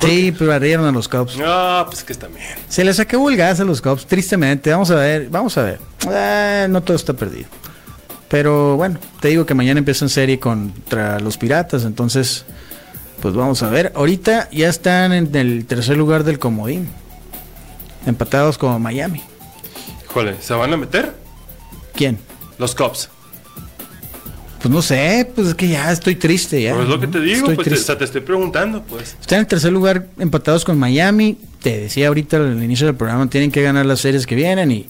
Sí, 0.01 0.33
pero 0.37 0.53
ardieron 0.53 0.85
a 0.85 0.91
los 0.91 1.07
Cubs. 1.07 1.37
No, 1.37 1.85
pues 1.87 2.03
que 2.03 2.13
está 2.13 2.27
bien. 2.27 2.41
Se 2.67 2.83
les 2.83 2.99
acabó 2.99 3.29
el 3.29 3.37
gas 3.37 3.59
a 3.59 3.63
los 3.63 3.81
Cubs, 3.81 4.05
tristemente. 4.05 4.71
Vamos 4.71 4.91
a 4.91 4.95
ver, 4.95 5.29
vamos 5.29 5.57
a 5.57 5.63
ver. 5.63 5.79
Eh, 6.09 6.67
no 6.69 6.81
todo 6.81 6.95
está 6.95 7.13
perdido. 7.13 7.47
Pero 8.29 8.77
bueno, 8.77 8.99
te 9.19 9.29
digo 9.29 9.45
que 9.45 9.55
mañana 9.55 9.79
empiezan 9.79 10.07
serie 10.07 10.39
contra 10.39 11.19
los 11.19 11.37
Piratas, 11.37 11.83
entonces, 11.83 12.45
pues 13.21 13.33
vamos 13.33 13.63
a 13.63 13.69
ver. 13.69 13.91
Ahorita 13.95 14.49
ya 14.51 14.69
están 14.69 15.11
en 15.13 15.35
el 15.35 15.65
tercer 15.65 15.97
lugar 15.97 16.23
del 16.23 16.37
comodín, 16.37 16.87
empatados 18.05 18.57
con 18.57 18.79
Miami. 18.81 19.23
Híjole, 20.05 20.39
¿se 20.41 20.53
van 20.53 20.71
a 20.73 20.77
meter? 20.77 21.15
¿Quién? 21.93 22.19
Los 22.59 22.75
Cops. 22.75 23.09
Pues 24.61 24.69
no 24.73 24.81
sé, 24.81 25.31
pues 25.35 25.47
es 25.47 25.55
que 25.55 25.67
ya 25.69 25.91
estoy 25.91 26.15
triste 26.15 26.61
ya. 26.61 26.73
Pues 26.73 26.83
es 26.83 26.89
lo 26.89 26.99
que 26.99 27.07
te 27.07 27.19
digo, 27.21 27.37
Estoy 27.49 27.55
pues 27.55 27.65
te, 27.65 27.69
o 27.69 27.73
triste. 27.73 27.85
sea, 27.85 27.97
te 27.97 28.03
estoy 28.05 28.21
preguntando, 28.21 28.83
pues. 28.83 29.15
Están 29.21 29.37
en 29.37 29.41
el 29.41 29.47
tercer 29.47 29.71
lugar 29.71 30.07
empatados 30.19 30.65
con 30.65 30.77
Miami. 30.77 31.37
Te 31.61 31.79
decía 31.79 32.09
ahorita 32.09 32.37
al 32.37 32.61
inicio 32.63 32.85
del 32.87 32.95
programa, 32.95 33.29
tienen 33.29 33.51
que 33.51 33.61
ganar 33.61 33.85
las 33.85 34.01
series 34.01 34.25
que 34.27 34.35
vienen 34.35 34.71
y, 34.71 34.85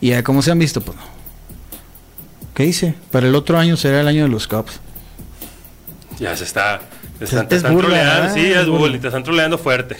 y 0.00 0.12
a 0.12 0.22
como 0.24 0.40
se 0.42 0.50
han 0.50 0.58
visto, 0.58 0.80
pues 0.80 0.96
no. 0.96 1.04
¿Qué 2.54 2.64
dice? 2.64 2.94
Para 3.10 3.28
el 3.28 3.34
otro 3.34 3.58
año 3.58 3.76
será 3.76 4.00
el 4.00 4.08
año 4.08 4.22
de 4.24 4.28
los 4.28 4.46
Cubs. 4.46 4.80
Ya 6.18 6.36
se 6.36 6.44
está. 6.44 6.80
Te 7.22 7.36
están, 7.36 7.42
Es 7.44 7.48
te 7.48 7.56
están 7.56 7.74
burla, 7.74 7.88
troleando, 7.88 8.34
sí, 8.34 8.40
Es 8.40 8.56
es 8.56 8.66
burla. 8.66 8.78
bullying, 8.80 9.00
te 9.00 9.06
están 9.08 9.22
troleando 9.24 9.58
fuerte. 9.58 9.96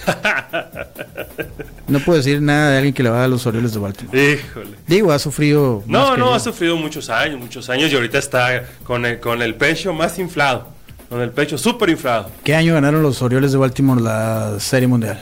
No 1.89 2.01
puedo 2.01 2.17
decir 2.19 2.41
nada 2.41 2.71
de 2.71 2.77
alguien 2.79 2.95
que 2.95 3.03
le 3.03 3.11
va 3.11 3.25
a 3.25 3.29
los 3.29 3.47
Orioles 3.47 3.73
de 3.75 3.79
Baltimore. 3.79 4.33
Híjole. 4.35 4.71
Digo, 4.87 5.13
ha 5.13 5.19
sufrido. 5.19 5.83
No, 5.87 6.17
no, 6.17 6.27
yo. 6.29 6.35
ha 6.35 6.41
sufrido 6.41 6.77
muchos 6.77 7.11
años, 7.11 7.39
muchos 7.39 7.69
años 7.69 7.93
y 7.93 7.95
ahorita 7.95 8.19
está 8.19 8.65
con 8.85 9.05
el, 9.05 9.21
con 9.21 9.43
el 9.43 9.55
pecho 9.55 9.93
más 9.93 10.19
inflado. 10.19 10.69
Con 11.09 11.21
el 11.21 11.31
pecho 11.31 11.59
súper 11.59 11.91
inflado. 11.91 12.31
¿Qué 12.45 12.55
año 12.55 12.73
ganaron 12.75 13.03
los 13.03 13.21
Orioles 13.21 13.53
de 13.53 13.59
Baltimore 13.59 14.01
la 14.01 14.57
Serie 14.61 14.89
Mundial? 14.89 15.21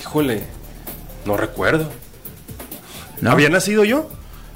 Híjole. 0.00 0.42
No 1.24 1.36
recuerdo. 1.36 1.90
¿No? 3.20 3.30
¿Había 3.32 3.48
nacido 3.48 3.84
yo? 3.84 4.08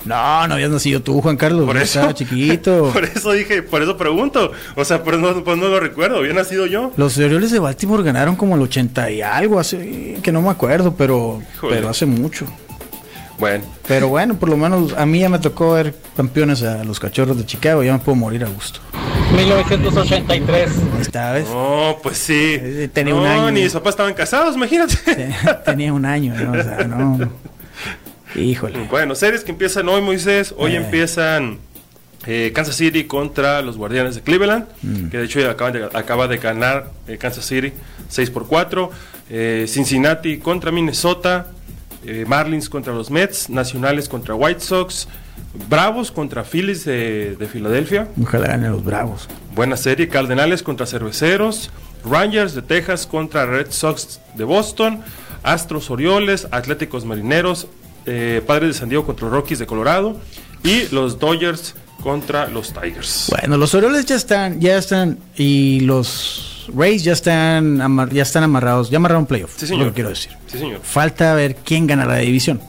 No, 0.08 0.48
no 0.48 0.54
habías 0.54 0.70
nacido 0.70 1.02
tú, 1.02 1.20
Juan 1.20 1.36
Carlos. 1.36 1.66
Por 1.66 1.76
eso. 1.76 2.00
Estaba 2.00 2.14
chiquito. 2.14 2.90
Por 2.92 3.04
eso 3.04 3.32
dije, 3.32 3.62
por 3.62 3.82
eso 3.82 3.96
pregunto. 3.96 4.52
O 4.74 4.84
sea, 4.84 5.02
pues 5.04 5.18
no, 5.18 5.44
pues 5.44 5.56
no 5.58 5.68
lo 5.68 5.80
recuerdo. 5.80 6.18
¿Había 6.18 6.32
nacido 6.32 6.66
yo? 6.66 6.92
Los 6.96 7.18
Orioles 7.18 7.50
de 7.50 7.58
Baltimore 7.58 8.02
ganaron 8.02 8.36
como 8.36 8.56
el 8.56 8.62
80 8.62 9.10
y 9.10 9.22
algo, 9.22 9.60
hace, 9.60 10.18
que 10.22 10.32
no 10.32 10.40
me 10.40 10.50
acuerdo, 10.50 10.94
pero, 10.94 11.42
pero 11.60 11.88
hace 11.88 12.06
mucho. 12.06 12.46
Bueno. 13.38 13.64
Pero 13.86 14.08
bueno, 14.08 14.34
por 14.34 14.48
lo 14.48 14.56
menos 14.56 14.94
a 14.94 15.06
mí 15.06 15.20
ya 15.20 15.28
me 15.28 15.38
tocó 15.38 15.74
ver 15.74 15.94
campeones 16.16 16.62
a 16.62 16.82
los 16.84 16.98
cachorros 16.98 17.36
de 17.36 17.46
Chicago, 17.46 17.82
ya 17.82 17.92
me 17.92 17.98
puedo 18.00 18.16
morir 18.16 18.44
a 18.44 18.48
gusto. 18.48 18.80
1983. 19.36 20.70
Ahí 20.70 21.00
está, 21.00 21.32
¿ves? 21.32 21.48
No, 21.48 21.98
pues 22.02 22.18
sí. 22.18 22.56
Eh, 22.60 22.90
tenía 22.92 23.14
no, 23.14 23.20
un 23.20 23.26
año. 23.26 23.50
ni 23.50 23.62
mis 23.62 23.72
papás 23.72 23.90
estaban 23.92 24.14
casados, 24.14 24.56
imagínate. 24.56 24.96
Tenía 25.64 25.92
un 25.92 26.04
año, 26.04 26.34
¿no? 26.34 26.58
O 26.58 26.62
sea, 26.62 26.84
no. 26.84 27.30
Híjole. 28.34 28.78
Bueno, 28.90 29.14
series 29.14 29.42
que 29.44 29.52
empiezan 29.52 29.88
hoy, 29.88 30.00
Moisés. 30.02 30.54
Hoy 30.56 30.72
Eh. 30.72 30.76
empiezan 30.76 31.58
eh, 32.26 32.52
Kansas 32.54 32.74
City 32.76 33.04
contra 33.04 33.62
los 33.62 33.78
Guardianes 33.78 34.16
de 34.16 34.22
Cleveland, 34.22 34.66
Mm. 34.82 35.08
que 35.08 35.18
de 35.18 35.24
hecho 35.24 35.48
acaban 35.48 35.72
de- 35.72 35.84
acaba 35.94 36.26
de 36.28 36.36
ganar 36.38 36.90
eh, 37.06 37.16
Kansas 37.16 37.46
City 37.46 37.72
6 38.08 38.30
por 38.30 38.46
4. 38.48 38.90
Eh, 39.30 39.66
Cincinnati 39.68 40.38
contra 40.38 40.70
Minnesota. 40.72 41.52
Marlins 42.26 42.68
contra 42.70 42.94
los 42.94 43.10
Mets. 43.10 43.50
Nacionales 43.50 44.08
contra 44.08 44.34
White 44.34 44.60
Sox. 44.60 45.08
Bravos 45.68 46.10
contra 46.10 46.42
Phillies 46.44 46.84
de, 46.84 47.36
de 47.36 47.46
Filadelfia. 47.46 48.08
Ojalá 48.22 48.48
ganen 48.48 48.72
los 48.72 48.84
Bravos. 48.84 49.28
Buena 49.54 49.76
serie. 49.76 50.08
Cardenales 50.08 50.62
contra 50.62 50.86
Cerveceros. 50.86 51.70
Rangers 52.08 52.54
de 52.54 52.62
Texas 52.62 53.06
contra 53.06 53.44
Red 53.46 53.70
Sox 53.70 54.20
de 54.36 54.44
Boston. 54.44 55.02
Astros 55.42 55.90
Orioles. 55.90 56.46
Atléticos 56.50 57.04
Marineros. 57.04 57.66
Eh, 58.08 58.42
Padres 58.46 58.68
de 58.74 58.74
San 58.80 58.88
Diego 58.88 59.04
contra 59.06 59.28
Rockies 59.28 59.58
de 59.60 59.66
Colorado. 59.66 60.16
Y 60.64 60.92
los 60.92 61.18
Dodgers 61.20 61.74
contra 62.02 62.48
los 62.48 62.72
Tigers. 62.72 63.26
Bueno, 63.30 63.56
los 63.56 63.74
Orioles 63.74 64.06
ya 64.06 64.16
están, 64.16 64.60
ya 64.60 64.76
están, 64.78 65.18
y 65.36 65.80
los 65.80 66.66
Rays 66.74 67.04
ya 67.04 67.12
están, 67.12 67.80
amar- 67.80 68.10
ya 68.12 68.22
están 68.22 68.42
amarrados, 68.42 68.90
ya 68.90 68.96
amarraron 68.96 69.26
playoff. 69.26 69.52
Sí, 69.56 69.66
señor. 69.68 69.84
Lo 69.86 69.90
que 69.90 69.94
quiero 69.96 70.10
decir. 70.10 70.32
Sí, 70.48 70.58
señor. 70.58 70.80
Falta 70.82 71.34
ver 71.34 71.56
quién 71.56 71.86
gana 71.86 72.04
la 72.06 72.16
división. 72.16 72.60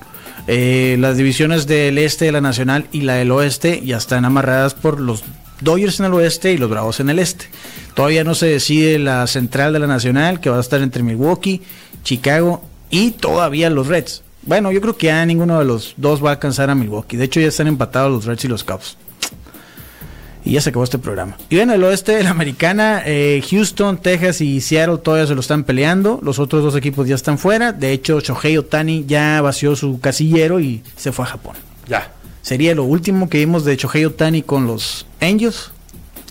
Eh, 0.48 0.98
las 1.00 1.18
divisiones 1.18 1.68
del 1.68 1.98
este 1.98 2.26
de 2.26 2.32
la 2.32 2.42
Nacional 2.42 2.86
y 2.92 3.02
la 3.02 3.16
del 3.16 3.32
oeste 3.32 3.82
ya 3.86 3.98
están 3.98 4.26
amarradas 4.26 4.74
por 4.74 5.00
los 5.00 5.24
Dodgers 5.62 6.00
en 6.00 6.08
el 6.08 6.14
oeste 6.14 6.54
y 6.54 6.58
los 6.58 6.70
Bravos 6.70 7.00
en 7.00 7.10
el 7.10 7.20
este. 7.20 7.46
Todavía 7.94 8.24
no 8.24 8.34
se 8.36 8.46
decide 8.48 8.98
la 9.00 9.28
central 9.28 9.74
de 9.74 9.80
la 9.80 9.88
Nacional, 9.88 10.40
que 10.40 10.50
va 10.50 10.58
a 10.58 10.62
estar 10.62 10.82
entre 10.82 11.04
Milwaukee, 11.04 11.62
Chicago 12.04 12.64
y 12.90 13.12
todavía 13.12 13.70
los 13.70 13.88
Reds. 13.88 14.24
Bueno, 14.50 14.72
yo 14.72 14.82
creo 14.82 14.98
que 14.98 15.06
ya 15.06 15.24
ninguno 15.28 15.60
de 15.60 15.66
los 15.66 15.94
dos 15.96 16.26
va 16.26 16.30
a 16.30 16.34
alcanzar 16.34 16.72
a 16.72 16.76
Milwaukee. 16.76 17.18
De 17.18 17.26
hecho, 17.26 17.40
ya 17.40 17.50
están 17.50 17.68
empatados 17.68 18.12
los 18.12 18.26
Reds 18.26 18.46
y 18.46 18.48
los 18.48 18.64
Cubs. 18.64 18.98
Y 20.44 20.54
ya 20.54 20.62
se 20.62 20.72
acabó 20.72 20.84
este 20.84 20.98
programa. 20.98 21.38
Y 21.52 21.60
en 21.60 21.70
el 21.70 21.84
oeste 21.84 22.14
de 22.14 22.24
la 22.24 22.32
americana, 22.32 23.04
eh, 23.06 23.44
Houston, 23.48 24.00
Texas 24.00 24.42
y 24.42 24.60
Seattle 24.60 24.98
todavía 24.98 25.28
se 25.28 25.36
lo 25.36 25.42
están 25.42 25.66
peleando. 25.66 26.20
Los 26.24 26.40
otros 26.40 26.64
dos 26.64 26.76
equipos 26.76 27.08
ya 27.08 27.14
están 27.14 27.38
fuera. 27.38 27.74
De 27.74 27.92
hecho, 27.92 28.22
Shohei 28.22 28.58
Otani 28.58 29.06
ya 29.06 29.40
vació 29.42 29.76
su 29.76 30.00
casillero 30.00 30.60
y 30.60 30.82
se 30.96 31.12
fue 31.12 31.26
a 31.26 31.28
Japón. 31.28 31.56
Ya. 31.88 32.12
Sería 32.42 32.74
lo 32.74 32.86
último 32.86 33.30
que 33.30 33.38
vimos 33.38 33.66
de 33.66 33.76
Shohei 33.76 34.06
Otani 34.06 34.42
con 34.42 34.66
los 34.66 35.06
Angels. 35.22 35.70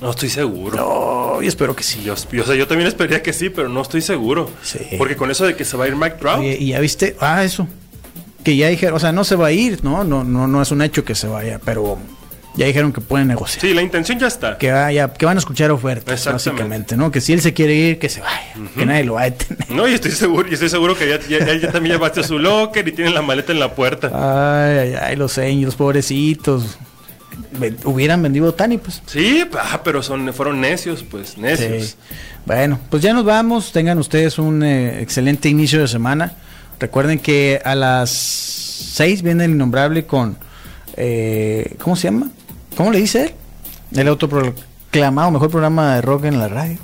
No 0.03 0.11
estoy 0.11 0.31
seguro. 0.31 0.85
Oh, 0.85 1.41
y 1.41 1.47
espero 1.47 1.77
que 1.77 1.85
sí. 1.85 2.03
Yo, 2.03 2.17
yo, 2.33 2.43
o 2.43 2.47
sea, 2.47 2.57
yo 2.57 2.67
también 2.67 2.89
esperaría 2.89 3.23
que 3.23 3.33
sí, 3.33 3.49
pero 3.49 3.69
no 3.69 3.81
estoy 3.81 4.03
seguro. 4.03 4.51
Sí. 4.61 4.81
Porque 4.99 5.15
con 5.15 5.31
eso 5.31 5.47
de 5.47 5.55
que 5.55 5.65
se 5.65 5.77
va 5.77 5.85
a 5.85 5.87
ir 5.89 5.95
Mike 5.95 6.17
Trout. 6.19 6.41
Oye, 6.41 6.57
y 6.59 6.71
ya 6.71 6.81
viste, 6.81 7.17
ah, 7.21 7.45
eso. 7.45 7.69
Que 8.49 8.57
ya 8.57 8.69
dijeron, 8.69 8.97
o 8.97 8.99
sea, 8.99 9.13
no 9.13 9.25
se 9.25 9.37
va 9.37 9.49
a 9.49 9.53
ir, 9.53 9.85
¿no? 9.85 10.05
No, 10.05 10.25
no, 10.25 10.47
no 10.47 10.63
es 10.63 10.71
un 10.71 10.81
hecho 10.81 11.05
que 11.05 11.15
se 11.15 11.27
vaya, 11.29 11.61
pero 11.63 11.99
ya 12.57 12.65
dijeron 12.65 12.95
que 12.95 13.03
pueden 13.03 13.29
negociar. 13.29 13.61
Sí, 13.61 13.75
la 13.75 13.83
intención 13.83 14.19
ya 14.19 14.27
está. 14.27 14.57
Que, 14.57 14.73
vaya, 14.73 15.13
que 15.13 15.27
van 15.27 15.37
a 15.37 15.41
escuchar 15.41 15.71
ofertas, 15.71 16.25
básicamente, 16.25 16.97
¿no? 16.97 17.11
Que 17.11 17.21
si 17.21 17.35
él 17.35 17.43
se 17.43 17.53
quiere 17.53 17.75
ir, 17.75 17.99
que 17.99 18.09
se 18.09 18.23
vaya. 18.23 18.55
Que 18.75 18.87
nadie 18.87 19.05
lo 19.05 19.15
va 19.15 19.21
a 19.21 19.25
detener. 19.25 19.71
No, 19.71 19.87
y 19.87 19.93
estoy 19.93 20.13
seguro, 20.13 20.49
y 20.49 20.55
estoy 20.55 20.71
seguro 20.71 20.97
que 20.97 21.07
ya, 21.07 21.21
ya, 21.29 21.45
ya- 21.45 21.57
ya 21.61 21.71
también 21.71 22.01
vació 22.01 22.23
su 22.25 22.39
locker 22.39 22.89
y 22.89 22.93
tienen 22.93 23.13
la 23.13 23.21
maleta 23.21 23.53
en 23.53 23.61
la 23.61 23.75
puerta. 23.75 24.09
Ay, 24.15 24.79
ay, 24.79 24.95
ay, 24.99 25.17
los 25.17 25.37
Angels, 25.37 25.75
pobrecitos. 25.75 26.79
Hubieran 27.85 28.23
vendido 28.23 28.55
Tani, 28.55 28.79
pues. 28.79 29.03
Sí, 29.07 29.45
ah, 29.61 29.81
pero 29.85 30.03
son, 30.03 30.33
fueron 30.33 30.59
necios, 30.61 31.05
pues, 31.09 31.37
necios. 31.37 31.85
Sí. 31.85 31.95
Bueno, 32.47 32.81
pues 32.89 33.03
ya 33.03 33.13
nos 33.13 33.27
vamos. 33.27 33.73
Tengan 33.73 33.99
ustedes 33.99 34.39
un 34.39 34.63
eh, 34.63 35.03
excelente 35.03 35.51
inicio 35.51 35.81
de 35.81 35.87
semana. 35.89 36.33
Recuerden 36.81 37.19
que 37.19 37.61
a 37.65 37.75
las 37.75 38.11
6 38.11 39.23
viene 39.23 39.45
el 39.45 39.53
innombrable 39.53 40.07
con. 40.07 40.37
eh, 40.97 41.77
¿Cómo 41.83 41.97
se 41.97 42.05
llama? 42.09 42.31
¿Cómo 42.77 42.91
le 42.93 42.99
dice 42.99 43.23
él? 43.25 43.33
El 44.01 44.09
autoproclamado 44.09 45.31
mejor 45.31 45.51
programa 45.51 45.95
de 45.97 46.01
rock 46.03 46.25
en 46.27 46.39
la 46.39 46.49
radio. 46.49 46.79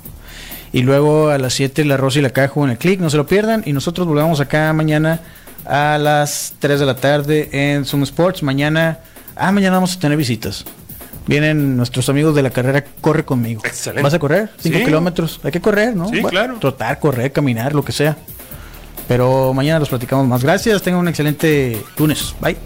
Y 0.73 0.81
luego 0.81 1.29
a 1.29 1.37
las 1.37 1.53
7 1.53 1.85
la 1.85 1.95
Rosa 1.95 2.19
y 2.19 2.21
la 2.21 2.31
Caja 2.31 2.53
en 2.61 2.71
el 2.71 2.77
click. 2.77 2.99
No 2.99 3.09
se 3.09 3.17
lo 3.17 3.25
pierdan. 3.25 3.63
Y 3.65 3.71
nosotros 3.73 4.05
volvemos 4.07 4.39
acá 4.41 4.73
mañana 4.73 5.21
a 5.65 5.97
las 5.97 6.53
3 6.59 6.79
de 6.81 6.85
la 6.85 6.95
tarde 6.97 7.49
en 7.53 7.85
Zoom 7.85 8.03
Sports. 8.03 8.43
Mañana. 8.43 8.99
Ah, 9.37 9.51
mañana 9.53 9.75
vamos 9.77 9.95
a 9.95 9.99
tener 9.99 10.17
visitas. 10.17 10.65
Vienen 11.27 11.75
nuestros 11.77 12.07
amigos 12.09 12.35
de 12.35 12.43
la 12.43 12.49
carrera 12.51 12.83
Corre 13.01 13.23
conmigo. 13.25 13.61
Excelente. 13.65 14.03
¿Vas 14.03 14.13
a 14.13 14.19
correr? 14.19 14.49
5 14.59 14.77
Sí. 14.79 14.83
kilómetros. 14.85 15.39
Hay 15.43 15.51
que 15.51 15.61
correr, 15.61 15.95
¿no? 15.95 16.09
Sí, 16.09 16.21
claro. 16.21 16.57
Trotar, 16.59 16.99
correr, 16.99 17.31
caminar, 17.31 17.73
lo 17.73 17.83
que 17.83 17.91
sea. 17.93 18.17
Pero 19.07 19.53
mañana 19.53 19.79
los 19.79 19.89
platicamos 19.89 20.27
más. 20.27 20.43
Gracias. 20.43 20.81
Tengan 20.81 21.01
un 21.01 21.07
excelente 21.07 21.83
lunes. 21.97 22.35
Bye. 22.41 22.57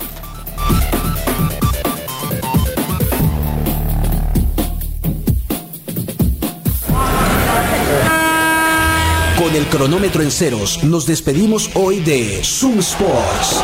Con 9.38 9.56
el 9.56 9.66
cronómetro 9.68 10.22
en 10.22 10.32
ceros, 10.32 10.84
nos 10.84 11.06
despedimos 11.06 11.72
hoy 11.74 12.02
de 12.02 12.42
Zoom 12.44 12.80
Sports. 12.80 13.64